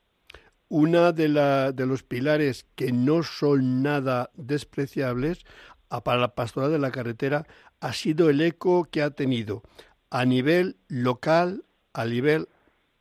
Una 0.69 1.13
de, 1.13 1.29
la, 1.29 1.73
de 1.73 1.87
los 1.87 2.03
pilares 2.03 2.67
que 2.75 2.93
no 2.93 3.23
son 3.23 3.83
nada 3.83 4.31
despreciables 4.35 5.45
para 6.03 6.21
la 6.21 6.35
pastoral 6.35 6.73
de 6.73 6.79
la 6.79 6.91
carretera 6.91 7.47
ha 7.81 7.93
sido 7.93 8.31
el 8.31 8.41
eco 8.41 8.89
que 8.91 9.03
ha 9.03 9.11
tenido 9.11 9.63
a 10.11 10.25
nivel 10.25 10.77
local, 10.89 11.65
a 11.93 12.07
nivel 12.07 12.49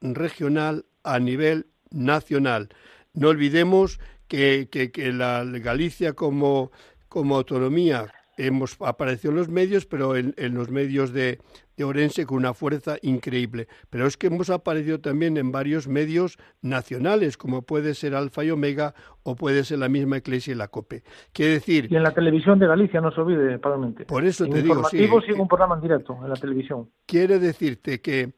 regional, 0.01 0.86
a 1.03 1.20
nivel 1.20 1.68
nacional. 1.89 2.70
No 3.14 3.30
olvidemos 3.30 3.99
que, 4.28 4.67
que, 4.69 5.11
la 5.13 5.43
Galicia 5.45 6.13
como, 6.13 6.71
como 7.09 7.36
autonomía 7.36 8.11
hemos 8.38 8.78
aparecido 8.82 9.32
en 9.32 9.38
los 9.38 9.49
medios, 9.49 9.86
pero 9.86 10.15
en, 10.15 10.34
los 10.53 10.69
medios 10.69 11.13
de, 11.13 11.39
de, 11.78 11.84
Orense 11.84 12.26
con 12.26 12.38
una 12.38 12.53
fuerza 12.53 12.97
increíble. 13.01 13.67
Pero 13.89 14.07
es 14.07 14.17
que 14.17 14.28
hemos 14.28 14.49
aparecido 14.49 14.99
también 14.99 15.38
en 15.38 15.51
varios 15.51 15.88
medios 15.88 16.38
nacionales, 16.61 17.38
como 17.38 17.61
puede 17.61 17.93
ser 17.93 18.15
Alfa 18.15 18.43
y 18.43 18.51
Omega 18.51 18.95
o 19.24 19.36
puede 19.36 19.63
ser 19.63 19.80
la 19.80 19.89
misma 19.89 20.17
Iglesia 20.17 20.53
y 20.53 20.55
la 20.55 20.67
COPE. 20.67 21.03
Quiere 21.32 21.53
decir... 21.53 21.88
Y 21.91 21.95
en 21.95 22.03
la 22.03 22.13
televisión 22.13 22.59
de 22.59 22.67
Galicia, 22.67 23.01
no 23.01 23.11
se 23.11 23.21
olvide, 23.21 23.59
probablemente. 23.59 24.05
Por 24.05 24.26
eso 24.26 24.47
te 24.47 24.61
digo, 24.61 24.84
sí. 24.89 24.97
sigue 24.97 25.39
un 25.39 25.47
programa 25.47 25.76
en 25.76 25.82
directo 25.82 26.17
en 26.24 26.30
la 26.30 26.36
televisión. 26.36 26.89
Quiere 27.05 27.39
decirte 27.39 28.01
que 28.01 28.34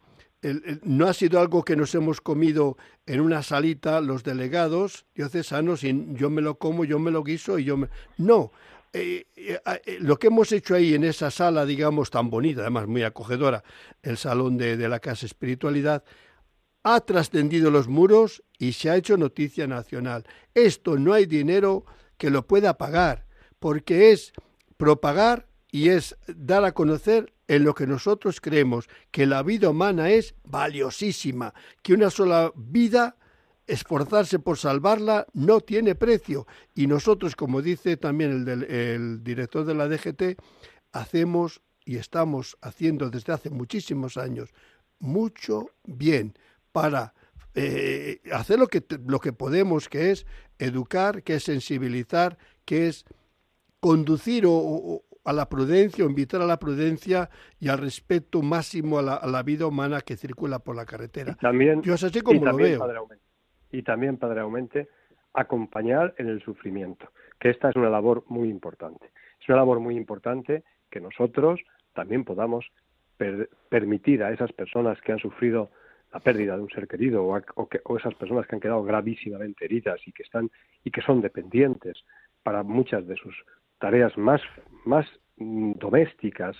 no 0.84 1.08
ha 1.08 1.14
sido 1.14 1.40
algo 1.40 1.64
que 1.64 1.76
nos 1.76 1.96
hemos 1.96 2.22
comido 2.22 2.78
en 3.06 3.22
una 3.22 3.42
salita 3.42 4.02
los 4.02 4.24
delegados 4.24 5.06
diocesanos 5.16 5.84
y 5.84 6.06
yo 6.14 6.30
me 6.30 6.42
lo 6.42 6.58
como, 6.58 6.86
yo 6.86 7.00
me 7.00 7.12
lo 7.12 7.24
guiso 7.24 7.58
y 7.58 7.64
yo 7.64 7.78
me... 7.78 7.90
No, 8.18 8.52
eh, 8.94 9.28
eh, 9.36 9.60
eh, 9.86 9.98
lo 10.00 10.18
que 10.18 10.28
hemos 10.28 10.52
hecho 10.52 10.76
ahí 10.76 10.94
en 10.94 11.04
esa 11.04 11.30
sala, 11.30 11.66
digamos, 11.66 12.10
tan 12.10 12.30
bonita, 12.30 12.62
además 12.62 12.88
muy 12.88 13.04
acogedora, 13.04 13.64
el 14.02 14.18
salón 14.18 14.58
de, 14.58 14.78
de 14.78 14.88
la 14.88 15.00
Casa 15.00 15.26
Espiritualidad, 15.26 16.04
ha 16.84 17.02
trascendido 17.02 17.72
los 17.72 17.88
muros 17.88 18.44
y 18.58 18.74
se 18.74 18.90
ha 18.90 18.96
hecho 18.96 19.18
noticia 19.18 19.68
nacional. 19.68 20.24
Esto 20.54 20.98
no 20.98 21.14
hay 21.14 21.26
dinero 21.26 21.86
que 22.18 22.30
lo 22.30 22.48
pueda 22.48 22.78
pagar, 22.78 23.26
porque 23.60 24.12
es 24.12 24.32
propagar 24.78 25.48
y 25.72 25.90
es 25.90 26.16
dar 26.28 26.64
a 26.64 26.74
conocer 26.74 27.34
en 27.48 27.64
lo 27.64 27.74
que 27.76 27.88
nosotros 27.88 28.42
creemos 28.42 28.90
que 29.12 29.26
la 29.26 29.44
vida 29.44 29.70
humana 29.70 30.10
es 30.10 30.36
valiosísima, 30.44 31.54
que 31.82 31.94
una 31.94 32.10
sola 32.10 32.52
vida, 32.56 33.18
esforzarse 33.68 34.40
por 34.40 34.58
salvarla, 34.58 35.28
no 35.34 35.62
tiene 35.62 35.96
precio. 35.96 36.48
Y 36.74 36.88
nosotros, 36.88 37.36
como 37.36 37.62
dice 37.62 37.98
también 37.98 38.48
el, 38.48 39.24
director 39.24 39.66
de 39.66 39.76
la 39.76 39.88
DGT, 39.88 40.40
hacemos 40.92 41.62
y 41.86 41.98
estamos 41.98 42.58
haciendo 42.62 43.10
desde 43.10 43.34
hace 43.34 43.50
muchísimos 43.50 44.18
años 44.18 44.50
mucho 45.00 45.70
bien 45.84 46.34
para 46.72 47.14
eh, 47.54 48.22
hacer 48.34 48.58
lo 48.58 48.68
que, 48.68 48.84
lo 49.06 49.20
que 49.20 49.34
podemos, 49.34 49.88
que 49.88 50.12
es 50.12 50.26
educar, 50.58 51.22
que 51.22 51.36
es 51.36 51.44
sensibilizar, 51.44 52.38
que 52.66 52.88
es 52.88 53.06
conducir 53.80 54.46
o, 54.48 55.05
a 55.26 55.34
la 55.34 55.50
prudencia 55.50 56.06
o 56.06 56.10
invitar 56.10 56.42
a 56.42 56.46
la 56.46 56.58
prudencia 56.58 57.30
y 57.60 57.68
al 57.68 57.80
respeto 57.80 58.42
máximo 58.42 59.00
a 59.00 59.02
la, 59.28 59.44
vida 59.44 59.66
humana 59.66 60.02
que 60.02 60.16
circula 60.16 60.60
por 60.60 60.76
la 60.76 60.86
carretera. 60.86 61.32
Y 61.32 61.36
también, 61.36 61.82
Yo 61.82 61.96
es 61.96 62.04
así 62.04 62.22
como 62.22 62.46
lo 62.46 62.56
veo. 62.56 63.08
y 63.72 63.82
también, 63.82 64.18
Padre 64.18 64.42
Aumente, 64.42 64.88
acompañar 65.34 66.14
en 66.18 66.30
el 66.30 66.42
sufrimiento, 66.44 67.12
que 67.40 67.50
esta 67.50 67.70
es 67.70 67.76
una 67.76 67.90
labor 67.90 68.24
muy 68.28 68.50
importante. 68.50 69.12
Es 69.42 69.50
una 69.50 69.58
labor 69.58 69.80
muy 69.80 69.98
importante 69.98 70.64
que 70.90 71.02
nosotros 71.02 71.60
también 71.94 72.24
podamos 72.24 72.66
permitir 73.70 74.24
a 74.24 74.32
esas 74.32 74.52
personas 74.54 75.00
que 75.02 75.12
han 75.12 75.20
sufrido 75.20 75.72
la 76.14 76.20
pérdida 76.20 76.56
de 76.56 76.64
un 76.64 76.70
ser 76.70 76.88
querido 76.88 77.26
o, 77.26 77.42
o, 77.56 77.98
esas 77.98 78.14
personas 78.16 78.46
que 78.48 78.56
han 78.56 78.62
quedado 78.62 78.84
gravísimamente 78.84 79.66
heridas 79.66 80.00
y 80.06 80.12
que 80.12 80.24
están 80.24 80.52
y 80.84 80.92
que 80.92 81.02
son 81.02 81.22
dependientes 81.22 81.98
para 82.44 82.64
muchas 82.64 83.08
de 83.08 83.16
sus 83.16 83.36
tareas 83.80 84.18
más, 84.18 84.42
más 84.86 85.06
mm, 85.38 85.74
domésticas, 85.74 86.56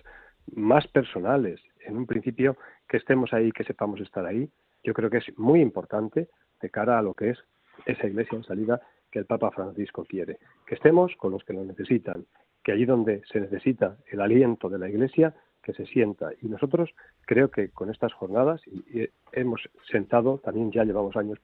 más 0.54 0.88
personales, 0.88 1.62
en 1.86 1.98
un 1.98 2.06
principio 2.06 2.58
que 2.88 2.98
estemos 2.98 3.34
ahí, 3.34 3.52
que 3.52 3.64
sepamos 3.64 4.00
estar 4.02 4.26
ahí, 4.26 4.50
yo 4.84 4.94
creo 4.94 5.10
que 5.10 5.18
es 5.18 5.38
muy 5.38 5.62
importante 5.62 6.30
de 6.62 6.70
cara 6.70 7.00
a 7.00 7.02
lo 7.02 7.14
que 7.14 7.32
es 7.32 7.40
esa 7.86 8.08
iglesia 8.08 8.38
en 8.38 8.44
salida 8.44 8.82
que 9.12 9.20
el 9.20 9.26
Papa 9.26 9.52
Francisco 9.52 10.06
quiere. 10.06 10.38
Que 10.66 10.76
estemos 10.76 11.16
con 11.18 11.32
los 11.32 11.44
que 11.44 11.54
lo 11.54 11.64
necesitan, 11.64 12.26
que 12.64 12.72
allí 12.72 12.86
donde 12.86 13.22
se 13.32 13.40
necesita 13.40 13.98
el 14.12 14.22
aliento 14.22 14.70
de 14.70 14.80
la 14.80 14.90
iglesia, 14.90 15.34
que 15.64 15.74
se 15.74 15.86
sienta. 15.88 16.30
Y 16.42 16.48
nosotros 16.48 16.92
creo 17.26 17.50
que 17.50 17.70
con 17.70 17.90
estas 17.90 18.14
jornadas 18.14 18.62
y, 18.68 19.10
hemos 19.32 19.62
sentado, 19.90 20.38
también 20.38 20.72
ya 20.72 20.84
llevamos 20.84 21.16
años 21.16 21.40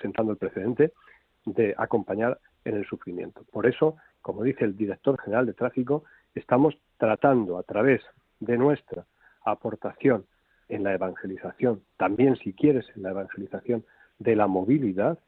sentando 0.00 0.32
el 0.32 0.38
precedente, 0.38 0.92
de 1.44 1.74
acompañar 1.78 2.38
en 2.64 2.76
el 2.76 2.86
sufrimiento. 2.86 3.44
Por 3.50 3.66
eso 3.66 3.96
como 4.22 4.42
dice 4.42 4.64
el 4.64 4.76
director 4.76 5.20
general 5.20 5.46
de 5.46 5.54
tráfico, 5.54 6.04
estamos 6.34 6.76
tratando 6.96 7.58
a 7.58 7.62
través 7.62 8.02
de 8.40 8.58
nuestra 8.58 9.06
aportación 9.44 10.26
en 10.68 10.84
la 10.84 10.94
evangelización, 10.94 11.82
también 11.96 12.36
si 12.36 12.52
quieres 12.52 12.86
en 12.94 13.02
la 13.02 13.10
evangelización 13.10 13.84
de 14.18 14.36
la 14.36 14.46
movilidad, 14.46 15.18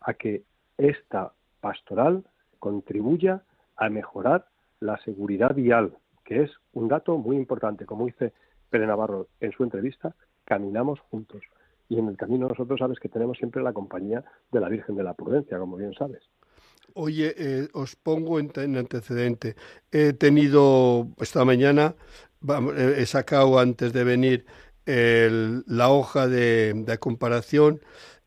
a 0.00 0.14
que 0.14 0.42
esta 0.76 1.32
pastoral 1.60 2.24
contribuya 2.58 3.42
a 3.76 3.88
mejorar 3.88 4.46
la 4.80 4.98
seguridad 4.98 5.54
vial, 5.54 5.94
que 6.24 6.42
es 6.42 6.50
un 6.72 6.88
dato 6.88 7.16
muy 7.18 7.36
importante. 7.36 7.86
Como 7.86 8.06
dice 8.06 8.32
Pérez 8.70 8.88
Navarro 8.88 9.28
en 9.40 9.52
su 9.52 9.64
entrevista, 9.64 10.14
caminamos 10.44 11.00
juntos. 11.00 11.42
Y 11.88 11.98
en 11.98 12.08
el 12.08 12.16
camino 12.16 12.48
nosotros 12.48 12.78
sabes 12.78 12.98
que 12.98 13.08
tenemos 13.08 13.36
siempre 13.38 13.62
la 13.62 13.72
compañía 13.72 14.24
de 14.52 14.60
la 14.60 14.68
Virgen 14.68 14.96
de 14.96 15.02
la 15.02 15.14
Prudencia, 15.14 15.58
como 15.58 15.76
bien 15.76 15.92
sabes. 15.94 16.22
Oye, 16.94 17.34
eh, 17.36 17.68
os 17.72 17.96
pongo 17.96 18.38
en, 18.38 18.76
antecedente. 18.76 19.56
He 19.90 20.12
tenido 20.12 21.08
esta 21.20 21.44
mañana, 21.44 21.94
he 22.76 23.06
sacado 23.06 23.58
antes 23.58 23.92
de 23.92 24.04
venir 24.04 24.46
la 24.86 25.90
hoja 25.90 26.26
de, 26.26 26.96
comparación 26.98 27.80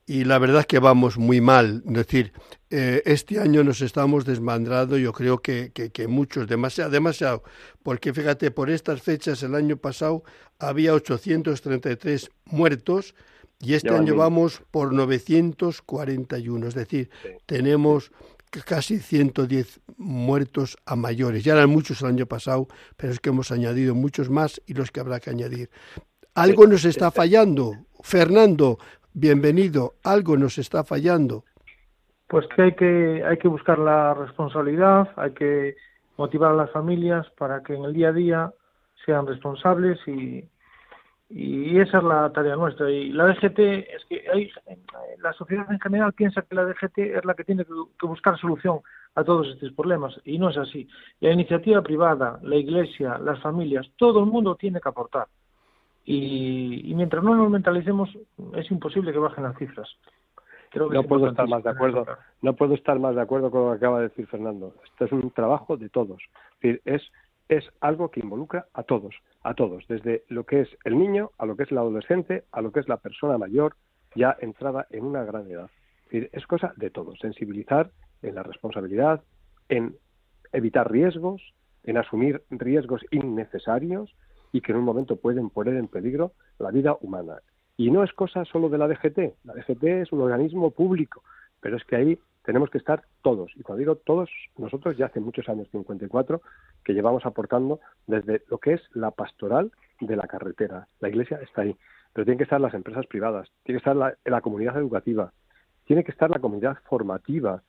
y 0.05 0.25
la 0.25 0.37
verdad 0.37 0.61
es 0.61 0.67
que 0.67 0.79
vamos 0.79 1.17
muy 1.17 1.41
mal. 1.41 1.83
Es 1.87 1.93
decir, 1.93 2.33
eh, 2.69 3.01
este 3.05 3.39
año 3.39 3.63
nos 3.63 3.81
estamos 3.81 4.25
desmandrando, 4.25 4.97
yo 4.97 5.13
creo 5.13 5.41
que, 5.41 5.71
que, 5.71 6.07
muchos, 6.07 6.47
demasiado, 6.47 6.91
demasiado, 6.91 7.43
porque 7.83 8.13
fíjate, 8.13 8.51
por 8.51 8.69
estas 8.69 9.01
fechas 9.01 9.43
el 9.43 9.55
año 9.55 9.77
pasado 9.77 10.23
había 10.59 10.93
833 10.93 12.29
muertos 12.45 13.15
y 13.59 13.75
este 13.75 13.91
año 13.91 14.15
vamos 14.15 14.61
por 14.71 14.93
941, 14.93 16.67
es 16.67 16.73
decir, 16.73 17.09
tenemos 17.45 18.11
casi 18.61 18.99
110 18.99 19.81
muertos 19.97 20.77
a 20.85 20.95
mayores. 20.95 21.43
Ya 21.43 21.53
eran 21.53 21.69
muchos 21.69 22.01
el 22.01 22.09
año 22.09 22.25
pasado, 22.25 22.67
pero 22.97 23.11
es 23.11 23.19
que 23.19 23.29
hemos 23.29 23.51
añadido 23.51 23.95
muchos 23.95 24.29
más 24.29 24.61
y 24.65 24.73
los 24.73 24.91
que 24.91 24.99
habrá 24.99 25.19
que 25.19 25.29
añadir. 25.29 25.69
Algo 26.35 26.67
nos 26.67 26.85
está 26.85 27.11
fallando. 27.11 27.73
Fernando, 28.01 28.77
bienvenido. 29.13 29.95
Algo 30.03 30.37
nos 30.37 30.57
está 30.57 30.83
fallando. 30.83 31.45
Pues 32.27 32.45
que 32.55 32.61
hay 32.61 32.75
que, 32.75 33.23
hay 33.23 33.37
que 33.37 33.47
buscar 33.47 33.77
la 33.77 34.13
responsabilidad, 34.13 35.09
hay 35.17 35.31
que 35.33 35.75
motivar 36.17 36.51
a 36.51 36.55
las 36.55 36.71
familias 36.71 37.27
para 37.37 37.61
que 37.61 37.75
en 37.75 37.83
el 37.83 37.93
día 37.93 38.09
a 38.09 38.13
día 38.13 38.53
sean 39.05 39.27
responsables 39.27 39.99
y, 40.07 40.43
y 41.35 41.79
esa 41.79 41.97
es 41.97 42.03
la 42.03 42.31
tarea 42.31 42.55
nuestra. 42.55 42.91
Y 42.91 43.11
la 43.11 43.25
DGT, 43.25 43.59
es 43.59 44.05
que 44.07 44.23
hay, 44.31 44.51
la 45.19 45.33
sociedad 45.33 45.65
en 45.71 45.79
general 45.79 46.13
piensa 46.13 46.43
que 46.43 46.53
la 46.53 46.63
DGT 46.63 46.97
es 46.99 47.25
la 47.25 47.33
que 47.33 47.43
tiene 47.43 47.65
que 47.65 48.05
buscar 48.05 48.37
solución 48.37 48.81
a 49.15 49.23
todos 49.23 49.47
estos 49.47 49.71
problemas, 49.73 50.19
y 50.25 50.37
no 50.37 50.49
es 50.49 50.57
así. 50.57 50.87
La 51.21 51.31
iniciativa 51.31 51.81
privada, 51.81 52.39
la 52.43 52.55
iglesia, 52.55 53.17
las 53.17 53.39
familias, 53.41 53.87
todo 53.97 54.19
el 54.19 54.27
mundo 54.27 54.55
tiene 54.55 54.79
que 54.79 54.89
aportar. 54.89 55.27
Y, 56.05 56.93
mientras 56.95 57.23
no 57.23 57.33
nos 57.33 57.49
mentalicemos, 57.49 58.09
es 58.55 58.69
imposible 58.69 59.11
que 59.11 59.19
bajen 59.19 59.45
las 59.45 59.57
cifras. 59.57 59.89
no 60.75 61.03
puedo 61.03 61.29
estar 61.29 61.47
más 61.47 61.63
de 61.63 61.69
acuerdo. 61.71 62.05
No 62.41 62.53
puedo 62.53 62.75
estar 62.75 62.99
más 62.99 63.15
de 63.15 63.21
acuerdo 63.21 63.49
con 63.49 63.65
lo 63.65 63.71
que 63.71 63.77
acaba 63.77 64.01
de 64.01 64.09
decir 64.09 64.27
Fernando. 64.27 64.75
Esto 64.83 65.05
es 65.05 65.11
un 65.11 65.31
trabajo 65.31 65.77
de 65.77 65.89
todos. 65.89 66.21
Es, 66.61 66.79
es, 66.85 67.01
es 67.49 67.65
algo 67.81 68.09
que 68.09 68.19
involucra 68.19 68.67
a 68.73 68.83
todos 68.83 69.15
a 69.43 69.53
todos, 69.53 69.85
desde 69.87 70.23
lo 70.29 70.45
que 70.45 70.61
es 70.61 70.69
el 70.85 70.97
niño, 70.97 71.31
a 71.37 71.45
lo 71.45 71.55
que 71.55 71.63
es 71.63 71.71
el 71.71 71.77
adolescente, 71.77 72.45
a 72.51 72.61
lo 72.61 72.71
que 72.71 72.79
es 72.79 72.87
la 72.87 72.97
persona 72.97 73.37
mayor, 73.37 73.75
ya 74.15 74.35
entrada 74.39 74.87
en 74.89 75.05
una 75.05 75.23
gran 75.23 75.49
edad. 75.49 75.69
Es, 76.09 76.45
cosa 76.47 76.73
de 76.77 76.89
todos, 76.89 77.19
sensibilizar 77.19 77.91
en 78.21 78.35
la 78.35 78.43
responsabilidad, 78.43 79.21
en 79.67 79.95
evitar 80.53 80.91
riesgos, 80.91 81.41
en 81.83 81.97
asumir 81.97 82.43
riesgos 82.49 83.01
innecesarios 83.11 84.15
y 84.51 84.61
que 84.61 84.71
en 84.71 84.77
un 84.77 84.85
momento 84.85 85.15
pueden 85.17 85.49
poner 85.49 85.75
en 85.75 85.87
peligro 85.87 86.33
la 86.59 86.71
vida 86.71 86.95
humana. 87.01 87.41
Y 87.75 87.89
no 87.89 88.03
es 88.03 88.13
cosa 88.13 88.45
solo 88.45 88.69
de 88.69 88.77
la 88.77 88.87
DGT, 88.87 89.43
la 89.43 89.53
DGT 89.55 89.83
es 89.83 90.11
un 90.11 90.21
organismo 90.21 90.71
público, 90.71 91.23
pero 91.59 91.75
es 91.75 91.83
que 91.85 91.95
ahí 91.95 92.19
tenemos 92.43 92.69
que 92.69 92.77
estar 92.77 93.03
todos. 93.21 93.51
Y 93.55 93.63
cuando 93.63 93.79
digo 93.79 93.95
todos, 93.95 94.29
nosotros 94.57 94.97
ya 94.97 95.07
hace 95.07 95.19
muchos 95.19 95.47
años, 95.49 95.67
54, 95.71 96.41
que 96.83 96.93
llevamos 96.93 97.25
aportando 97.25 97.79
desde 98.05 98.43
lo 98.49 98.57
que 98.57 98.73
es 98.73 98.81
la 98.93 99.11
pastoral 99.11 99.71
de 99.99 100.15
la 100.15 100.27
carretera. 100.27 100.87
La 100.99 101.09
iglesia 101.09 101.39
está 101.41 101.61
ahí, 101.61 101.75
pero 102.11 102.25
tienen 102.25 102.37
que 102.37 102.43
estar 102.43 102.59
las 102.59 102.73
empresas 102.73 103.07
privadas, 103.07 103.49
tiene 103.63 103.79
que 103.79 103.89
estar 103.89 104.15
la, 104.25 104.41
comunidad 104.41 104.77
educativa, 104.77 105.31
tiene 105.85 106.03
que 106.03 106.11
estar 106.11 106.29
la 106.29 106.39
comunidad 106.39 106.77
formativa. 106.85 107.63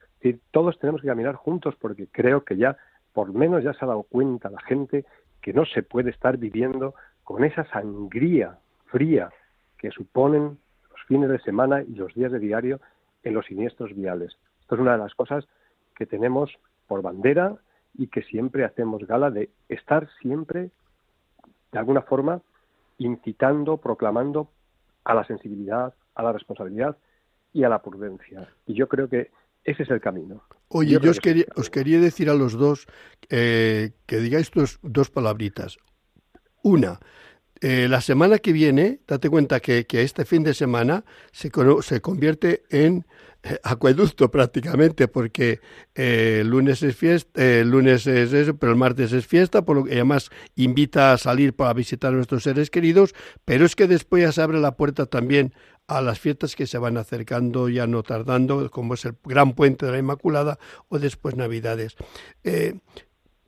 Todos 0.50 0.78
tenemos 0.78 1.02
que 1.02 1.08
caminar 1.08 1.34
juntos 1.36 1.74
porque 1.78 2.08
creo 2.10 2.44
que 2.44 2.56
ya, 2.56 2.76
por 3.12 3.32
menos 3.32 3.62
ya 3.62 3.74
se 3.74 3.84
ha 3.84 3.88
dado 3.88 4.02
cuenta 4.02 4.50
la 4.50 4.60
gente 4.62 5.04
que 5.40 5.52
no 5.52 5.64
se 5.66 5.82
puede 5.82 6.10
estar 6.10 6.36
viviendo 6.38 6.94
con 7.22 7.44
esa 7.44 7.64
sangría 7.66 8.58
fría 8.86 9.30
que 9.78 9.90
suponen 9.90 10.58
los 10.90 11.02
fines 11.06 11.28
de 11.28 11.38
semana 11.40 11.82
y 11.82 11.94
los 11.94 12.14
días 12.14 12.32
de 12.32 12.38
diario 12.38 12.80
en 13.22 13.34
los 13.34 13.46
siniestros 13.46 13.94
viales. 13.94 14.36
Esto 14.74 14.82
es 14.82 14.88
una 14.88 14.96
de 14.96 15.04
las 15.04 15.14
cosas 15.14 15.44
que 15.94 16.04
tenemos 16.04 16.50
por 16.88 17.00
bandera 17.00 17.54
y 17.96 18.08
que 18.08 18.22
siempre 18.22 18.64
hacemos 18.64 19.06
gala 19.06 19.30
de 19.30 19.50
estar 19.68 20.08
siempre, 20.20 20.72
de 21.70 21.78
alguna 21.78 22.02
forma, 22.02 22.42
incitando, 22.98 23.76
proclamando 23.76 24.50
a 25.04 25.14
la 25.14 25.24
sensibilidad, 25.26 25.94
a 26.16 26.22
la 26.24 26.32
responsabilidad 26.32 26.96
y 27.52 27.62
a 27.62 27.68
la 27.68 27.82
prudencia. 27.82 28.48
Y 28.66 28.74
yo 28.74 28.88
creo 28.88 29.08
que 29.08 29.30
ese 29.62 29.84
es 29.84 29.90
el 29.90 30.00
camino. 30.00 30.42
Oye, 30.70 30.98
yo, 31.00 31.08
os, 31.08 31.20
quería, 31.20 31.44
os, 31.54 31.70
quería, 31.70 32.00
decir 32.00 32.28
a 32.28 32.34
los 32.34 32.54
dos 32.54 32.88
eh, 33.30 33.92
que 34.06 34.16
digáis 34.16 34.50
dos, 34.50 34.80
dos 34.82 35.08
palabritas. 35.08 35.78
Una, 36.64 36.98
eh, 37.60 37.86
la 37.88 38.00
semana 38.00 38.38
que 38.38 38.52
viene, 38.52 38.98
date 39.06 39.30
cuenta 39.30 39.60
que, 39.60 39.86
que 39.86 40.02
este 40.02 40.24
fin 40.24 40.42
de 40.42 40.52
semana 40.52 41.04
se, 41.30 41.52
se 41.82 42.00
convierte 42.00 42.64
en 42.70 43.06
acueducto 43.62 44.30
prácticamente, 44.30 45.08
porque 45.08 45.60
eh, 45.94 46.38
el 46.40 46.48
lunes 46.48 46.82
es 46.82 46.96
fiesta, 46.96 47.42
el 47.42 47.70
lunes 47.70 48.06
es 48.06 48.32
eso, 48.32 48.56
pero 48.56 48.72
el 48.72 48.78
martes 48.78 49.12
es 49.12 49.26
fiesta, 49.26 49.64
por 49.64 49.76
lo 49.76 49.84
que 49.84 49.92
además 49.92 50.30
invita 50.56 51.12
a 51.12 51.18
salir 51.18 51.54
para 51.54 51.72
visitar 51.72 52.12
a 52.12 52.16
nuestros 52.16 52.42
seres 52.42 52.70
queridos, 52.70 53.14
pero 53.44 53.64
es 53.64 53.76
que 53.76 53.86
después 53.86 54.22
ya 54.22 54.32
se 54.32 54.42
abre 54.42 54.60
la 54.60 54.76
puerta 54.76 55.06
también 55.06 55.54
a 55.86 56.00
las 56.00 56.18
fiestas 56.18 56.56
que 56.56 56.66
se 56.66 56.78
van 56.78 56.96
acercando 56.96 57.68
ya 57.68 57.86
no 57.86 58.02
tardando, 58.02 58.70
como 58.70 58.94
es 58.94 59.04
el 59.04 59.16
Gran 59.22 59.52
Puente 59.52 59.84
de 59.84 59.92
la 59.92 59.98
Inmaculada 59.98 60.58
o 60.88 60.98
después 60.98 61.36
Navidades. 61.36 61.96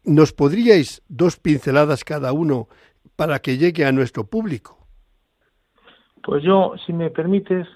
¿Nos 0.06 0.32
podríais 0.32 1.02
dos 1.08 1.36
pinceladas 1.36 2.04
cada 2.04 2.32
uno 2.32 2.68
para 3.16 3.40
que 3.40 3.58
llegue 3.58 3.84
a 3.84 3.90
nuestro 3.90 4.24
público? 4.24 4.86
Pues 6.22 6.44
yo, 6.44 6.74
si 6.84 6.92
me 6.92 7.10
permites, 7.10 7.66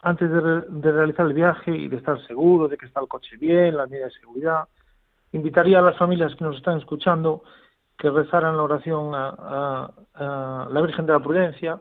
antes 0.00 0.30
de, 0.30 0.40
de, 0.40 0.92
realizar 0.92 1.26
el 1.26 1.32
viaje 1.32 1.76
y 1.76 1.88
de 1.88 1.96
estar 1.96 2.24
seguro 2.26 2.68
de 2.68 2.76
que 2.76 2.86
está 2.86 3.00
el 3.00 3.08
coche 3.08 3.36
bien, 3.36 3.76
la 3.76 3.86
medida 3.86 4.06
de 4.06 4.12
seguridad, 4.12 4.68
invitaría 5.32 5.78
a 5.78 5.82
las 5.82 5.98
familias 5.98 6.34
que 6.36 6.44
nos 6.44 6.56
están 6.56 6.78
escuchando 6.78 7.42
que 7.98 8.10
rezaran 8.10 8.56
la 8.56 8.62
oración 8.62 9.12
a 9.14 9.90
la 10.70 10.80
Virgen 10.80 11.06
de 11.06 11.12
la 11.12 11.20
Prudencia 11.20 11.80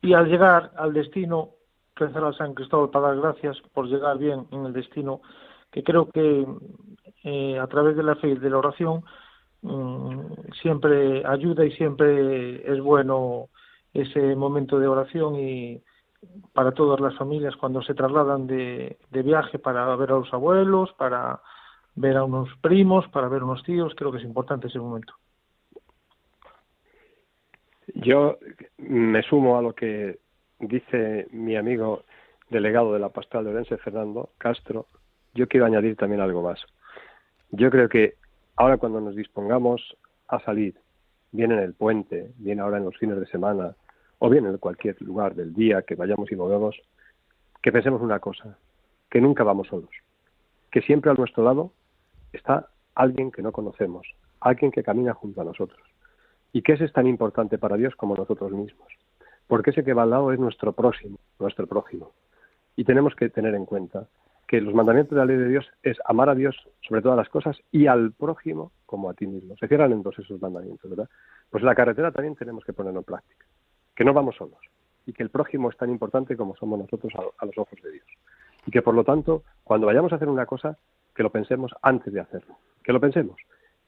y 0.00 0.14
al 0.14 0.28
llegar 0.28 0.70
al 0.76 0.92
destino 0.92 1.50
rezar 1.96 2.24
a 2.24 2.32
San 2.32 2.54
Cristóbal 2.54 2.90
para 2.90 3.08
dar 3.08 3.20
gracias 3.20 3.60
por 3.74 3.88
llegar 3.88 4.18
bien 4.18 4.46
en 4.52 4.66
el 4.66 4.72
destino, 4.72 5.20
que 5.72 5.82
creo 5.82 6.08
que 6.10 6.46
eh, 7.24 7.58
a 7.58 7.66
través 7.66 7.96
de 7.96 8.04
la 8.04 8.14
fe 8.14 8.28
y 8.28 8.34
de 8.36 8.50
la 8.50 8.58
oración 8.58 9.02
Mm, 9.62 10.52
siempre 10.62 11.24
ayuda 11.26 11.64
y 11.64 11.72
siempre 11.72 12.72
es 12.72 12.80
bueno 12.80 13.48
ese 13.92 14.36
momento 14.36 14.78
de 14.78 14.86
oración 14.86 15.34
y 15.36 15.82
para 16.52 16.72
todas 16.72 17.00
las 17.00 17.16
familias 17.16 17.56
cuando 17.56 17.82
se 17.82 17.94
trasladan 17.94 18.46
de, 18.46 18.98
viaje 19.10 19.58
para 19.58 19.94
ver 19.96 20.10
a 20.10 20.18
los 20.18 20.32
abuelos, 20.32 20.92
para 20.94 21.40
ver 21.94 22.16
a 22.16 22.24
unos 22.24 22.48
primos, 22.60 23.08
para 23.08 23.28
ver 23.28 23.42
a 23.42 23.44
unos 23.44 23.62
tíos, 23.62 23.94
creo 23.96 24.12
que 24.12 24.18
es 24.18 24.24
importante 24.24 24.68
ese 24.68 24.78
momento. 24.78 25.14
Yo 27.94 28.38
me 28.78 29.22
sumo 29.22 29.58
a 29.58 29.62
lo 29.62 29.74
que 29.74 30.18
dice 30.58 31.28
mi 31.30 31.56
amigo 31.56 32.04
delegado 32.50 32.92
de 32.92 32.98
la 32.98 33.08
Pastoral 33.08 33.44
de 33.44 33.50
Orense, 33.52 33.78
Fernando 33.78 34.30
Castro. 34.38 34.86
Yo 35.34 35.48
quiero 35.48 35.66
añadir 35.66 35.96
también 35.96 36.20
algo 36.20 36.42
más. 36.42 36.60
Yo 37.50 37.70
creo 37.70 37.88
que 37.88 38.14
Ahora 38.58 38.76
cuando 38.76 39.00
nos 39.00 39.14
dispongamos 39.14 39.96
a 40.26 40.40
salir, 40.40 40.74
bien 41.30 41.52
en 41.52 41.60
el 41.60 41.74
puente, 41.74 42.32
bien 42.38 42.58
ahora 42.58 42.78
en 42.78 42.86
los 42.86 42.98
fines 42.98 43.16
de 43.20 43.26
semana, 43.26 43.76
o 44.18 44.28
bien 44.28 44.46
en 44.46 44.58
cualquier 44.58 45.00
lugar 45.02 45.34
del 45.34 45.54
día 45.54 45.82
que 45.82 45.94
vayamos 45.94 46.30
y 46.32 46.36
movemos, 46.36 46.80
que 47.62 47.72
pensemos 47.72 48.00
una 48.02 48.18
cosa, 48.18 48.56
que 49.10 49.20
nunca 49.20 49.44
vamos 49.44 49.68
solos, 49.68 49.90
que 50.70 50.82
siempre 50.82 51.10
a 51.10 51.14
nuestro 51.14 51.44
lado 51.44 51.72
está 52.32 52.68
alguien 52.94 53.30
que 53.30 53.42
no 53.42 53.52
conocemos, 53.52 54.06
alguien 54.40 54.70
que 54.70 54.82
camina 54.82 55.14
junto 55.14 55.40
a 55.40 55.44
nosotros, 55.44 55.80
y 56.52 56.62
que 56.62 56.72
ese 56.72 56.84
es 56.84 56.92
tan 56.92 57.06
importante 57.06 57.58
para 57.58 57.76
Dios 57.76 57.94
como 57.96 58.16
nosotros 58.16 58.52
mismos, 58.52 58.88
porque 59.46 59.70
ese 59.70 59.84
que 59.84 59.94
va 59.94 60.02
al 60.02 60.10
lado 60.10 60.32
es 60.32 60.38
nuestro 60.38 60.72
próximo, 60.72 61.18
nuestro 61.38 61.66
prójimo, 61.66 62.12
y 62.76 62.84
tenemos 62.84 63.14
que 63.14 63.28
tener 63.28 63.54
en 63.54 63.66
cuenta 63.66 64.06
que 64.48 64.60
los 64.62 64.74
mandamientos 64.74 65.10
de 65.10 65.18
la 65.18 65.26
ley 65.26 65.36
de 65.36 65.48
Dios 65.48 65.70
es 65.82 65.98
amar 66.06 66.30
a 66.30 66.34
Dios 66.34 66.56
sobre 66.80 67.02
todas 67.02 67.18
las 67.18 67.28
cosas 67.28 67.60
y 67.70 67.86
al 67.86 68.12
prójimo 68.12 68.72
como 68.86 69.10
a 69.10 69.14
ti 69.14 69.26
mismo. 69.26 69.54
Se 69.58 69.68
cierran 69.68 69.92
en 69.92 70.02
dos 70.02 70.18
esos 70.18 70.40
mandamientos, 70.40 70.88
¿verdad? 70.88 71.08
Pues 71.50 71.62
la 71.62 71.74
carretera 71.74 72.12
también 72.12 72.34
tenemos 72.34 72.64
que 72.64 72.72
ponerlo 72.72 73.00
en 73.00 73.04
práctica, 73.04 73.44
que 73.98 74.04
no 74.04 74.14
vamos 74.14 74.36
solos 74.36 74.60
y 75.06 75.12
que 75.12 75.24
el 75.24 75.30
prójimo 75.30 75.70
es 75.70 75.76
tan 75.76 75.90
importante 75.90 76.36
como 76.36 76.54
somos 76.54 76.78
nosotros 76.78 77.12
a, 77.36 77.44
los 77.44 77.58
ojos 77.58 77.76
de 77.82 77.90
Dios. 77.90 78.06
Y 78.64 78.70
que 78.70 78.80
por 78.80 78.94
lo 78.94 79.02
tanto, 79.02 79.42
cuando 79.64 79.88
vayamos 79.88 80.12
a 80.12 80.16
hacer 80.16 80.28
una 80.28 80.46
cosa, 80.46 80.78
que 81.16 81.24
lo 81.24 81.32
pensemos 81.32 81.74
antes 81.82 82.12
de 82.12 82.20
hacerlo, 82.20 82.58
que 82.84 82.92
lo 82.92 83.00
pensemos, 83.00 83.36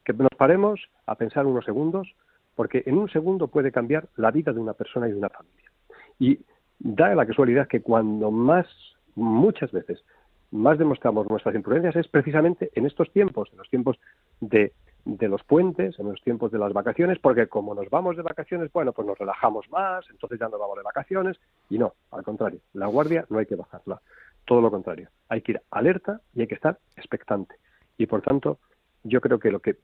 que 0.04 0.12
nos 0.12 0.32
paremos 0.36 0.80
a 1.06 1.14
pensar 1.14 1.46
unos 1.46 1.64
segundos, 1.64 2.12
porque 2.56 2.82
en 2.86 2.98
un 2.98 3.08
segundo 3.08 3.46
puede 3.46 3.70
cambiar 3.70 4.08
la 4.16 4.32
vida 4.32 4.52
de 4.52 4.58
una 4.58 4.72
persona 4.72 5.06
y 5.06 5.12
de 5.12 5.18
una 5.18 5.28
familia. 5.28 5.70
Y 6.18 6.40
da 6.80 7.14
la 7.14 7.24
casualidad 7.24 7.68
que 7.68 7.80
cuando 7.80 8.32
más, 8.32 8.66
muchas 9.14 9.70
veces, 9.70 10.02
más 10.50 10.76
demostramos 10.76 11.30
nuestras 11.30 11.54
imprudencias 11.54 11.94
es 11.94 12.08
precisamente 12.08 12.72
en 12.74 12.84
estos 12.84 13.12
tiempos, 13.12 13.48
en 13.52 13.58
los 13.58 13.70
tiempos 13.70 13.96
de, 14.40 14.72
de, 15.05 15.28
los 15.28 15.42
puentes, 15.44 15.98
en 15.98 16.09
los 16.09 16.20
tiempos 16.22 16.51
de 16.53 16.59
las 16.59 16.72
vacaciones, 16.72 17.18
porque 17.18 17.46
como 17.46 17.74
nos 17.74 17.88
vamos 17.90 18.16
de 18.16 18.22
vacaciones, 18.22 18.72
bueno, 18.72 18.92
pues 18.92 19.07
nos 19.07 19.18
relajamos 19.18 19.68
más, 19.70 20.05
entonces 20.11 20.38
ya 20.38 20.48
no 20.48 20.59
vamos 20.59 20.76
de 20.76 20.82
vacaciones, 20.82 21.38
y 21.68 21.78
no, 21.78 21.94
al 22.11 22.22
contrario, 22.22 22.61
la 22.74 22.86
guardia 22.86 23.24
no 23.28 23.38
hay 23.38 23.46
que 23.46 23.57
bajarla, 23.57 24.01
todo 24.44 24.61
lo 24.61 24.70
contrario, 24.70 25.09
hay 25.28 25.42
que 25.42 25.53
ir 25.53 25.62
alerta 25.70 26.20
y 26.34 26.42
hay 26.42 26.46
que 26.46 26.55
estar 26.55 26.78
expectante. 26.96 27.57
Y 27.98 28.07
por 28.07 28.22
tanto, 28.22 28.59
yo 29.05 29.20
creo 29.20 29.38
que 29.38 29.51
lo 29.51 29.61
que, 29.61 29.76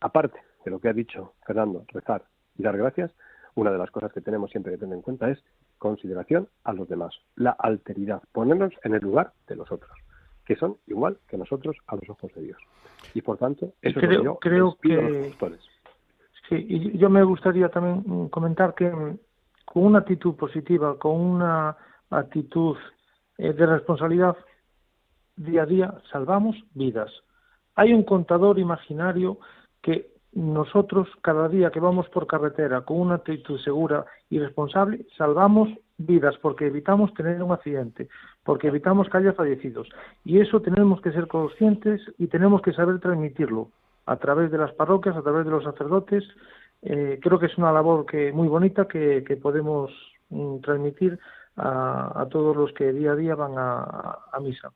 aparte 0.00 0.40
de 0.64 0.70
lo 0.70 0.78
que 0.78 0.88
ha 0.88 0.92
dicho 0.92 1.34
Fernando, 1.46 1.84
rezar 1.88 2.24
y 2.56 2.62
dar 2.62 2.76
gracias, 2.76 3.12
una 3.54 3.70
de 3.70 3.78
las 3.78 3.90
cosas 3.90 4.12
que 4.12 4.20
tenemos 4.20 4.50
siempre 4.50 4.72
que 4.72 4.78
tener 4.78 4.96
en 4.96 5.02
cuenta 5.02 5.30
es 5.30 5.42
consideración 5.78 6.48
a 6.64 6.72
los 6.72 6.88
demás, 6.88 7.14
la 7.36 7.50
alteridad, 7.50 8.22
ponernos 8.32 8.72
en 8.84 8.94
el 8.94 9.02
lugar 9.02 9.32
de 9.48 9.56
los 9.56 9.70
otros 9.70 9.90
que 10.44 10.56
son 10.56 10.76
igual 10.86 11.18
que 11.28 11.36
nosotros 11.36 11.76
a 11.86 11.96
los 11.96 12.08
ojos 12.08 12.32
de 12.34 12.42
Dios. 12.42 12.58
Y 13.14 13.22
por 13.22 13.38
tanto, 13.38 13.72
eso 13.82 14.00
creo, 14.00 14.10
es 14.10 14.24
lo 14.24 14.38
que 14.38 14.50
yo 14.50 14.76
creo 14.78 14.78
que 14.80 15.32
Sí, 16.48 16.66
y 16.68 16.98
yo 16.98 17.08
me 17.08 17.22
gustaría 17.22 17.68
también 17.68 18.02
mm, 18.04 18.28
comentar 18.28 18.74
que 18.74 18.90
mm, 18.90 19.18
con 19.64 19.84
una 19.84 20.00
actitud 20.00 20.34
positiva, 20.34 20.98
con 20.98 21.20
una 21.20 21.76
actitud 22.10 22.76
eh, 23.38 23.52
de 23.52 23.66
responsabilidad, 23.66 24.36
día 25.36 25.62
a 25.62 25.66
día 25.66 25.94
salvamos 26.10 26.56
vidas. 26.74 27.10
Hay 27.74 27.92
un 27.94 28.02
contador 28.02 28.58
imaginario 28.58 29.38
que 29.80 30.12
nosotros 30.32 31.08
cada 31.22 31.48
día 31.48 31.70
que 31.70 31.80
vamos 31.80 32.08
por 32.08 32.26
carretera 32.26 32.82
con 32.82 33.00
una 33.00 33.16
actitud 33.16 33.58
segura 33.60 34.04
y 34.30 34.38
responsable, 34.38 35.06
salvamos 35.16 35.68
vidas 36.06 36.36
porque 36.40 36.66
evitamos 36.66 37.12
tener 37.14 37.42
un 37.42 37.52
accidente, 37.52 38.08
porque 38.44 38.68
evitamos 38.68 39.08
que 39.08 39.18
haya 39.18 39.32
fallecidos. 39.32 39.88
Y 40.24 40.40
eso 40.40 40.60
tenemos 40.60 41.00
que 41.00 41.12
ser 41.12 41.26
conscientes 41.28 42.00
y 42.18 42.26
tenemos 42.26 42.62
que 42.62 42.72
saber 42.72 43.00
transmitirlo 43.00 43.70
a 44.06 44.16
través 44.16 44.50
de 44.50 44.58
las 44.58 44.72
parroquias, 44.72 45.16
a 45.16 45.22
través 45.22 45.44
de 45.44 45.50
los 45.50 45.64
sacerdotes. 45.64 46.24
Eh, 46.82 47.18
creo 47.22 47.38
que 47.38 47.46
es 47.46 47.56
una 47.58 47.72
labor 47.72 48.06
que 48.06 48.32
muy 48.32 48.48
bonita 48.48 48.86
que, 48.86 49.24
que 49.26 49.36
podemos 49.36 49.90
mm, 50.30 50.58
transmitir 50.58 51.18
a, 51.56 52.26
todos 52.30 52.56
los 52.56 52.72
que 52.72 52.92
día 52.92 53.12
a 53.12 53.16
día 53.16 53.34
van 53.34 53.52
a, 53.58 54.18
a 54.32 54.40
misa. 54.40 54.72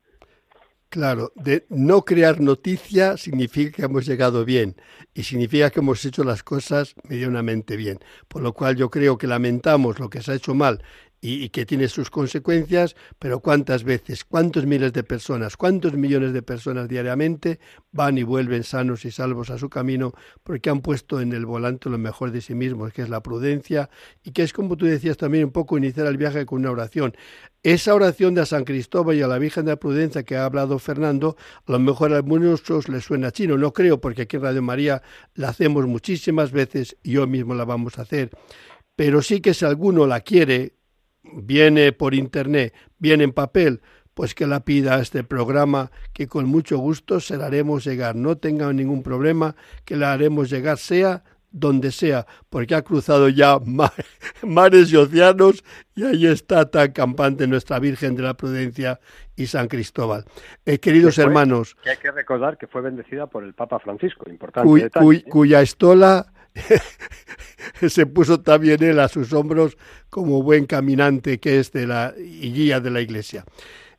Claro, 0.88 1.32
de 1.34 1.66
no 1.68 2.02
crear 2.02 2.40
noticia 2.40 3.16
significa 3.16 3.76
que 3.76 3.84
hemos 3.84 4.06
llegado 4.06 4.44
bien 4.44 4.76
y 5.14 5.24
significa 5.24 5.70
que 5.70 5.80
hemos 5.80 6.04
hecho 6.04 6.22
las 6.22 6.42
cosas 6.42 6.94
medianamente 7.08 7.76
bien. 7.76 7.98
Por 8.28 8.42
lo 8.42 8.52
cual 8.52 8.76
yo 8.76 8.88
creo 8.88 9.18
que 9.18 9.26
lamentamos 9.26 9.98
lo 9.98 10.08
que 10.08 10.22
se 10.22 10.32
ha 10.32 10.34
hecho 10.36 10.54
mal 10.54 10.82
y, 11.20 11.48
que 11.48 11.66
tiene 11.66 11.88
sus 11.88 12.10
consecuencias, 12.10 12.96
pero 13.18 13.40
cuántas 13.40 13.84
veces, 13.84 14.24
cuántos 14.24 14.66
miles 14.66 14.92
de 14.92 15.02
personas, 15.02 15.56
cuántos 15.56 15.94
millones 15.94 16.32
de 16.32 16.42
personas 16.42 16.88
diariamente 16.88 17.58
van 17.92 18.18
y 18.18 18.22
vuelven 18.22 18.62
sanos 18.62 19.04
y 19.04 19.10
salvos 19.10 19.50
a 19.50 19.58
su 19.58 19.68
camino 19.68 20.12
porque 20.42 20.70
han 20.70 20.80
puesto 20.80 21.20
en 21.20 21.32
el 21.32 21.46
volante 21.46 21.88
lo 21.88 21.98
mejor 21.98 22.30
de 22.30 22.40
sí 22.40 22.54
mismos, 22.54 22.92
que 22.92 23.02
es 23.02 23.08
la 23.08 23.22
prudencia 23.22 23.90
y 24.22 24.32
que 24.32 24.42
es 24.42 24.52
como 24.52 24.76
tú 24.76 24.86
decías 24.86 25.16
también 25.16 25.44
un 25.44 25.52
poco 25.52 25.78
iniciar 25.78 26.06
el 26.06 26.16
viaje 26.16 26.46
con 26.46 26.60
una 26.60 26.70
oración. 26.70 27.16
Esa 27.62 27.94
oración 27.94 28.34
de 28.34 28.42
a 28.42 28.46
San 28.46 28.64
Cristóbal 28.64 29.16
y 29.16 29.22
a 29.22 29.26
la 29.26 29.38
Virgen 29.38 29.64
de 29.64 29.72
la 29.72 29.76
Prudencia 29.76 30.22
que 30.22 30.36
ha 30.36 30.44
hablado 30.44 30.78
Fernando, 30.78 31.36
a 31.66 31.72
lo 31.72 31.80
mejor 31.80 32.14
a 32.14 32.22
muchos 32.22 32.88
les 32.88 33.04
suena 33.04 33.32
chino, 33.32 33.58
no 33.58 33.72
creo, 33.72 34.00
porque 34.00 34.22
aquí 34.22 34.36
en 34.36 34.42
Radio 34.42 34.62
María 34.62 35.02
la 35.34 35.48
hacemos 35.48 35.86
muchísimas 35.86 36.52
veces 36.52 36.96
y 37.02 37.12
yo 37.12 37.26
mismo 37.26 37.54
la 37.54 37.64
vamos 37.64 37.98
a 37.98 38.02
hacer. 38.02 38.30
Pero 38.94 39.20
sí 39.20 39.40
que 39.40 39.52
si 39.52 39.64
alguno 39.64 40.06
la 40.06 40.20
quiere, 40.20 40.75
viene 41.34 41.92
por 41.92 42.14
internet, 42.14 42.74
viene 42.98 43.24
en 43.24 43.32
papel, 43.32 43.80
pues 44.14 44.34
que 44.34 44.46
la 44.46 44.64
pida 44.64 44.96
a 44.96 45.00
este 45.00 45.24
programa, 45.24 45.90
que 46.12 46.26
con 46.26 46.46
mucho 46.46 46.78
gusto 46.78 47.20
se 47.20 47.36
la 47.36 47.46
haremos 47.46 47.84
llegar. 47.84 48.16
No 48.16 48.38
tenga 48.38 48.72
ningún 48.72 49.02
problema, 49.02 49.56
que 49.84 49.96
la 49.96 50.12
haremos 50.12 50.48
llegar, 50.48 50.78
sea 50.78 51.22
donde 51.50 51.90
sea, 51.90 52.26
porque 52.50 52.74
ha 52.74 52.82
cruzado 52.82 53.28
ya 53.28 53.58
mares 54.42 54.92
y 54.92 54.96
océanos 54.96 55.64
y 55.94 56.04
ahí 56.04 56.26
está 56.26 56.70
tan 56.70 56.92
campante 56.92 57.46
nuestra 57.46 57.78
Virgen 57.78 58.14
de 58.14 58.22
la 58.22 58.34
Prudencia 58.34 59.00
y 59.36 59.46
San 59.46 59.68
Cristóbal. 59.68 60.24
Eh, 60.66 60.78
queridos 60.78 61.18
hermanos. 61.18 61.76
hay 61.86 61.96
que 61.96 62.10
recordar 62.10 62.58
que 62.58 62.66
fue 62.66 62.82
bendecida 62.82 63.26
por 63.26 63.42
el 63.42 63.54
Papa 63.54 63.78
Francisco, 63.78 64.28
importante. 64.28 64.86
¿eh? 64.86 65.24
Cuya 65.28 65.62
estola 65.62 66.26
se 67.88 68.06
puso 68.06 68.40
también 68.40 68.82
él 68.82 68.98
a 68.98 69.08
sus 69.08 69.32
hombros 69.32 69.76
como 70.08 70.42
buen 70.42 70.66
caminante 70.66 71.38
que 71.38 71.58
es 71.58 71.72
de 71.72 71.86
la 71.86 72.14
y 72.18 72.52
guía 72.52 72.80
de 72.80 72.90
la 72.90 73.00
Iglesia. 73.00 73.44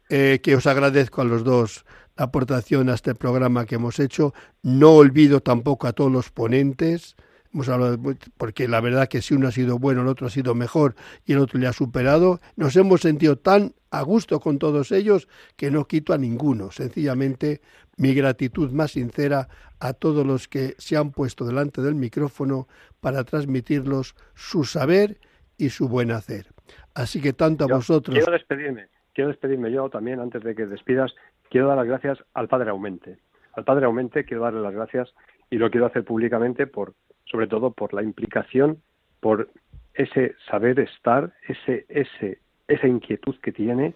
Eh, 0.10 0.40
que 0.42 0.56
os 0.56 0.66
agradezco 0.66 1.22
a 1.22 1.26
los 1.26 1.44
dos 1.44 1.86
la 2.16 2.26
aportación 2.26 2.90
a 2.90 2.96
este 2.96 3.14
programa 3.14 3.66
que 3.66 3.76
hemos 3.76 4.00
hecho. 4.00 4.34
No 4.64 4.94
olvido 4.94 5.42
tampoco 5.42 5.88
a 5.88 5.94
todos 5.94 6.12
los 6.12 6.32
ponentes, 6.32 7.16
hemos 7.54 7.70
hablado 7.70 7.98
porque 8.38 8.68
la 8.68 8.82
verdad 8.82 9.08
que 9.08 9.22
si 9.22 9.34
uno 9.34 9.48
ha 9.48 9.52
sido 9.52 9.80
bueno, 9.80 10.02
el 10.02 10.08
otro 10.08 10.28
ha 10.28 10.30
sido 10.30 10.56
mejor 10.56 10.96
y 11.26 11.34
el 11.34 11.40
otro 11.40 11.60
le 11.60 11.68
ha 11.68 11.74
superado, 11.74 12.40
nos 12.56 12.76
hemos 12.76 13.02
sentido 13.02 13.38
tan 13.38 13.74
a 13.90 14.02
gusto 14.02 14.40
con 14.40 14.60
todos 14.60 14.92
ellos 14.92 15.28
que 15.56 15.72
no 15.72 15.88
quito 15.88 16.14
a 16.14 16.18
ninguno. 16.18 16.72
Sencillamente 16.72 17.62
mi 17.98 18.14
gratitud 18.14 18.72
más 18.72 18.92
sincera 18.92 19.48
a 19.80 19.94
todos 19.94 20.26
los 20.26 20.48
que 20.48 20.76
se 20.78 20.98
han 20.98 21.12
puesto 21.12 21.46
delante 21.46 21.82
del 21.82 21.96
micrófono 21.96 22.68
para 23.02 23.24
transmitirlos 23.24 24.16
su 24.36 24.64
saber 24.64 25.18
y 25.58 25.70
su 25.70 25.88
buen 25.90 26.12
hacer. 26.12 26.48
Así 26.94 27.22
que 27.22 27.34
tanto 27.34 27.66
a 27.66 27.68
vosotros. 27.68 28.16
Quiero 28.16 28.32
despedirme, 28.32 28.88
quiero 29.14 29.30
despedirme 29.30 29.72
yo 29.72 29.90
también 29.90 30.20
antes 30.20 30.44
de 30.44 30.56
que 30.56 30.66
despidas. 30.66 31.14
Quiero 31.50 31.68
dar 31.68 31.78
las 31.78 31.88
gracias 31.88 32.20
al 32.34 32.48
Padre 32.48 32.70
Aumente. 32.70 33.18
Al 33.54 33.64
Padre 33.64 33.86
Aumente 33.86 34.26
quiero 34.26 34.44
darle 34.44 34.62
las 34.62 34.74
gracias 34.74 35.14
y 35.50 35.58
lo 35.58 35.72
quiero 35.72 35.88
hacer 35.88 36.04
públicamente 36.04 36.68
por, 36.68 36.94
sobre 37.26 37.48
todo 37.48 37.72
por 37.72 37.94
la 37.94 38.04
implicación, 38.04 38.82
por 39.20 39.50
ese 39.94 40.36
saber 40.50 40.80
estar, 40.80 41.34
ese, 41.48 41.86
ese, 41.90 42.40
esa 42.68 42.88
inquietud 42.88 43.36
que 43.42 43.52
tiene, 43.52 43.96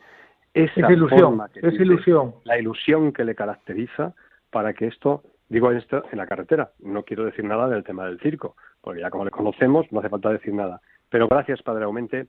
esa 0.54 0.92
ilusión, 0.92 1.42
esa 1.56 1.84
ilusión. 1.84 2.36
la 2.44 2.60
ilusión 2.60 3.14
que 3.14 3.24
le 3.24 3.36
caracteriza 3.36 4.14
para 4.50 4.74
que 4.74 4.88
esto, 4.88 5.24
digo 5.50 5.72
esto 5.72 6.04
en 6.12 6.18
la 6.18 6.28
carretera, 6.28 6.72
no 6.80 7.04
quiero 7.04 7.26
decir 7.26 7.46
nada 7.46 7.68
del 7.70 7.84
tema 7.84 8.06
del 8.06 8.20
circo, 8.20 8.56
porque 8.82 9.02
ya 9.02 9.10
como 9.10 9.26
le 9.26 9.32
conocemos 9.32 9.92
no 9.92 10.00
hace 10.00 10.10
falta 10.10 10.30
decir 10.30 10.54
nada, 10.54 10.82
pero 11.10 11.28
gracias 11.28 11.62
Padre 11.62 11.86
Aumente 11.86 12.28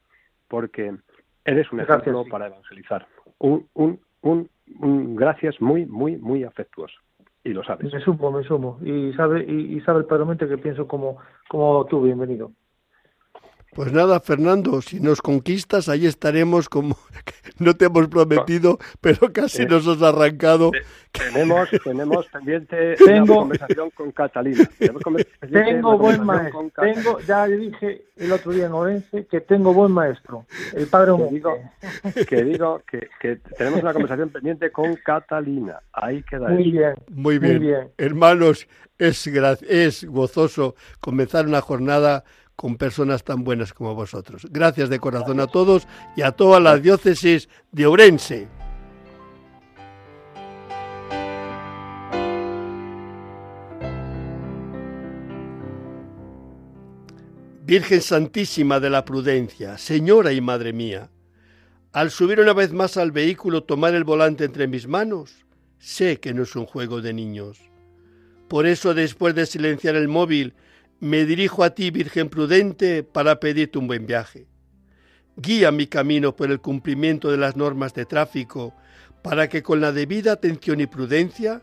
porque 0.48 0.94
eres 1.44 1.72
un 1.72 1.80
ejemplo 1.80 2.24
para 2.30 2.46
evangelizar, 2.46 3.06
un, 3.38 3.66
un, 3.74 4.00
un, 4.20 4.48
un 4.80 5.16
gracias 5.16 5.60
muy, 5.60 5.86
muy, 5.86 6.16
muy 6.16 6.44
afectuoso 6.44 7.00
y 7.44 7.52
lo 7.52 7.64
sabes. 7.64 7.92
Me 7.92 8.00
sumo, 8.00 8.30
me 8.30 8.44
sumo. 8.44 8.78
Y 8.82 9.12
sabe, 9.14 9.44
y, 9.44 9.80
sabe 9.80 10.00
el 10.00 10.06
Parlamento 10.06 10.48
que 10.48 10.58
pienso 10.58 10.86
como, 10.86 11.18
como 11.48 11.84
tú, 11.86 12.02
bienvenido. 12.02 12.52
Pues 13.74 13.90
nada, 13.90 14.20
Fernando, 14.20 14.82
si 14.82 15.00
nos 15.00 15.22
conquistas, 15.22 15.88
ahí 15.88 16.04
estaremos 16.04 16.68
como 16.68 16.94
no 17.58 17.74
te 17.74 17.86
hemos 17.86 18.06
prometido, 18.08 18.78
pero 19.00 19.32
casi 19.32 19.64
nos 19.64 19.86
has 19.88 20.02
arrancado. 20.02 20.72
Tenemos, 21.10 21.70
tenemos 21.82 22.26
pendiente 22.26 22.96
una 23.02 23.26
conversación 23.26 23.90
con 23.90 24.12
Catalina. 24.12 24.68
Tengo 24.78 25.96
buen 25.96 26.22
maestro. 26.24 26.70
Tengo, 26.76 27.20
ya 27.20 27.46
le 27.46 27.56
dije 27.56 28.02
el 28.16 28.32
otro 28.32 28.52
día 28.52 28.66
en 28.66 28.72
Orense 28.72 29.26
que 29.26 29.40
tengo 29.40 29.72
buen 29.72 29.90
maestro, 29.90 30.46
el 30.74 30.86
padre 30.86 31.12
que 31.16 31.34
digo, 31.34 31.58
que 32.28 32.44
digo 32.44 32.82
que, 32.88 33.08
que, 33.20 33.36
tenemos 33.56 33.82
una 33.82 33.92
conversación 33.92 34.28
pendiente 34.28 34.70
con 34.70 34.94
Catalina. 34.96 35.80
Ahí 35.92 36.22
queda. 36.22 36.48
Muy 36.48 36.70
bien. 36.70 36.94
Muy 37.10 37.38
bien. 37.38 37.56
Muy 37.56 37.66
bien. 37.66 37.88
Hermanos, 37.98 38.68
es, 38.98 39.26
es 39.26 40.04
gozoso 40.04 40.76
comenzar 41.00 41.46
una 41.46 41.60
jornada 41.60 42.24
con 42.56 42.76
personas 42.76 43.24
tan 43.24 43.44
buenas 43.44 43.72
como 43.72 43.94
vosotros. 43.94 44.46
Gracias 44.50 44.88
de 44.88 45.00
corazón 45.00 45.40
a 45.40 45.46
todos 45.46 45.86
y 46.16 46.22
a 46.22 46.32
toda 46.32 46.60
la 46.60 46.78
diócesis 46.78 47.48
de 47.70 47.86
Ourense. 47.86 48.48
Virgen 57.64 58.02
Santísima 58.02 58.80
de 58.80 58.90
la 58.90 59.04
Prudencia, 59.04 59.78
Señora 59.78 60.32
y 60.32 60.40
Madre 60.40 60.72
mía, 60.72 61.10
al 61.92 62.10
subir 62.10 62.40
una 62.40 62.52
vez 62.52 62.72
más 62.72 62.96
al 62.96 63.12
vehículo, 63.12 63.62
tomar 63.62 63.94
el 63.94 64.04
volante 64.04 64.44
entre 64.44 64.66
mis 64.66 64.88
manos, 64.88 65.46
sé 65.78 66.20
que 66.20 66.34
no 66.34 66.42
es 66.42 66.56
un 66.56 66.66
juego 66.66 67.00
de 67.00 67.12
niños. 67.12 67.58
Por 68.48 68.66
eso, 68.66 68.94
después 68.94 69.34
de 69.34 69.46
silenciar 69.46 69.96
el 69.96 70.08
móvil 70.08 70.54
me 71.02 71.26
dirijo 71.26 71.64
a 71.64 71.70
ti, 71.70 71.90
Virgen 71.90 72.28
prudente, 72.28 73.02
para 73.02 73.40
pedirte 73.40 73.76
un 73.76 73.88
buen 73.88 74.06
viaje. 74.06 74.46
Guía 75.34 75.72
mi 75.72 75.88
camino 75.88 76.36
por 76.36 76.48
el 76.48 76.60
cumplimiento 76.60 77.32
de 77.32 77.38
las 77.38 77.56
normas 77.56 77.92
de 77.92 78.06
tráfico, 78.06 78.72
para 79.20 79.48
que 79.48 79.64
con 79.64 79.80
la 79.80 79.90
debida 79.90 80.30
atención 80.30 80.80
y 80.80 80.86
prudencia 80.86 81.60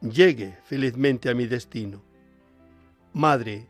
llegue 0.00 0.56
felizmente 0.64 1.28
a 1.28 1.34
mi 1.34 1.46
destino. 1.46 2.02
Madre, 3.12 3.68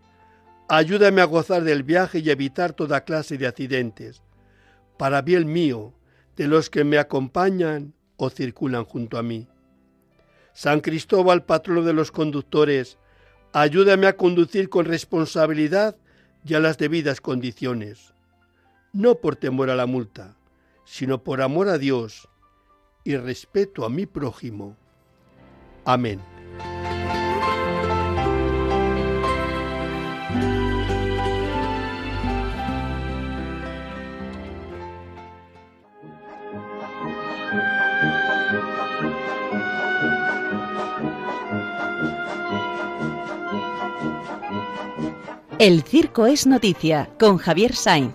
ayúdame 0.68 1.22
a 1.22 1.24
gozar 1.24 1.64
del 1.64 1.82
viaje 1.82 2.20
y 2.20 2.30
evitar 2.30 2.72
toda 2.72 3.04
clase 3.04 3.36
de 3.36 3.48
accidentes, 3.48 4.22
para 4.96 5.22
bien 5.22 5.52
mío, 5.52 5.92
de 6.36 6.46
los 6.46 6.70
que 6.70 6.84
me 6.84 6.98
acompañan 6.98 7.94
o 8.16 8.30
circulan 8.30 8.84
junto 8.84 9.18
a 9.18 9.24
mí. 9.24 9.48
San 10.52 10.80
Cristóbal, 10.80 11.44
patrono 11.44 11.82
de 11.82 11.94
los 11.94 12.12
conductores, 12.12 12.96
Ayúdame 13.52 14.06
a 14.06 14.16
conducir 14.16 14.68
con 14.68 14.84
responsabilidad 14.84 15.96
y 16.44 16.54
a 16.54 16.60
las 16.60 16.78
debidas 16.78 17.20
condiciones, 17.20 18.14
no 18.92 19.16
por 19.16 19.36
temor 19.36 19.70
a 19.70 19.74
la 19.74 19.86
multa, 19.86 20.36
sino 20.84 21.22
por 21.22 21.42
amor 21.42 21.68
a 21.68 21.78
Dios 21.78 22.28
y 23.04 23.16
respeto 23.16 23.84
a 23.84 23.90
mi 23.90 24.06
prójimo. 24.06 24.76
Amén. 25.84 26.20
El 45.60 45.82
Circo 45.82 46.26
es 46.26 46.46
Noticia 46.46 47.10
con 47.18 47.36
Javier 47.36 47.72
Sainz. 47.72 48.14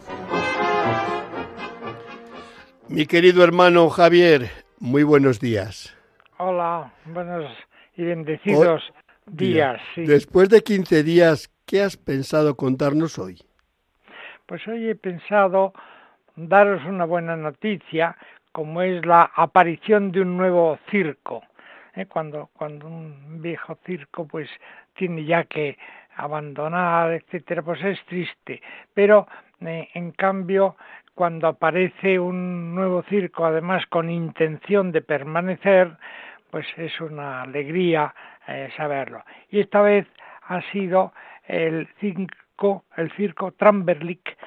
Mi 2.90 3.06
querido 3.06 3.44
hermano 3.44 3.88
Javier, 3.92 4.50
muy 4.80 5.04
buenos 5.04 5.40
días. 5.40 5.96
Hola, 6.40 6.92
buenos 7.06 7.46
y 7.98 8.04
bendecidos 8.04 8.92
días. 9.28 9.80
Después 9.96 10.50
de 10.50 10.64
15 10.64 11.04
días, 11.04 11.54
¿qué 11.68 11.84
has 11.84 11.98
pensado 11.98 12.58
contarnos 12.58 13.20
hoy? 13.20 13.38
Pues 14.48 14.68
hoy 14.68 14.90
he 14.90 14.96
pensado 14.96 15.72
daros 16.36 16.84
una 16.86 17.06
buena 17.06 17.36
noticia, 17.36 18.18
como 18.54 18.82
es 18.82 19.06
la 19.06 19.30
aparición 19.36 20.12
de 20.12 20.22
un 20.22 20.36
nuevo 20.36 20.80
circo. 20.90 21.44
¿eh? 21.94 22.08
Cuando, 22.08 22.50
cuando 22.54 22.88
un 22.88 23.40
viejo 23.40 23.78
circo 23.86 24.26
pues 24.26 24.50
tiene 24.96 25.26
ya 25.26 25.44
que 25.44 25.78
abandonar, 26.16 27.12
etcétera, 27.14 27.62
pues 27.62 27.84
es 27.84 28.04
triste. 28.06 28.62
Pero 28.94 29.28
eh, 29.62 29.90
en 29.94 30.12
cambio, 30.12 30.76
cuando 31.14 31.48
aparece 31.48 32.20
un 32.20 32.76
nuevo 32.76 33.04
circo, 33.04 33.46
además 33.46 33.86
con 33.88 34.10
intención 34.10 34.92
de 34.92 35.02
permanecer, 35.02 35.98
pues 36.52 36.66
es 36.78 37.00
una 37.02 37.44
alegría 37.44 38.14
eh, 38.48 38.70
saberlo. 38.78 39.24
Y 39.50 39.60
esta 39.60 39.82
vez 39.82 40.08
ha 40.44 40.62
sido 40.72 41.14
el 41.48 41.88
circo, 42.00 42.86
el 42.98 43.12
circo 43.14 43.52
Tramberlik, 43.52 44.38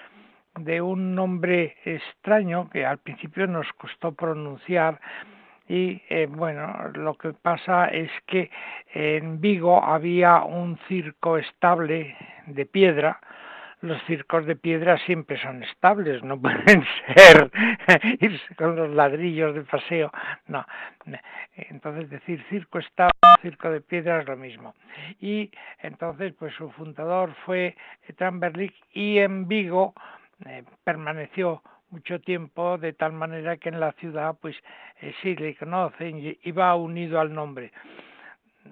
de 0.58 0.80
un 0.80 1.14
nombre 1.14 1.76
extraño 1.84 2.68
que 2.70 2.84
al 2.84 2.98
principio 2.98 3.46
nos 3.46 3.72
costó 3.74 4.12
pronunciar 4.12 5.00
y 5.68 6.00
eh, 6.08 6.26
bueno, 6.30 6.90
lo 6.94 7.14
que 7.14 7.32
pasa 7.34 7.86
es 7.88 8.10
que 8.26 8.50
en 8.94 9.40
Vigo 9.40 9.82
había 9.84 10.42
un 10.42 10.78
circo 10.88 11.36
estable 11.36 12.16
de 12.46 12.64
piedra, 12.64 13.20
los 13.80 14.02
circos 14.04 14.46
de 14.46 14.56
piedra 14.56 14.98
siempre 14.98 15.40
son 15.40 15.62
estables, 15.62 16.22
no 16.24 16.40
pueden 16.40 16.84
ser 17.06 17.50
irse 18.20 18.54
con 18.56 18.76
los 18.76 18.90
ladrillos 18.90 19.54
de 19.54 19.62
paseo, 19.62 20.10
no. 20.46 20.66
Entonces 21.54 22.08
decir 22.10 22.42
circo 22.48 22.78
estable, 22.78 23.12
circo 23.42 23.70
de 23.70 23.80
piedra 23.80 24.20
es 24.20 24.26
lo 24.26 24.36
mismo. 24.36 24.74
Y 25.20 25.50
entonces 25.80 26.32
pues 26.38 26.54
su 26.54 26.70
fundador 26.70 27.34
fue 27.44 27.76
Tramberlik 28.16 28.74
y 28.92 29.18
en 29.18 29.46
Vigo 29.46 29.94
eh, 30.46 30.64
permaneció 30.82 31.62
mucho 31.90 32.20
tiempo 32.20 32.78
de 32.78 32.92
tal 32.92 33.12
manera 33.12 33.56
que 33.56 33.68
en 33.68 33.80
la 33.80 33.92
ciudad 33.92 34.36
pues 34.40 34.56
eh, 35.00 35.14
sí 35.22 35.34
le 35.36 35.56
conocen 35.56 36.36
y 36.42 36.52
va 36.52 36.74
unido 36.76 37.20
al 37.20 37.34
nombre. 37.34 37.72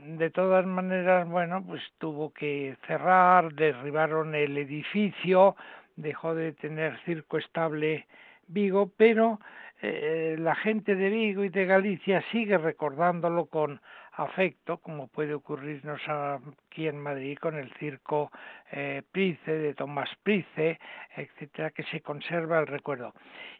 De 0.04 0.30
todas 0.30 0.66
maneras, 0.66 1.28
bueno, 1.28 1.64
pues 1.66 1.82
tuvo 1.98 2.32
que 2.32 2.76
cerrar, 2.86 3.52
derribaron 3.54 4.34
el 4.34 4.58
edificio, 4.58 5.56
dejó 5.96 6.34
de 6.34 6.52
tener 6.52 6.98
circo 7.04 7.38
estable 7.38 8.06
Vigo, 8.48 8.92
pero 8.96 9.40
eh, 9.82 10.36
la 10.38 10.54
gente 10.54 10.94
de 10.94 11.08
Vigo 11.08 11.44
y 11.44 11.48
de 11.48 11.66
Galicia 11.66 12.22
sigue 12.30 12.58
recordándolo 12.58 13.46
con 13.46 13.80
afecto, 14.16 14.78
como 14.78 15.08
puede 15.08 15.34
ocurrirnos 15.34 16.00
aquí 16.08 16.88
en 16.88 16.98
Madrid 16.98 17.38
con 17.38 17.56
el 17.56 17.72
circo 17.74 18.30
eh, 18.72 19.02
Price, 19.12 19.50
de 19.50 19.74
Tomás 19.74 20.08
Price, 20.22 20.78
etcétera, 21.16 21.70
que 21.70 21.84
se 21.84 22.00
conserva 22.00 22.60
el 22.60 22.66
recuerdo. 22.66 23.12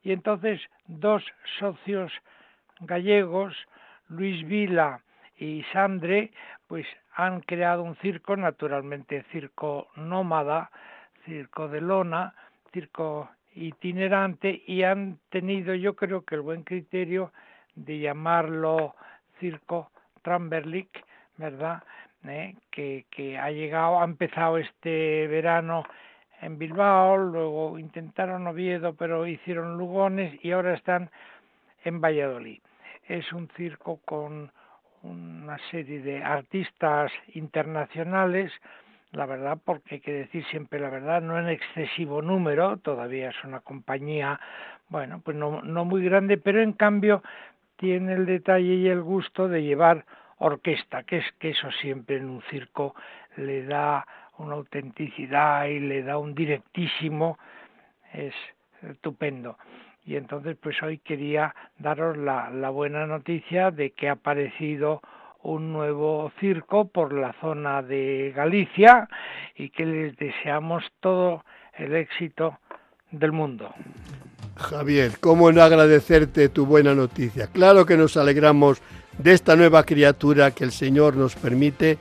Y 0.03 0.13
entonces 0.13 0.61
dos 0.87 1.23
socios 1.59 2.13
gallegos, 2.81 3.55
Luis 4.09 4.47
Vila 4.47 5.01
y 5.37 5.63
Sandre 5.73 6.31
pues 6.67 6.87
han 7.15 7.41
creado 7.41 7.83
un 7.83 7.97
circo, 7.97 8.37
naturalmente 8.37 9.25
circo 9.33 9.89
nómada, 9.97 10.71
circo 11.25 11.69
de 11.69 11.81
lona, 11.81 12.35
circo 12.73 13.31
itinerante 13.55 14.63
y 14.67 14.83
han 14.83 15.19
tenido 15.31 15.75
yo 15.75 15.97
creo 15.97 16.25
que 16.25 16.35
el 16.35 16.43
buen 16.43 16.63
criterio 16.63 17.33
de 17.75 17.99
llamarlo 17.99 18.95
circo 19.39 19.91
Tramberlik, 20.27 21.05
¿verdad? 21.37 21.85
¿Eh? 22.27 22.57
Que, 22.73 23.07
que 23.13 23.39
ha 23.39 23.53
llegado, 23.53 24.01
ha 24.01 24.05
empezado 24.05 24.59
este 24.59 25.29
verano 25.29 25.85
en 26.43 26.59
Bilbao, 26.59 27.17
luego 27.17 27.79
intentaron 27.79 28.49
Oviedo, 28.49 28.95
pero 28.95 29.29
hicieron 29.29 29.79
Lugones 29.79 30.37
y 30.45 30.51
ahora 30.51 30.75
están 30.75 31.11
en 31.85 32.01
Valladolid. 32.01 32.61
Es 33.07 33.33
un 33.33 33.49
circo 33.57 34.01
con 34.05 34.51
una 35.05 35.59
serie 35.71 36.01
de 36.01 36.25
artistas 36.25 37.13
internacionales, 37.35 38.51
la 39.13 39.27
verdad, 39.27 39.59
porque 39.65 39.95
hay 39.95 40.01
que 40.01 40.13
decir 40.13 40.45
siempre 40.47 40.81
la 40.81 40.91
verdad, 40.91 41.23
no 41.23 41.39
en 41.39 41.49
excesivo 41.49 42.21
número, 42.21 42.79
todavía 42.79 43.31
es 43.31 43.45
una 43.45 43.61
compañía, 43.61 44.41
bueno, 44.89 45.21
pues 45.25 45.37
no, 45.37 45.63
no 45.63 45.85
muy 45.85 46.03
grande, 46.03 46.37
pero 46.37 46.61
en 46.61 46.73
cambio 46.73 47.23
tiene 47.77 48.15
el 48.15 48.27
detalle 48.27 48.75
y 48.75 48.89
el 48.89 49.03
gusto 49.03 49.49
de 49.49 49.63
llevar 49.63 50.05
orquesta, 50.39 51.03
que 51.05 51.19
es 51.19 51.25
que 51.39 51.51
eso 51.51 51.71
siempre 51.81 52.17
en 52.17 52.29
un 52.29 52.43
circo 52.51 52.95
le 53.37 53.65
da 53.65 54.07
una 54.39 54.55
autenticidad 54.55 55.67
y 55.67 55.81
le 55.81 56.03
da 56.03 56.19
un 56.19 56.35
directísimo, 56.35 57.39
es 58.13 58.35
estupendo. 58.83 59.59
Y 60.05 60.17
entonces 60.17 60.57
pues 60.61 60.81
hoy 60.83 60.99
quería 60.99 61.55
daros 61.79 62.17
la, 62.17 62.51
la 62.51 62.71
buena 62.71 63.07
noticia 63.07 63.71
de 63.71 63.91
que 63.91 64.09
ha 64.09 64.13
aparecido 64.13 65.01
un 65.43 65.73
nuevo 65.73 66.31
circo 66.41 66.89
por 66.89 67.13
la 67.13 67.33
zona 67.35 67.83
de 67.83 68.33
Galicia 68.35 69.09
y 69.55 69.71
que 69.71 69.87
les 69.87 70.17
deseamos 70.17 70.85
todo 71.01 71.45
el 71.75 71.95
éxito 71.95 72.59
del 73.11 73.33
mundo. 73.33 73.73
Javier, 74.57 75.13
¿cómo 75.21 75.53
no 75.53 75.63
agradecerte 75.63 76.49
tu 76.49 76.67
buena 76.67 76.95
noticia? 76.95 77.47
Claro 77.49 77.85
que 77.85 77.97
nos 77.97 78.17
alegramos 78.17 78.81
de 79.19 79.33
esta 79.33 79.57
nueva 79.57 79.85
criatura 79.85 80.51
que 80.51 80.65
el 80.65 80.73
Señor 80.73 81.17
nos 81.17 81.35
permite. 81.35 81.99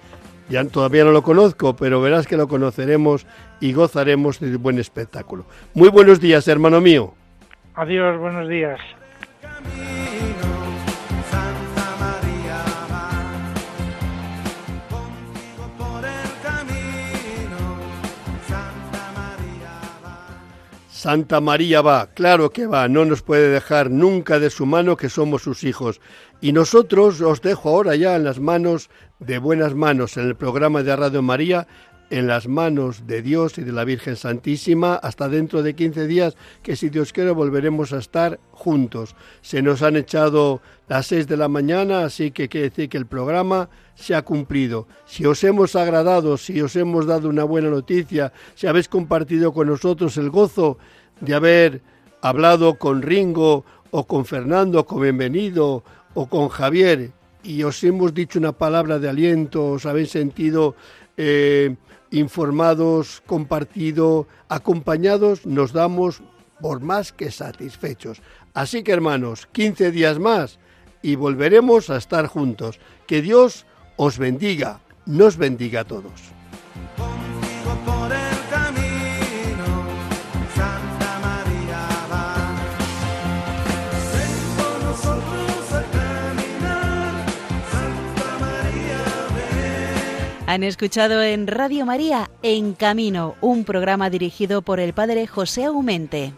Ya 0.49 0.63
todavía 0.65 1.03
no 1.03 1.11
lo 1.11 1.23
conozco, 1.23 1.75
pero 1.75 2.01
verás 2.01 2.27
que 2.27 2.37
lo 2.37 2.47
conoceremos 2.47 3.25
y 3.59 3.73
gozaremos 3.73 4.39
de 4.39 4.55
un 4.55 4.63
buen 4.63 4.79
espectáculo. 4.79 5.45
Muy 5.73 5.89
buenos 5.89 6.19
días, 6.19 6.47
hermano 6.47 6.81
mío. 6.81 7.13
Adiós, 7.73 8.19
buenos 8.19 8.47
días. 8.47 8.79
Santa 21.05 21.39
María 21.39 21.83
va, 21.83 22.07
claro 22.15 22.49
que 22.49 22.65
va, 22.65 22.87
no 22.87 23.05
nos 23.05 23.21
puede 23.21 23.49
dejar 23.49 23.91
nunca 23.91 24.39
de 24.39 24.49
su 24.49 24.65
mano 24.65 24.97
que 24.97 25.07
somos 25.07 25.43
sus 25.43 25.63
hijos. 25.63 26.01
Y 26.41 26.51
nosotros 26.51 27.21
os 27.21 27.43
dejo 27.43 27.69
ahora 27.69 27.95
ya 27.95 28.15
en 28.15 28.23
las 28.23 28.39
manos 28.39 28.89
de 29.19 29.37
buenas 29.37 29.75
manos 29.75 30.17
en 30.17 30.25
el 30.25 30.35
programa 30.35 30.81
de 30.81 30.95
Radio 30.95 31.21
María 31.21 31.67
en 32.09 32.27
las 32.27 32.47
manos 32.47 33.07
de 33.07 33.21
Dios 33.21 33.57
y 33.57 33.63
de 33.63 33.71
la 33.71 33.83
Virgen 33.83 34.15
Santísima 34.15 34.95
hasta 34.95 35.29
dentro 35.29 35.63
de 35.63 35.75
15 35.75 36.07
días 36.07 36.35
que 36.61 36.75
si 36.75 36.89
Dios 36.89 37.13
quiere 37.13 37.31
volveremos 37.31 37.93
a 37.93 37.97
estar 37.97 38.39
juntos. 38.51 39.15
Se 39.41 39.61
nos 39.61 39.81
han 39.81 39.95
echado 39.95 40.61
las 40.87 41.07
6 41.07 41.27
de 41.27 41.37
la 41.37 41.47
mañana, 41.47 42.05
así 42.05 42.31
que 42.31 42.49
quiere 42.49 42.69
decir 42.69 42.89
que 42.89 42.97
el 42.97 43.05
programa 43.05 43.69
se 43.95 44.13
ha 44.15 44.21
cumplido. 44.21 44.87
Si 45.05 45.25
os 45.25 45.43
hemos 45.43 45.75
agradado, 45.75 46.37
si 46.37 46.61
os 46.61 46.75
hemos 46.75 47.05
dado 47.05 47.29
una 47.29 47.43
buena 47.43 47.69
noticia, 47.69 48.33
si 48.53 48.67
habéis 48.67 48.87
compartido 48.87 49.53
con 49.53 49.67
nosotros 49.67 50.17
el 50.17 50.29
gozo 50.29 50.77
de 51.21 51.33
haber 51.33 51.81
hablado 52.21 52.77
con 52.77 53.01
Ringo 53.01 53.65
o 53.91 54.05
con 54.05 54.25
Fernando, 54.25 54.85
con 54.85 55.01
Bienvenido 55.01 55.83
o 56.13 56.27
con 56.27 56.49
Javier 56.49 57.11
y 57.45 57.63
os 57.63 57.83
hemos 57.83 58.13
dicho 58.13 58.39
una 58.39 58.51
palabra 58.51 58.99
de 58.99 59.07
aliento, 59.07 59.71
os 59.71 59.85
habéis 59.85 60.09
sentido 60.09 60.75
eh, 61.15 61.75
informados, 62.11 63.21
compartido, 63.25 64.27
acompañados, 64.49 65.45
nos 65.45 65.73
damos 65.73 66.21
por 66.61 66.81
más 66.81 67.11
que 67.11 67.31
satisfechos. 67.31 68.21
Así 68.53 68.83
que 68.83 68.91
hermanos, 68.91 69.47
15 69.51 69.91
días 69.91 70.19
más 70.19 70.59
y 71.01 71.15
volveremos 71.15 71.89
a 71.89 71.97
estar 71.97 72.27
juntos. 72.27 72.79
Que 73.07 73.21
Dios 73.21 73.65
os 73.97 74.17
bendiga, 74.17 74.79
nos 75.05 75.37
bendiga 75.37 75.81
a 75.81 75.85
todos. 75.85 76.34
Han 90.55 90.63
escuchado 90.63 91.21
en 91.21 91.47
Radio 91.47 91.85
María 91.85 92.31
En 92.41 92.75
Camino, 92.75 93.35
un 93.41 93.65
programa 93.65 94.09
dirigido 94.09 94.61
por 94.61 94.79
el 94.79 94.93
padre 94.93 95.27
José 95.27 95.65
Aumente. 95.65 96.31